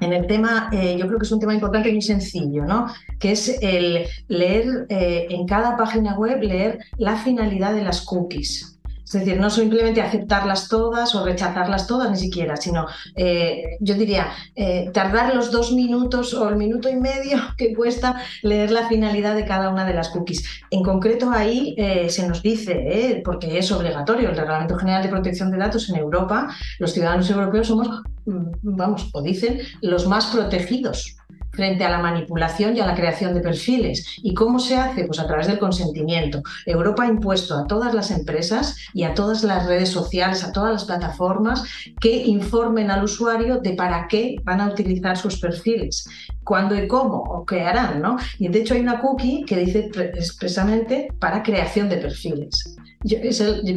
en 0.00 0.12
el 0.12 0.26
tema, 0.26 0.68
eh, 0.72 0.96
yo 0.98 1.06
creo 1.06 1.18
que 1.18 1.24
es 1.24 1.32
un 1.32 1.40
tema 1.40 1.54
importante 1.54 1.88
y 1.88 1.92
muy 1.92 2.02
sencillo, 2.02 2.64
¿no? 2.64 2.86
Que 3.18 3.32
es 3.32 3.58
el 3.62 4.06
leer 4.28 4.86
eh, 4.88 5.26
en 5.30 5.46
cada 5.46 5.76
página 5.76 6.16
web, 6.16 6.42
leer 6.42 6.78
la 6.98 7.16
finalidad 7.16 7.74
de 7.74 7.82
las 7.82 8.02
cookies. 8.02 8.75
Es 9.06 9.12
decir, 9.12 9.38
no 9.38 9.50
simplemente 9.50 10.02
aceptarlas 10.02 10.68
todas 10.68 11.14
o 11.14 11.24
rechazarlas 11.24 11.86
todas 11.86 12.10
ni 12.10 12.16
siquiera, 12.16 12.56
sino 12.56 12.86
eh, 13.14 13.76
yo 13.78 13.94
diría, 13.94 14.32
eh, 14.56 14.90
tardar 14.92 15.32
los 15.32 15.52
dos 15.52 15.70
minutos 15.72 16.34
o 16.34 16.48
el 16.48 16.56
minuto 16.56 16.88
y 16.88 16.96
medio 16.96 17.38
que 17.56 17.72
cuesta 17.72 18.20
leer 18.42 18.72
la 18.72 18.88
finalidad 18.88 19.36
de 19.36 19.44
cada 19.44 19.70
una 19.70 19.84
de 19.84 19.94
las 19.94 20.08
cookies. 20.08 20.44
En 20.70 20.82
concreto 20.82 21.30
ahí 21.30 21.76
eh, 21.78 22.10
se 22.10 22.26
nos 22.26 22.42
dice, 22.42 23.22
porque 23.24 23.58
es 23.58 23.70
obligatorio, 23.70 24.28
el 24.28 24.36
Reglamento 24.36 24.76
General 24.76 25.04
de 25.04 25.08
Protección 25.08 25.52
de 25.52 25.58
Datos 25.58 25.88
en 25.88 25.96
Europa, 25.96 26.48
los 26.80 26.92
ciudadanos 26.92 27.30
europeos 27.30 27.68
somos, 27.68 27.88
mm, 28.24 28.50
vamos, 28.62 29.08
o 29.12 29.22
dicen, 29.22 29.60
los 29.82 30.08
más 30.08 30.26
protegidos 30.26 31.16
frente 31.56 31.84
a 31.84 31.90
la 31.90 31.98
manipulación 31.98 32.76
y 32.76 32.80
a 32.80 32.86
la 32.86 32.94
creación 32.94 33.34
de 33.34 33.40
perfiles. 33.40 34.18
¿Y 34.22 34.34
cómo 34.34 34.58
se 34.58 34.76
hace? 34.76 35.04
Pues 35.04 35.18
a 35.18 35.26
través 35.26 35.46
del 35.48 35.58
consentimiento. 35.58 36.42
Europa 36.66 37.04
ha 37.04 37.08
impuesto 37.08 37.56
a 37.56 37.66
todas 37.66 37.94
las 37.94 38.10
empresas 38.10 38.76
y 38.92 39.04
a 39.04 39.14
todas 39.14 39.42
las 39.42 39.66
redes 39.66 39.88
sociales, 39.88 40.44
a 40.44 40.52
todas 40.52 40.72
las 40.72 40.84
plataformas, 40.84 41.64
que 42.00 42.14
informen 42.14 42.90
al 42.90 43.04
usuario 43.04 43.58
de 43.58 43.72
para 43.72 44.06
qué 44.08 44.36
van 44.44 44.60
a 44.60 44.68
utilizar 44.68 45.16
sus 45.16 45.40
perfiles, 45.40 46.06
cuándo 46.44 46.76
y 46.76 46.86
cómo, 46.86 47.22
o 47.22 47.44
qué 47.46 47.62
harán. 47.62 48.02
¿no? 48.02 48.16
Y 48.38 48.48
de 48.48 48.60
hecho 48.60 48.74
hay 48.74 48.80
una 48.80 49.00
cookie 49.00 49.44
que 49.44 49.56
dice 49.56 49.90
expresamente 50.14 51.08
para 51.18 51.42
creación 51.42 51.88
de 51.88 51.96
perfiles. 51.96 52.76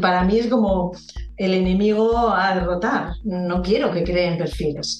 para 0.01 0.23
mí 0.23 0.39
es 0.39 0.47
como 0.47 0.91
el 1.37 1.53
enemigo 1.53 2.29
a 2.29 2.53
derrotar. 2.53 3.13
No 3.23 3.61
quiero 3.61 3.91
que 3.91 4.03
creen 4.03 4.37
perfiles. 4.37 4.99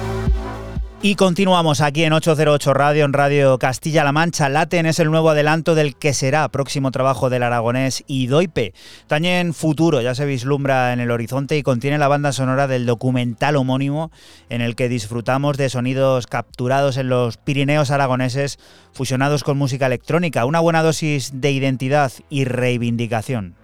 Y 1.03 1.15
continuamos 1.15 1.81
aquí 1.81 2.03
en 2.03 2.13
808 2.13 2.75
Radio, 2.75 3.05
en 3.05 3.13
Radio 3.13 3.57
Castilla-La 3.57 4.11
Mancha. 4.11 4.49
Laten 4.49 4.85
es 4.85 4.99
el 4.99 5.09
nuevo 5.09 5.31
adelanto 5.31 5.73
del 5.73 5.95
que 5.95 6.13
será 6.13 6.47
próximo 6.49 6.91
trabajo 6.91 7.31
del 7.31 7.41
aragonés 7.41 8.03
Idoipe. 8.05 8.75
También 9.07 9.55
futuro 9.55 10.01
ya 10.01 10.13
se 10.13 10.27
vislumbra 10.27 10.93
en 10.93 10.99
el 10.99 11.09
horizonte 11.09 11.57
y 11.57 11.63
contiene 11.63 11.97
la 11.97 12.07
banda 12.07 12.31
sonora 12.31 12.67
del 12.67 12.85
documental 12.85 13.55
homónimo 13.55 14.11
en 14.49 14.61
el 14.61 14.75
que 14.75 14.89
disfrutamos 14.89 15.57
de 15.57 15.69
sonidos 15.69 16.27
capturados 16.27 16.97
en 16.97 17.09
los 17.09 17.37
Pirineos 17.37 17.89
aragoneses 17.89 18.59
fusionados 18.93 19.43
con 19.43 19.57
música 19.57 19.87
electrónica. 19.87 20.45
Una 20.45 20.59
buena 20.59 20.83
dosis 20.83 21.31
de 21.33 21.51
identidad 21.51 22.11
y 22.29 22.45
reivindicación. 22.45 23.55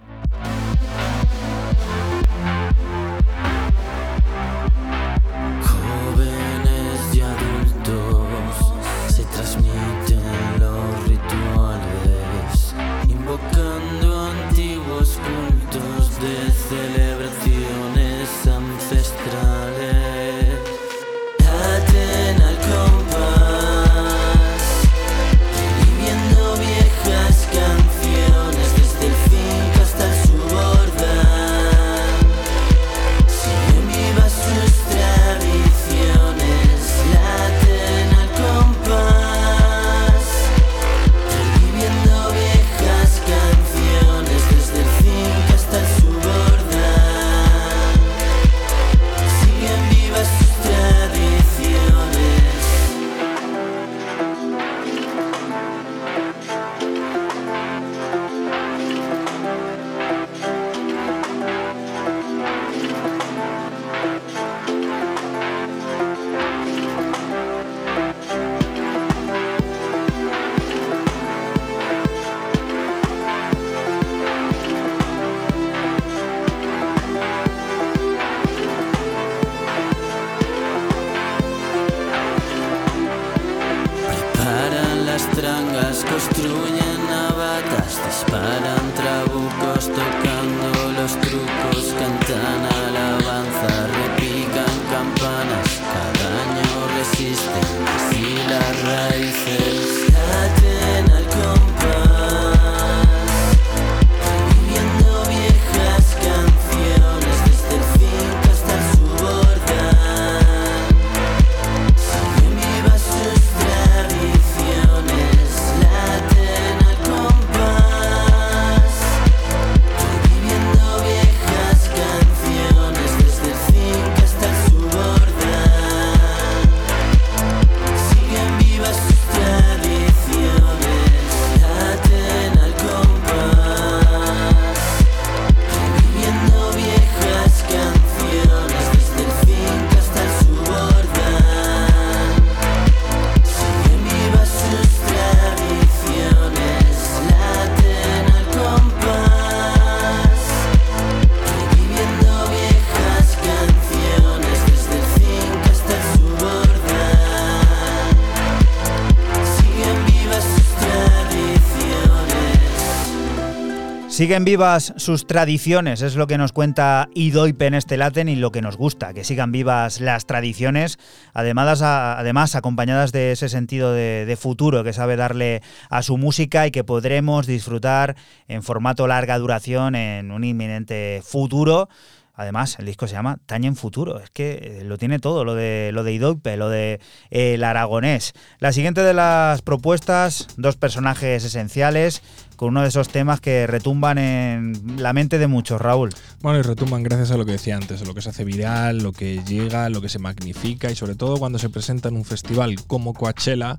Siguen 164.18 164.44
vivas 164.44 164.94
sus 164.96 165.28
tradiciones, 165.28 166.02
es 166.02 166.16
lo 166.16 166.26
que 166.26 166.38
nos 166.38 166.50
cuenta 166.50 167.08
Idoipe 167.14 167.66
en 167.66 167.74
este 167.74 167.96
Laten 167.96 168.28
y 168.28 168.34
lo 168.34 168.50
que 168.50 168.62
nos 168.62 168.76
gusta, 168.76 169.14
que 169.14 169.22
sigan 169.22 169.52
vivas 169.52 170.00
las 170.00 170.26
tradiciones, 170.26 170.98
además, 171.34 172.56
acompañadas 172.56 173.12
de 173.12 173.30
ese 173.30 173.48
sentido 173.48 173.92
de, 173.92 174.36
futuro 174.36 174.82
que 174.82 174.92
sabe 174.92 175.14
darle 175.14 175.62
a 175.88 176.02
su 176.02 176.16
música 176.16 176.66
y 176.66 176.72
que 176.72 176.82
podremos 176.82 177.46
disfrutar 177.46 178.16
en 178.48 178.64
formato 178.64 179.06
larga 179.06 179.38
duración 179.38 179.94
en 179.94 180.32
un 180.32 180.42
inminente 180.42 181.22
futuro. 181.24 181.88
Además, 182.34 182.76
el 182.78 182.86
disco 182.86 183.08
se 183.08 183.14
llama 183.14 183.38
Tañen 183.46 183.74
Futuro. 183.74 184.20
Es 184.20 184.30
que 184.30 184.78
eh, 184.80 184.84
lo 184.84 184.96
tiene 184.96 185.18
todo, 185.18 185.44
lo 185.44 185.56
de 185.56 185.90
lo 185.92 186.04
de 186.04 186.56
lo 186.56 186.68
de 186.68 187.00
el 187.30 187.64
aragonés. 187.64 188.32
La 188.60 188.72
siguiente 188.72 189.02
de 189.02 189.12
las 189.12 189.60
propuestas, 189.62 190.46
dos 190.56 190.76
personajes 190.76 191.42
esenciales 191.44 192.22
con 192.58 192.70
uno 192.70 192.82
de 192.82 192.88
esos 192.88 193.08
temas 193.08 193.40
que 193.40 193.68
retumban 193.68 194.18
en 194.18 194.96
la 194.96 195.12
mente 195.12 195.38
de 195.38 195.46
muchos, 195.46 195.80
Raúl. 195.80 196.10
Bueno, 196.42 196.58
y 196.58 196.62
retumban 196.62 197.04
gracias 197.04 197.30
a 197.30 197.36
lo 197.36 197.46
que 197.46 197.52
decía 197.52 197.76
antes, 197.76 198.02
a 198.02 198.04
lo 198.04 198.14
que 198.14 198.20
se 198.20 198.30
hace 198.30 198.44
viral, 198.44 198.98
lo 198.98 199.12
que 199.12 199.44
llega, 199.44 199.88
lo 199.88 200.00
que 200.00 200.08
se 200.08 200.18
magnifica 200.18 200.90
y 200.90 200.96
sobre 200.96 201.14
todo 201.14 201.36
cuando 201.36 201.60
se 201.60 201.68
presenta 201.70 202.08
en 202.08 202.16
un 202.16 202.24
festival 202.24 202.74
como 202.88 203.14
Coachella, 203.14 203.78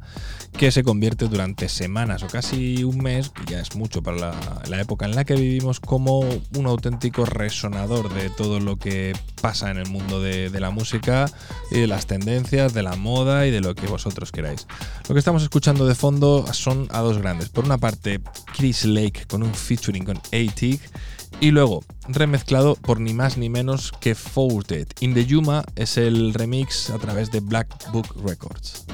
que 0.58 0.72
se 0.72 0.84
convierte 0.84 1.28
durante 1.28 1.68
semanas 1.68 2.24
o 2.24 2.28
casi 2.28 2.86
un 2.86 3.00
mes, 3.00 3.30
que 3.32 3.52
ya 3.52 3.60
es 3.60 3.76
mucho 3.76 4.02
para 4.02 4.34
la, 4.66 4.80
época 4.80 5.06
en 5.06 5.14
la 5.14 5.26
que 5.26 5.36
vivimos, 5.36 5.82
como 5.82 6.22
un 6.22 6.66
auténtico 6.66 7.26
resonador 7.26 8.14
de 8.14 8.30
todo 8.30 8.62
lo 8.62 8.78
que 8.78 9.12
pasa 9.42 9.72
en 9.72 9.78
el 9.78 9.90
mundo 9.90 10.22
de, 10.22 10.50
de 10.50 10.60
la 10.62 10.70
música 10.70 11.30
y 11.70 11.82
de 11.82 11.88
las 11.88 12.08
tendencias, 12.08 12.74
de 12.74 12.84
la 12.84 12.96
moda 12.96 13.46
y 13.46 13.52
de 13.52 13.60
lo 13.60 13.76
que 13.76 13.88
vosotros 13.88 14.32
queráis. 14.32 14.68
Lo 15.10 15.16
que 15.16 15.20
estamos 15.20 15.44
escuchando 15.44 15.86
de 15.86 15.96
fondo 15.96 16.46
son 16.54 16.88
a 16.92 17.02
dos 17.02 17.18
grandes. 17.18 17.50
Por 17.50 17.66
una 17.66 17.78
parte, 17.78 18.22
Chris 18.56 18.69
Lake 18.86 19.26
con 19.28 19.44
un 19.44 19.54
featuring 19.54 20.06
con 20.06 20.18
A-Tig 20.18 20.80
y 21.42 21.52
luego 21.52 21.84
remezclado 22.08 22.76
por 22.76 23.00
ni 23.00 23.14
más 23.14 23.38
ni 23.38 23.50
menos 23.50 23.92
que 24.00 24.16
Folded. 24.16 24.88
In 25.00 25.14
the 25.14 25.26
Yuma 25.26 25.64
es 25.76 25.98
el 25.98 26.34
remix 26.34 26.90
a 26.90 26.98
través 26.98 27.32
de 27.32 27.40
Black 27.40 27.92
Book 27.92 28.08
Records. 28.24 28.86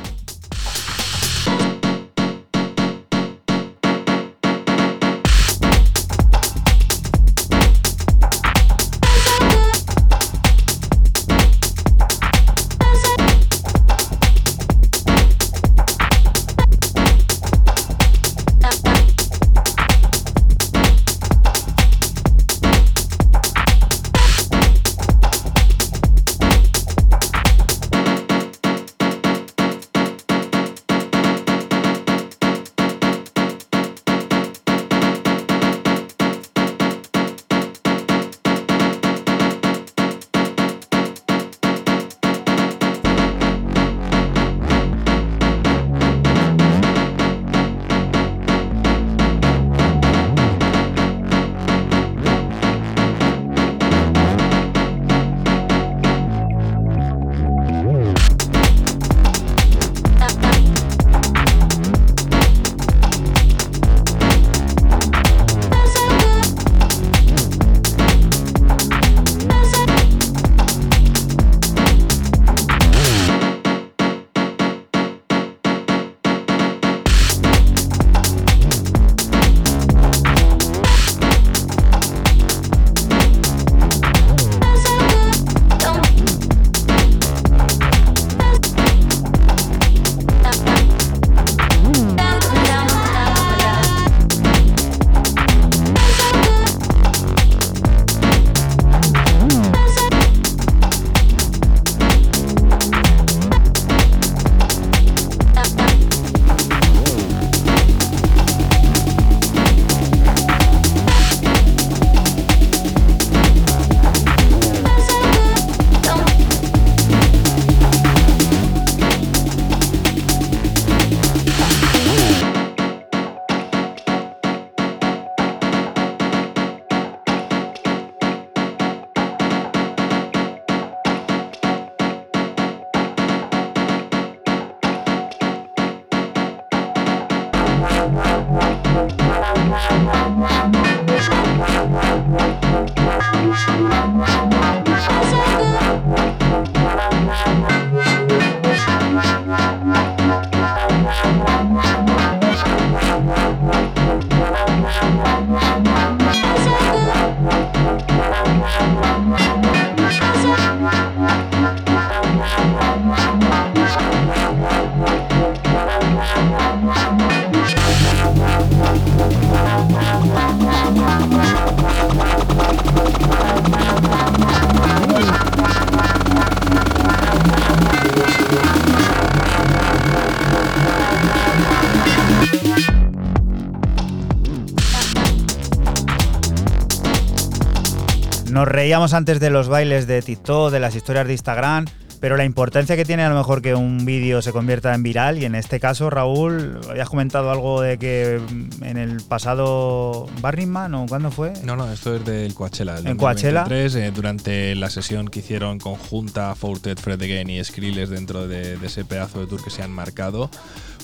Reíamos 188.76 189.14
antes 189.14 189.40
de 189.40 189.50
los 189.50 189.70
bailes 189.70 190.06
de 190.06 190.22
TikTok, 190.22 190.70
de 190.70 190.82
las 190.82 190.96
historias 190.96 191.26
de 191.26 191.32
Instagram, 191.32 191.86
pero 192.20 192.36
la 192.36 192.44
importancia 192.44 192.98
que 192.98 193.06
tiene 193.06 193.24
a 193.24 193.30
lo 193.30 193.36
mejor 193.36 193.62
que 193.62 193.74
un 193.74 194.06
vídeo 194.06 194.42
se 194.42 194.52
convierta 194.52 194.94
en 194.94 195.02
viral 195.02 195.38
y 195.38 195.46
en 195.46 195.56
este 195.56 195.80
caso, 195.80 196.10
Raúl, 196.10 196.82
habías 196.90 197.08
comentado 197.08 197.52
algo 197.52 197.80
de 197.80 197.98
que 197.98 198.42
en 198.82 198.98
el 198.98 199.22
pasado 199.22 200.28
Burning 200.42 200.68
Man 200.68 200.94
o 200.94 201.06
cuándo 201.06 201.32
fue? 201.32 201.54
No, 201.64 201.78
no, 201.78 201.90
esto 201.90 202.16
es 202.18 202.26
del 202.26 202.54
Coachella. 202.54 202.96
del 202.96 203.08
¿En 203.08 203.18
Coachella? 203.18 203.62
2023, 203.62 203.96
eh, 203.96 204.12
durante 204.14 204.76
la 204.76 204.90
sesión 204.90 205.30
que 205.30 205.40
hicieron 205.40 205.80
conjunta 205.80 206.54
Fortet, 206.54 207.00
Fred 207.00 207.22
Again 207.22 207.50
y 207.50 207.64
Skrillex 207.64 208.10
dentro 208.10 208.46
de, 208.46 208.76
de 208.76 208.88
ese 208.88 209.06
pedazo 209.06 209.40
de 209.40 209.48
tour 209.48 209.64
que 209.64 209.70
se 209.70 209.84
han 209.84 209.92
marcado, 209.92 210.50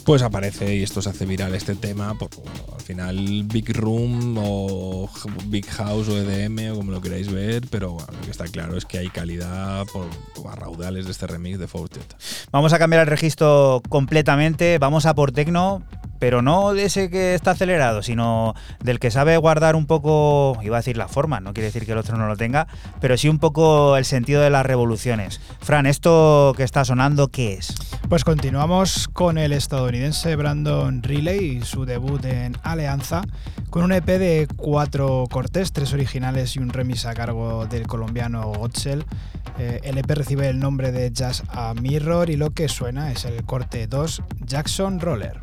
pues 0.05 0.21
aparece 0.21 0.75
y 0.75 0.83
esto 0.83 1.01
se 1.01 1.09
hace 1.09 1.25
viral 1.25 1.53
este 1.55 1.75
tema. 1.75 2.15
Porque, 2.17 2.37
bueno, 2.37 2.73
al 2.73 2.81
final, 2.81 3.43
Big 3.45 3.75
Room 3.75 4.35
o 4.37 5.09
Big 5.45 5.65
House 5.67 6.07
o 6.09 6.17
EDM 6.17 6.71
o 6.73 6.75
como 6.75 6.91
lo 6.91 7.01
queráis 7.01 7.31
ver, 7.31 7.63
pero 7.69 7.91
bueno, 7.91 8.07
lo 8.11 8.21
que 8.21 8.31
está 8.31 8.45
claro 8.45 8.77
es 8.77 8.85
que 8.85 8.97
hay 8.97 9.09
calidad 9.09 9.85
por, 9.87 10.07
a 10.49 10.55
raudales 10.55 11.05
de 11.05 11.11
este 11.11 11.27
remix 11.27 11.59
de 11.59 11.67
Fortet. 11.67 12.15
Vamos 12.51 12.73
a 12.73 12.79
cambiar 12.79 13.01
el 13.01 13.07
registro 13.07 13.81
completamente, 13.89 14.77
vamos 14.79 15.05
a 15.05 15.13
por 15.13 15.31
tecno, 15.31 15.83
pero 16.21 16.43
no 16.43 16.75
de 16.75 16.83
ese 16.83 17.09
que 17.09 17.33
está 17.33 17.51
acelerado, 17.51 18.03
sino 18.03 18.53
del 18.79 18.99
que 18.99 19.09
sabe 19.09 19.37
guardar 19.37 19.75
un 19.75 19.87
poco, 19.87 20.55
iba 20.61 20.77
a 20.77 20.81
decir 20.81 20.95
la 20.95 21.07
forma, 21.07 21.39
no 21.39 21.51
quiere 21.51 21.65
decir 21.65 21.83
que 21.83 21.93
el 21.93 21.97
otro 21.97 22.15
no 22.15 22.27
lo 22.27 22.37
tenga, 22.37 22.67
pero 22.99 23.17
sí 23.17 23.27
un 23.27 23.39
poco 23.39 23.97
el 23.97 24.05
sentido 24.05 24.39
de 24.39 24.51
las 24.51 24.63
revoluciones. 24.63 25.41
Fran, 25.61 25.87
¿esto 25.87 26.53
que 26.55 26.61
está 26.61 26.85
sonando 26.85 27.29
qué 27.29 27.53
es? 27.53 27.73
Pues 28.07 28.23
continuamos 28.23 29.07
con 29.07 29.39
el 29.39 29.51
estadounidense 29.51 30.35
Brandon 30.35 31.01
Riley 31.01 31.57
y 31.57 31.61
su 31.63 31.85
debut 31.85 32.23
en 32.25 32.55
Alianza, 32.61 33.23
con 33.71 33.81
un 33.81 33.91
EP 33.91 34.05
de 34.05 34.47
cuatro 34.57 35.25
cortes, 35.27 35.71
tres 35.71 35.91
originales 35.91 36.55
y 36.55 36.59
un 36.59 36.69
remix 36.69 37.07
a 37.07 37.15
cargo 37.15 37.65
del 37.65 37.87
colombiano 37.87 38.43
Gotzel. 38.43 39.05
Eh, 39.57 39.79
el 39.83 39.97
EP 39.97 40.11
recibe 40.11 40.49
el 40.49 40.59
nombre 40.59 40.91
de 40.91 41.11
Jazz 41.11 41.41
a 41.49 41.73
Mirror 41.73 42.29
y 42.29 42.35
lo 42.35 42.51
que 42.51 42.69
suena 42.69 43.11
es 43.11 43.25
el 43.25 43.43
corte 43.43 43.87
2 43.87 44.21
Jackson 44.45 44.99
Roller. 44.99 45.41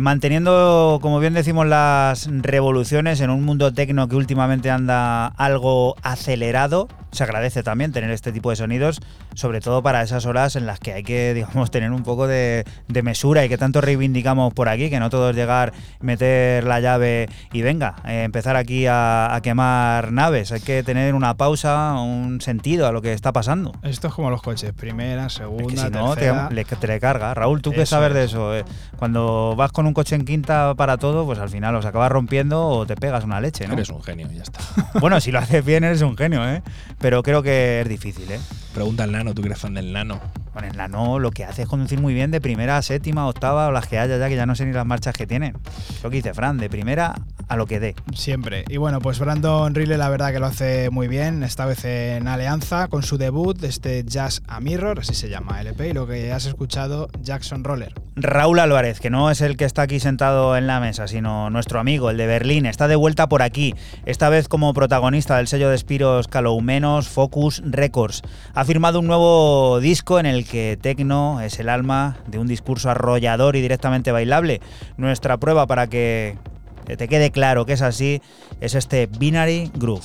Eh, 0.00 0.02
manteniendo, 0.02 0.98
como 1.02 1.20
bien 1.20 1.34
decimos, 1.34 1.66
las 1.66 2.26
revoluciones 2.30 3.20
en 3.20 3.28
un 3.28 3.44
mundo 3.44 3.72
tecno 3.72 4.08
que 4.08 4.16
últimamente 4.16 4.70
anda 4.70 5.26
algo 5.26 5.94
acelerado. 6.02 6.88
Se 7.12 7.22
agradece 7.24 7.62
también 7.62 7.92
tener 7.92 8.10
este 8.10 8.32
tipo 8.32 8.48
de 8.48 8.56
sonidos, 8.56 9.00
sobre 9.40 9.60
todo 9.60 9.82
para 9.82 10.02
esas 10.02 10.26
horas 10.26 10.54
en 10.56 10.66
las 10.66 10.78
que 10.78 10.92
hay 10.92 11.02
que, 11.02 11.34
digamos, 11.34 11.70
tener 11.70 11.90
un 11.90 12.02
poco 12.02 12.26
de, 12.26 12.64
de 12.88 13.02
mesura 13.02 13.44
y 13.44 13.48
que 13.48 13.58
tanto 13.58 13.80
reivindicamos 13.80 14.52
por 14.54 14.68
aquí, 14.68 14.90
que 14.90 15.00
no 15.00 15.10
todo 15.10 15.30
es 15.30 15.36
llegar, 15.36 15.72
meter 16.00 16.64
la 16.64 16.80
llave 16.80 17.28
y 17.52 17.62
venga, 17.62 17.96
eh, 18.06 18.22
empezar 18.24 18.56
aquí 18.56 18.86
a, 18.86 19.34
a 19.34 19.40
quemar 19.40 20.12
naves. 20.12 20.52
Hay 20.52 20.60
que 20.60 20.82
tener 20.82 21.14
una 21.14 21.36
pausa, 21.36 21.94
un 22.00 22.40
sentido 22.40 22.86
a 22.86 22.92
lo 22.92 23.02
que 23.02 23.12
está 23.12 23.32
pasando. 23.32 23.72
Esto 23.82 24.08
es 24.08 24.14
como 24.14 24.30
los 24.30 24.42
coches, 24.42 24.72
primera, 24.72 25.26
Es 25.26 25.34
que 25.34 25.38
segunda, 25.44 25.84
si 25.86 25.90
no, 25.90 26.14
te, 26.14 26.20
tercera. 26.20 26.50
le, 26.50 26.64
te 26.64 26.86
le 26.86 27.00
carga. 27.00 27.34
Raúl, 27.34 27.62
¿tú 27.62 27.72
qué 27.72 27.86
sabes 27.86 28.12
de 28.14 28.24
es. 28.24 28.30
eso? 28.30 28.54
eh? 28.56 28.64
Cuando 28.98 29.54
vas 29.56 29.72
con 29.72 29.86
un 29.86 29.94
coche 29.94 30.14
en 30.16 30.24
quinta 30.24 30.74
para 30.76 30.98
todo, 30.98 31.24
pues 31.24 31.38
al 31.38 31.48
final 31.48 31.72
los 31.74 31.86
acabas 31.86 32.12
rompiendo 32.12 32.66
o 32.68 32.86
te 32.86 32.96
pegas 32.96 33.24
una 33.24 33.40
leche, 33.40 33.66
¿no? 33.66 33.72
Eres 33.74 33.88
un 33.90 34.02
genio, 34.02 34.28
ya 34.32 34.42
está. 34.42 34.60
Bueno, 35.00 35.20
si 35.20 35.32
lo 35.32 35.38
haces 35.40 35.64
bien 35.64 35.84
eres 35.84 36.02
un 36.02 36.16
genio, 36.16 36.46
¿eh? 36.48 36.62
Pero 36.98 37.22
creo 37.22 37.42
que 37.42 37.80
es 37.80 37.88
difícil, 37.88 38.30
¿eh? 38.30 38.40
Pregunta 38.74 39.04
al 39.04 39.12
nano, 39.12 39.34
¿tú 39.34 39.42
que 39.42 39.48
eres 39.48 39.58
fan 39.58 39.74
del 39.74 39.92
nano? 39.92 40.20
Bueno, 40.52 40.68
en 40.68 40.76
la 40.76 40.88
no 40.88 41.18
lo 41.18 41.30
que 41.30 41.44
hace 41.44 41.62
es 41.62 41.68
conducir 41.68 42.00
muy 42.00 42.14
bien 42.14 42.30
de 42.30 42.40
primera 42.40 42.76
a 42.76 42.82
séptima, 42.82 43.26
octava 43.26 43.68
o 43.68 43.72
las 43.72 43.86
que 43.86 43.98
haya 43.98 44.18
ya, 44.18 44.28
que 44.28 44.36
ya 44.36 44.46
no 44.46 44.54
sé 44.54 44.66
ni 44.66 44.72
las 44.72 44.86
marchas 44.86 45.14
que 45.14 45.26
tienen. 45.26 45.56
Lo 46.02 46.10
que 46.10 46.16
dice 46.16 46.34
Fran, 46.34 46.58
de 46.58 46.68
primera 46.68 47.14
a 47.48 47.56
lo 47.56 47.66
que 47.66 47.80
dé. 47.80 47.94
Siempre. 48.14 48.64
Y 48.68 48.76
bueno, 48.76 49.00
pues 49.00 49.18
Brandon 49.18 49.74
Riley 49.74 49.96
la 49.96 50.08
verdad 50.08 50.32
que 50.32 50.38
lo 50.38 50.46
hace 50.46 50.90
muy 50.90 51.08
bien, 51.08 51.42
esta 51.42 51.66
vez 51.66 51.84
en 51.84 52.28
Alianza, 52.28 52.88
con 52.88 53.02
su 53.02 53.18
debut, 53.18 53.62
este 53.64 54.04
Jazz 54.04 54.42
a 54.46 54.60
Mirror, 54.60 55.00
así 55.00 55.14
se 55.14 55.28
llama 55.28 55.60
LP, 55.60 55.88
y 55.88 55.92
lo 55.92 56.06
que 56.06 56.32
has 56.32 56.46
escuchado, 56.46 57.08
Jackson 57.20 57.64
Roller. 57.64 57.94
Raúl 58.16 58.58
Álvarez, 58.60 59.00
que 59.00 59.10
no 59.10 59.30
es 59.30 59.40
el 59.40 59.56
que 59.56 59.64
está 59.64 59.82
aquí 59.82 59.98
sentado 59.98 60.56
en 60.56 60.66
la 60.66 60.78
mesa, 60.78 61.08
sino 61.08 61.50
nuestro 61.50 61.80
amigo, 61.80 62.10
el 62.10 62.16
de 62.16 62.26
Berlín, 62.26 62.66
está 62.66 62.86
de 62.86 62.96
vuelta 62.96 63.28
por 63.28 63.42
aquí, 63.42 63.74
esta 64.04 64.28
vez 64.28 64.46
como 64.46 64.74
protagonista 64.74 65.36
del 65.36 65.48
sello 65.48 65.70
de 65.70 65.78
Spiros 65.78 66.28
Caloumenos 66.28 67.08
Focus 67.08 67.62
Records. 67.64 68.22
Ha 68.54 68.64
firmado 68.64 69.00
un 69.00 69.06
nuevo 69.06 69.80
disco 69.80 70.20
en 70.20 70.26
el 70.26 70.39
que 70.44 70.78
Tecno 70.80 71.40
es 71.40 71.58
el 71.60 71.68
alma 71.68 72.18
de 72.26 72.38
un 72.38 72.46
discurso 72.46 72.90
arrollador 72.90 73.56
y 73.56 73.60
directamente 73.60 74.12
bailable. 74.12 74.60
Nuestra 74.96 75.38
prueba 75.38 75.66
para 75.66 75.86
que 75.88 76.36
te 76.84 77.08
quede 77.08 77.30
claro 77.30 77.66
que 77.66 77.74
es 77.74 77.82
así 77.82 78.20
es 78.60 78.74
este 78.74 79.06
Binary 79.06 79.70
Groove. 79.74 80.04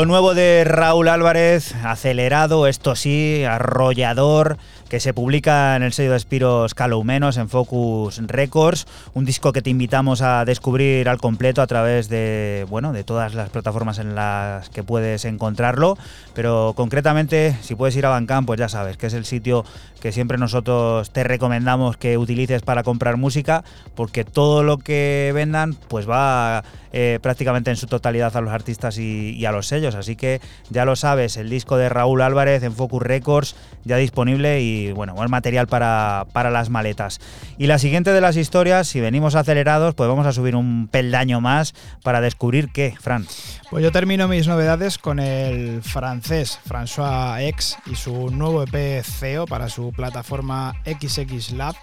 Lo 0.00 0.06
nuevo 0.06 0.32
de 0.32 0.64
Raúl 0.64 1.08
Álvarez, 1.08 1.74
acelerado, 1.84 2.66
esto 2.66 2.96
sí, 2.96 3.44
arrollador, 3.44 4.56
que 4.90 4.98
se 4.98 5.14
publica 5.14 5.76
en 5.76 5.84
el 5.84 5.92
sello 5.92 6.12
de 6.12 6.18
Spiros 6.18 6.74
Calo 6.74 7.02
Menos 7.04 7.36
en 7.36 7.48
Focus 7.48 8.18
Records, 8.26 8.88
un 9.14 9.24
disco 9.24 9.52
que 9.52 9.62
te 9.62 9.70
invitamos 9.70 10.20
a 10.20 10.44
descubrir 10.44 11.08
al 11.08 11.18
completo 11.18 11.62
a 11.62 11.68
través 11.68 12.08
de, 12.08 12.66
bueno, 12.68 12.92
de 12.92 13.04
todas 13.04 13.34
las 13.34 13.50
plataformas 13.50 13.98
en 13.98 14.16
las 14.16 14.68
que 14.68 14.82
puedes 14.82 15.24
encontrarlo, 15.24 15.96
pero 16.34 16.72
concretamente 16.76 17.56
si 17.62 17.76
puedes 17.76 17.94
ir 17.94 18.04
a 18.04 18.08
Bandcamp, 18.08 18.48
pues 18.48 18.58
ya 18.58 18.68
sabes 18.68 18.96
que 18.96 19.06
es 19.06 19.14
el 19.14 19.24
sitio 19.24 19.64
que 20.00 20.10
siempre 20.10 20.38
nosotros 20.38 21.10
te 21.10 21.22
recomendamos 21.22 21.96
que 21.96 22.18
utilices 22.18 22.62
para 22.62 22.82
comprar 22.82 23.16
música, 23.16 23.62
porque 23.94 24.24
todo 24.24 24.64
lo 24.64 24.78
que 24.78 25.30
vendan 25.34 25.76
pues 25.88 26.08
va 26.08 26.64
eh, 26.92 27.20
prácticamente 27.22 27.70
en 27.70 27.76
su 27.76 27.86
totalidad 27.86 28.36
a 28.36 28.40
los 28.40 28.52
artistas 28.52 28.98
y, 28.98 29.36
y 29.36 29.44
a 29.44 29.52
los 29.52 29.68
sellos, 29.68 29.94
así 29.94 30.16
que 30.16 30.40
ya 30.68 30.84
lo 30.84 30.96
sabes, 30.96 31.36
el 31.36 31.48
disco 31.48 31.76
de 31.76 31.88
Raúl 31.88 32.22
Álvarez 32.22 32.64
en 32.64 32.74
Focus 32.74 33.02
Records 33.02 33.54
ya 33.84 33.96
disponible 33.96 34.60
y 34.60 34.79
bueno, 34.92 35.14
buen 35.14 35.30
material 35.30 35.66
para, 35.66 36.26
para, 36.32 36.50
las 36.50 36.70
maletas. 36.70 37.20
Y 37.58 37.66
la 37.66 37.78
siguiente 37.78 38.12
de 38.12 38.20
las 38.20 38.36
historias, 38.36 38.88
si 38.88 39.00
venimos 39.00 39.34
acelerados, 39.34 39.94
pues 39.94 40.08
vamos 40.08 40.26
a 40.26 40.32
subir 40.32 40.56
un 40.56 40.88
peldaño 40.88 41.40
más 41.40 41.74
para 42.02 42.20
descubrir 42.20 42.70
qué, 42.72 42.94
Fran. 43.00 43.26
Pues 43.70 43.84
yo 43.84 43.92
termino 43.92 44.26
mis 44.28 44.48
novedades 44.48 44.98
con 44.98 45.20
el 45.20 45.82
francés 45.82 46.58
François 46.68 47.40
X 47.42 47.76
y 47.86 47.94
su 47.94 48.30
nuevo 48.30 48.64
EP 48.64 49.04
CEO 49.04 49.46
para 49.46 49.68
su 49.68 49.92
plataforma 49.92 50.74
XX 50.84 51.52
Lab 51.52 51.74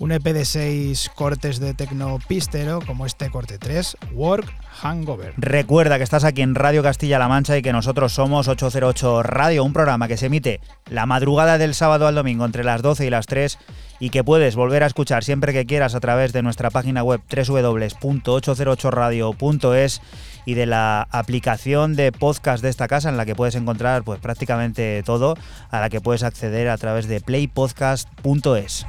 un 0.00 0.10
EP 0.12 0.24
de 0.24 0.44
seis 0.46 1.10
cortes 1.14 1.60
de 1.60 1.74
tecno 1.74 2.18
pístero, 2.26 2.80
como 2.86 3.04
este 3.04 3.28
corte 3.28 3.58
3, 3.58 3.98
Work 4.14 4.50
Hangover. 4.80 5.34
Recuerda 5.36 5.98
que 5.98 6.04
estás 6.04 6.24
aquí 6.24 6.40
en 6.40 6.54
Radio 6.54 6.82
Castilla-La 6.82 7.28
Mancha 7.28 7.58
y 7.58 7.62
que 7.62 7.74
nosotros 7.74 8.14
somos 8.14 8.48
808 8.48 9.22
Radio, 9.22 9.62
un 9.62 9.74
programa 9.74 10.08
que 10.08 10.16
se 10.16 10.24
emite 10.26 10.62
la 10.88 11.04
madrugada 11.04 11.58
del 11.58 11.74
sábado 11.74 12.06
al 12.06 12.14
domingo 12.14 12.46
entre 12.46 12.64
las 12.64 12.80
12 12.80 13.04
y 13.04 13.10
las 13.10 13.26
3 13.26 13.58
y 14.00 14.08
que 14.08 14.24
puedes 14.24 14.56
volver 14.56 14.84
a 14.84 14.86
escuchar 14.86 15.22
siempre 15.22 15.52
que 15.52 15.66
quieras 15.66 15.94
a 15.94 16.00
través 16.00 16.32
de 16.32 16.40
nuestra 16.40 16.70
página 16.70 17.02
web 17.02 17.20
www.808radio.es 17.30 20.00
y 20.46 20.54
de 20.54 20.64
la 20.64 21.08
aplicación 21.10 21.94
de 21.94 22.10
podcast 22.10 22.62
de 22.62 22.70
esta 22.70 22.88
casa 22.88 23.10
en 23.10 23.18
la 23.18 23.26
que 23.26 23.34
puedes 23.34 23.54
encontrar 23.54 24.02
pues 24.02 24.18
prácticamente 24.18 25.02
todo, 25.04 25.36
a 25.70 25.78
la 25.78 25.90
que 25.90 26.00
puedes 26.00 26.22
acceder 26.22 26.70
a 26.70 26.78
través 26.78 27.06
de 27.06 27.20
playpodcast.es. 27.20 28.86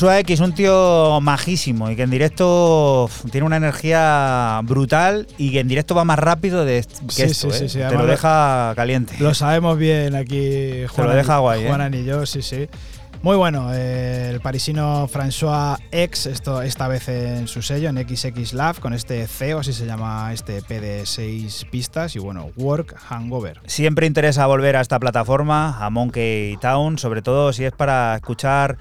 François 0.00 0.18
X, 0.20 0.40
un 0.40 0.54
tío 0.54 1.20
majísimo 1.20 1.90
y 1.90 1.94
que 1.94 2.04
en 2.04 2.10
directo 2.10 3.10
tiene 3.30 3.46
una 3.46 3.58
energía 3.58 4.58
brutal 4.64 5.26
y 5.36 5.52
que 5.52 5.60
en 5.60 5.68
directo 5.68 5.94
va 5.94 6.06
más 6.06 6.18
rápido 6.18 6.64
de, 6.64 6.82
que 7.06 7.12
Sí, 7.12 7.22
esto, 7.24 7.50
sí, 7.50 7.66
¿eh? 7.66 7.68
sí, 7.68 7.78
Te 7.86 7.94
lo 7.94 8.06
deja 8.06 8.72
caliente. 8.76 9.16
Lo 9.20 9.34
sabemos 9.34 9.76
bien 9.76 10.14
aquí, 10.14 10.86
Te 10.96 11.02
lo 11.02 11.10
deja 11.10 11.40
guay, 11.40 11.64
¿eh? 11.64 11.68
Juanan 11.68 11.92
y 11.92 12.04
yo, 12.04 12.24
sí, 12.24 12.40
sí. 12.40 12.66
Muy 13.20 13.36
bueno, 13.36 13.74
eh, 13.74 14.30
el 14.30 14.40
parisino 14.40 15.06
François 15.06 15.76
X, 15.92 16.24
esto, 16.24 16.62
esta 16.62 16.88
vez 16.88 17.06
en 17.10 17.46
su 17.46 17.60
sello, 17.60 17.90
en 17.90 17.98
XX 17.98 18.54
Love, 18.54 18.80
con 18.80 18.94
este 18.94 19.26
CEO, 19.26 19.58
así 19.58 19.74
se 19.74 19.84
llama 19.84 20.32
este 20.32 20.56
EP 20.56 20.68
de 20.80 21.04
seis 21.04 21.66
pistas, 21.70 22.16
y 22.16 22.18
bueno, 22.18 22.50
Work 22.56 22.96
Hangover. 22.96 23.60
Siempre 23.66 24.06
interesa 24.06 24.46
volver 24.46 24.76
a 24.76 24.80
esta 24.80 24.98
plataforma, 24.98 25.84
a 25.84 25.90
Monkey 25.90 26.56
Town, 26.62 26.96
sobre 26.96 27.20
todo 27.20 27.52
si 27.52 27.66
es 27.66 27.72
para 27.72 28.16
escuchar 28.16 28.78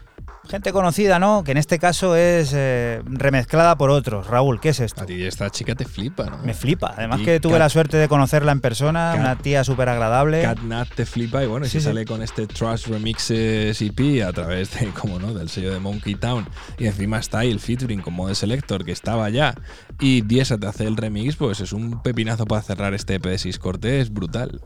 gente 0.50 0.72
conocida, 0.74 1.20
¿no? 1.20 1.44
Que 1.44 1.52
en 1.52 1.58
este 1.58 1.78
caso 1.80 2.16
es 2.16 2.52
eh, 2.56 3.02
remezclada 3.06 3.78
por 3.78 3.90
otros. 3.92 4.28
Raúl, 4.28 4.60
¿qué 4.60 4.70
es 4.70 4.80
esto? 4.80 5.04
A 5.04 5.06
ti 5.06 5.24
esta 5.24 5.50
chica 5.50 5.76
te 5.76 5.86
flipa, 5.86 6.26
¿no? 6.26 6.40
Me 6.40 6.54
flipa. 6.54 6.94
Además 6.98 7.22
Y 7.22 7.26
que 7.26 7.40
tuve 7.40 7.60
la 7.60 7.70
suerte 7.70 7.98
de 7.98 8.08
conocerla 8.08 8.52
en 8.52 8.60
persona, 8.62 9.16
una 9.18 9.38
tía 9.38 9.64
súper 9.64 9.90
agradable. 9.90 10.42
Catnat 10.42 10.90
te 10.96 11.06
flipa 11.06 11.44
y 11.44 11.48
bueno, 11.48 11.66
y 11.66 11.70
Sí, 11.70 11.74
se 11.74 11.80
sí. 11.82 11.86
sale 11.86 12.06
con 12.06 12.22
este 12.24 12.48
Trust 12.48 12.88
Remixes 12.88 13.82
EP 13.82 14.24
a 14.28 14.34
través 14.34 14.72
de, 14.80 14.88
como 15.00 15.20
no, 15.20 15.34
del 15.34 15.50
sello 15.50 15.72
de 15.72 15.80
Monkey 15.80 16.16
Town 16.16 16.48
y 16.78 16.88
encima 16.88 17.20
está 17.20 17.40
ahí 17.40 17.52
el 17.52 17.60
featuring 17.60 18.02
con 18.02 18.14
Mode 18.14 18.36
Selector 18.36 18.84
que 18.84 18.92
estaba 18.92 19.30
ya 19.30 19.54
y 20.00 20.22
Diesa 20.22 20.58
te 20.58 20.68
hace 20.68 20.86
el 20.86 20.98
remix, 20.98 21.36
pues 21.36 21.60
es 21.60 21.74
un 21.74 22.02
pepinazo 22.02 22.46
para 22.46 22.62
cerrar 22.62 22.94
este 22.94 23.16
EP 23.16 23.26
de 23.26 23.38
6 23.38 23.60
cortes 23.60 24.12
brutal. 24.14 24.62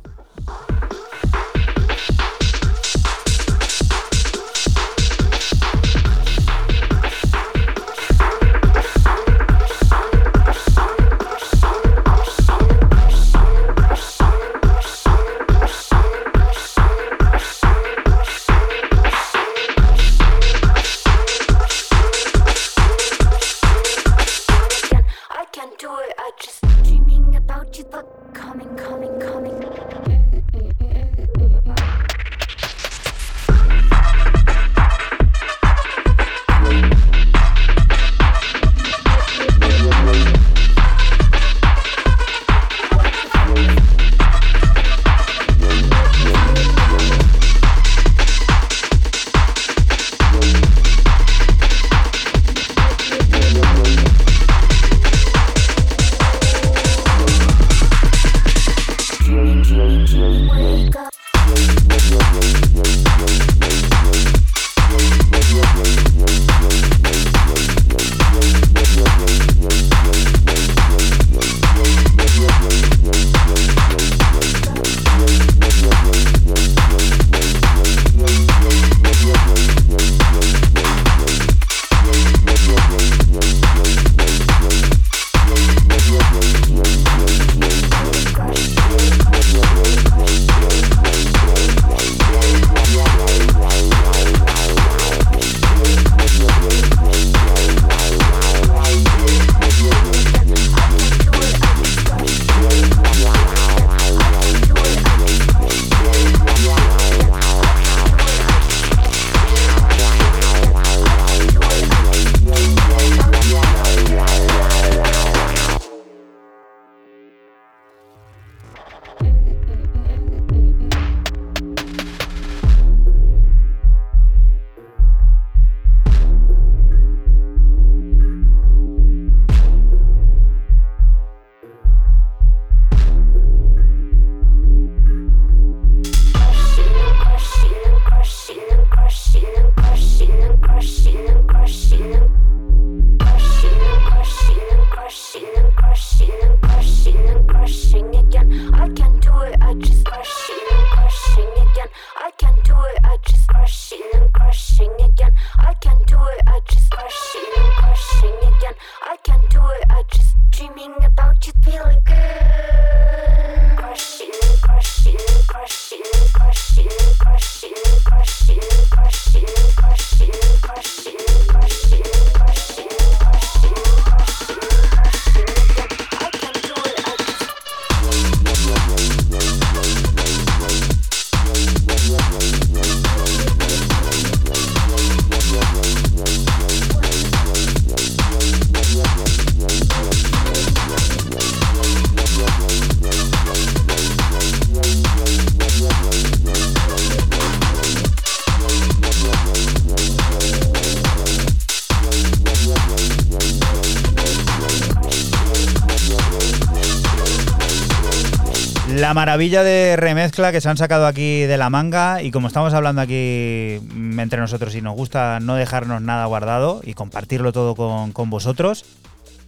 Maravilla 209.33 209.63
de 209.63 209.95
remezcla 209.95 210.51
que 210.51 210.61
se 210.61 210.69
han 210.69 210.77
sacado 210.77 211.07
aquí 211.07 211.41
de 211.47 211.57
la 211.57 211.71
manga 211.71 212.21
y 212.21 212.29
como 212.29 212.45
estamos 212.45 212.71
hablando 212.75 213.01
aquí 213.01 213.79
entre 214.19 214.39
nosotros 214.39 214.75
y 214.75 214.81
nos 214.81 214.95
gusta 214.95 215.39
no 215.39 215.55
dejarnos 215.55 216.03
nada 216.03 216.27
guardado 216.27 216.81
y 216.83 216.93
compartirlo 216.93 217.51
todo 217.51 217.73
con, 218.13 218.29
vosotros, 218.29 218.85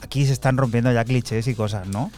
aquí 0.01 0.25
se 0.25 0.33
están 0.33 0.57
rompiendo 0.57 0.91
ya 0.91 1.05
clichés 1.05 1.45
y 1.45 1.53
cosas, 1.53 1.87
¿no? 1.87 2.09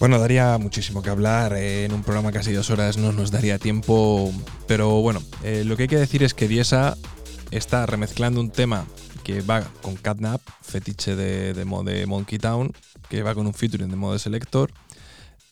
Bueno, 0.00 0.18
daría 0.18 0.56
muchísimo 0.56 1.02
que 1.02 1.10
hablar. 1.10 1.52
eh, 1.52 1.84
en 1.84 1.92
un 1.92 2.02
programa 2.02 2.32
casi 2.32 2.54
dos 2.54 2.70
horas 2.70 2.96
no 2.96 3.12
nos 3.12 3.30
daría 3.30 3.58
tiempo. 3.58 4.32
Pero 4.66 5.02
bueno, 5.02 5.20
eh, 5.42 5.62
lo 5.66 5.76
que 5.76 5.82
hay 5.82 5.88
que 5.88 5.98
decir 5.98 6.22
es 6.22 6.32
que 6.32 6.48
Diesa 6.48 6.96
está 7.50 7.84
remezclando 7.84 8.40
un 8.40 8.48
tema 8.50 8.86
que 9.24 9.42
va 9.42 9.62
con 9.82 9.96
Catnap, 9.96 10.40
fetiche 10.62 11.16
de, 11.16 11.52
de, 11.52 11.64
de 11.64 12.06
Monkey 12.06 12.38
Town, 12.38 12.72
que 13.10 13.22
va 13.22 13.34
con 13.34 13.46
un 13.46 13.52
featuring 13.52 13.90
de 13.90 13.96
modo 13.96 14.18
selector. 14.18 14.72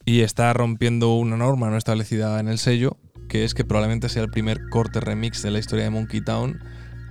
Y 0.04 0.20
está 0.20 0.52
rompiendo 0.52 1.14
una 1.14 1.36
norma 1.36 1.70
no 1.70 1.76
establecida 1.76 2.40
en 2.40 2.48
el 2.48 2.58
sello, 2.58 2.96
que 3.28 3.44
es 3.44 3.54
que 3.54 3.64
probablemente 3.64 4.08
sea 4.08 4.22
el 4.22 4.30
primer 4.30 4.68
corte 4.68 5.00
remix 5.00 5.42
de 5.42 5.50
la 5.50 5.58
historia 5.58 5.84
de 5.84 5.90
Monkey 5.90 6.20
Town 6.20 6.58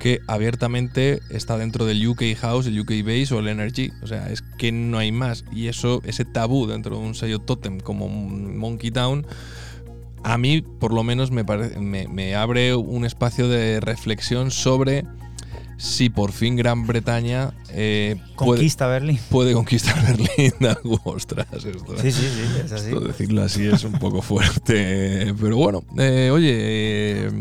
que 0.01 0.19
abiertamente 0.25 1.21
está 1.29 1.59
dentro 1.59 1.85
del 1.85 2.05
UK 2.07 2.23
House, 2.39 2.65
el 2.65 2.79
UK 2.79 3.05
Bass 3.05 3.31
o 3.31 3.39
el 3.39 3.47
Energy. 3.47 3.91
O 4.01 4.07
sea, 4.07 4.31
es 4.31 4.41
que 4.41 4.71
no 4.71 4.97
hay 4.97 5.11
más. 5.11 5.45
Y 5.51 5.67
eso, 5.67 6.01
ese 6.03 6.25
tabú 6.25 6.65
dentro 6.65 6.97
de 6.97 7.03
un 7.03 7.13
sello 7.13 7.37
totem 7.37 7.79
como 7.79 8.09
Monkey 8.09 8.89
Town, 8.89 9.27
a 10.23 10.39
mí 10.39 10.63
por 10.63 10.91
lo 10.91 11.03
menos 11.03 11.29
me, 11.29 11.43
me 11.43 12.35
abre 12.35 12.73
un 12.73 13.05
espacio 13.05 13.47
de 13.47 13.79
reflexión 13.79 14.49
sobre 14.49 15.05
si 15.81 16.11
por 16.11 16.31
fin 16.31 16.55
Gran 16.55 16.85
Bretaña 16.85 17.53
eh, 17.69 18.15
puede, 18.37 18.51
Conquista 18.51 18.85
Berlín. 18.85 19.19
puede 19.29 19.53
conquistar 19.53 19.95
Berlín. 20.05 20.53
Ostras, 21.03 21.47
esto, 21.53 21.97
Sí, 21.99 22.11
sí, 22.11 22.21
sí, 22.21 22.61
es 22.63 22.71
así. 22.71 22.89
esto 22.89 22.99
decirlo 22.99 23.41
así 23.41 23.65
es 23.65 23.83
un 23.83 23.93
poco 23.93 24.21
fuerte. 24.21 25.33
Pero 25.41 25.57
bueno, 25.57 25.83
eh, 25.97 26.29
oye, 26.31 26.51
eh, 26.53 27.31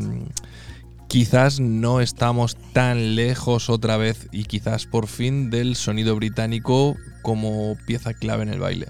quizás 1.06 1.60
no 1.60 2.00
estamos 2.00 2.56
tan 2.72 3.14
lejos 3.14 3.68
otra 3.68 3.98
vez 3.98 4.28
y 4.32 4.44
quizás 4.44 4.86
por 4.86 5.06
fin 5.06 5.50
del 5.50 5.76
sonido 5.76 6.16
británico 6.16 6.96
como 7.22 7.76
pieza 7.86 8.14
clave 8.14 8.44
en 8.44 8.48
el 8.48 8.60
baile. 8.60 8.86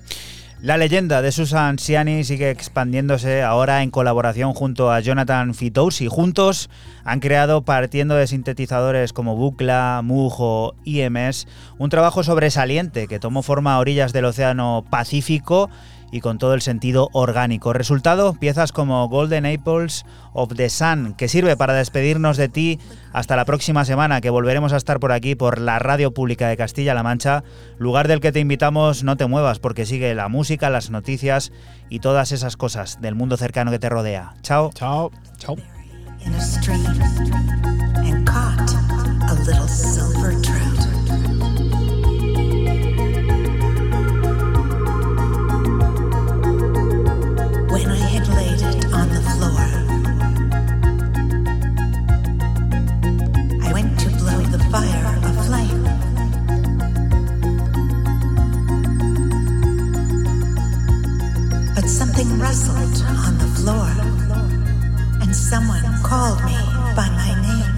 La 0.62 0.76
leyenda 0.76 1.22
de 1.22 1.32
Susan 1.32 1.78
Ciani 1.78 2.22
sigue 2.22 2.50
expandiéndose 2.50 3.42
ahora 3.42 3.82
en 3.82 3.90
colaboración 3.90 4.52
junto 4.52 4.92
a 4.92 5.00
Jonathan 5.00 5.54
Fitous 5.54 6.02
y 6.02 6.06
juntos 6.06 6.68
han 7.02 7.20
creado, 7.20 7.62
partiendo 7.64 8.14
de 8.14 8.26
sintetizadores 8.26 9.14
como 9.14 9.36
Bucla, 9.36 10.02
Moog 10.04 10.34
o 10.38 10.74
IMS, 10.84 11.48
un 11.78 11.88
trabajo 11.88 12.22
sobresaliente 12.22 13.08
que 13.08 13.18
tomó 13.18 13.42
forma 13.42 13.74
a 13.74 13.78
orillas 13.78 14.12
del 14.12 14.26
Océano 14.26 14.84
Pacífico 14.90 15.70
y 16.10 16.20
con 16.20 16.38
todo 16.38 16.54
el 16.54 16.62
sentido 16.62 17.08
orgánico. 17.12 17.72
Resultado, 17.72 18.34
piezas 18.34 18.72
como 18.72 19.08
Golden 19.08 19.46
Apples 19.46 20.04
of 20.32 20.54
the 20.54 20.70
Sun, 20.70 21.14
que 21.14 21.28
sirve 21.28 21.56
para 21.56 21.74
despedirnos 21.74 22.36
de 22.36 22.48
ti 22.48 22.78
hasta 23.12 23.36
la 23.36 23.44
próxima 23.44 23.84
semana, 23.84 24.20
que 24.20 24.30
volveremos 24.30 24.72
a 24.72 24.76
estar 24.76 25.00
por 25.00 25.12
aquí, 25.12 25.34
por 25.34 25.60
la 25.60 25.78
Radio 25.78 26.12
Pública 26.12 26.48
de 26.48 26.56
Castilla-La 26.56 27.02
Mancha, 27.02 27.44
lugar 27.78 28.08
del 28.08 28.20
que 28.20 28.32
te 28.32 28.40
invitamos, 28.40 29.04
no 29.04 29.16
te 29.16 29.26
muevas, 29.26 29.58
porque 29.58 29.86
sigue 29.86 30.14
la 30.14 30.28
música, 30.28 30.70
las 30.70 30.90
noticias 30.90 31.52
y 31.88 32.00
todas 32.00 32.32
esas 32.32 32.56
cosas 32.56 33.00
del 33.00 33.14
mundo 33.14 33.36
cercano 33.36 33.70
que 33.70 33.78
te 33.78 33.88
rodea. 33.88 34.34
Chao. 34.42 34.70
Chao. 34.74 35.10
Chao. 35.38 35.56
in 36.24 36.34
a 36.34 36.40
stream 36.40 36.84
and 38.04 38.26
caught 38.26 38.70
a 39.30 39.34
little 39.44 39.68
silver 39.68 40.32
someone 65.50 65.82
called 66.04 66.38
me 66.44 66.54
by 66.94 67.08
my 67.10 67.32
name. 67.42 67.74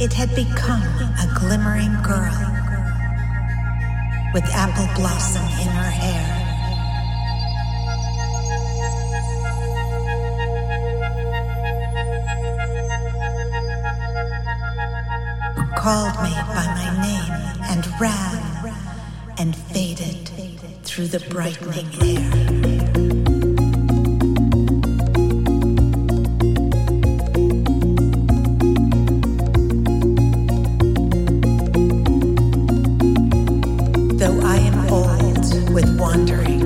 It 0.00 0.14
had 0.14 0.34
become 0.34 0.80
a 1.20 1.26
glimmering 1.38 1.92
girl 2.02 2.38
with 4.32 4.46
apple 4.54 4.88
blossom 4.96 5.44
in 5.60 5.68
her 5.68 5.90
hair. 5.90 6.26
Called 15.76 16.16
me 16.22 16.32
by 16.56 16.66
my 16.80 16.88
name 17.02 17.32
and 17.68 17.86
ran 18.00 18.74
and 19.36 19.54
faded 19.54 20.23
through 20.94 21.08
the 21.08 21.18
brightening 21.28 21.88
air. 22.04 22.30
Though 34.18 34.40
I 34.40 34.56
am 34.58 34.92
old 34.92 35.74
with 35.74 35.98
wandering, 35.98 36.63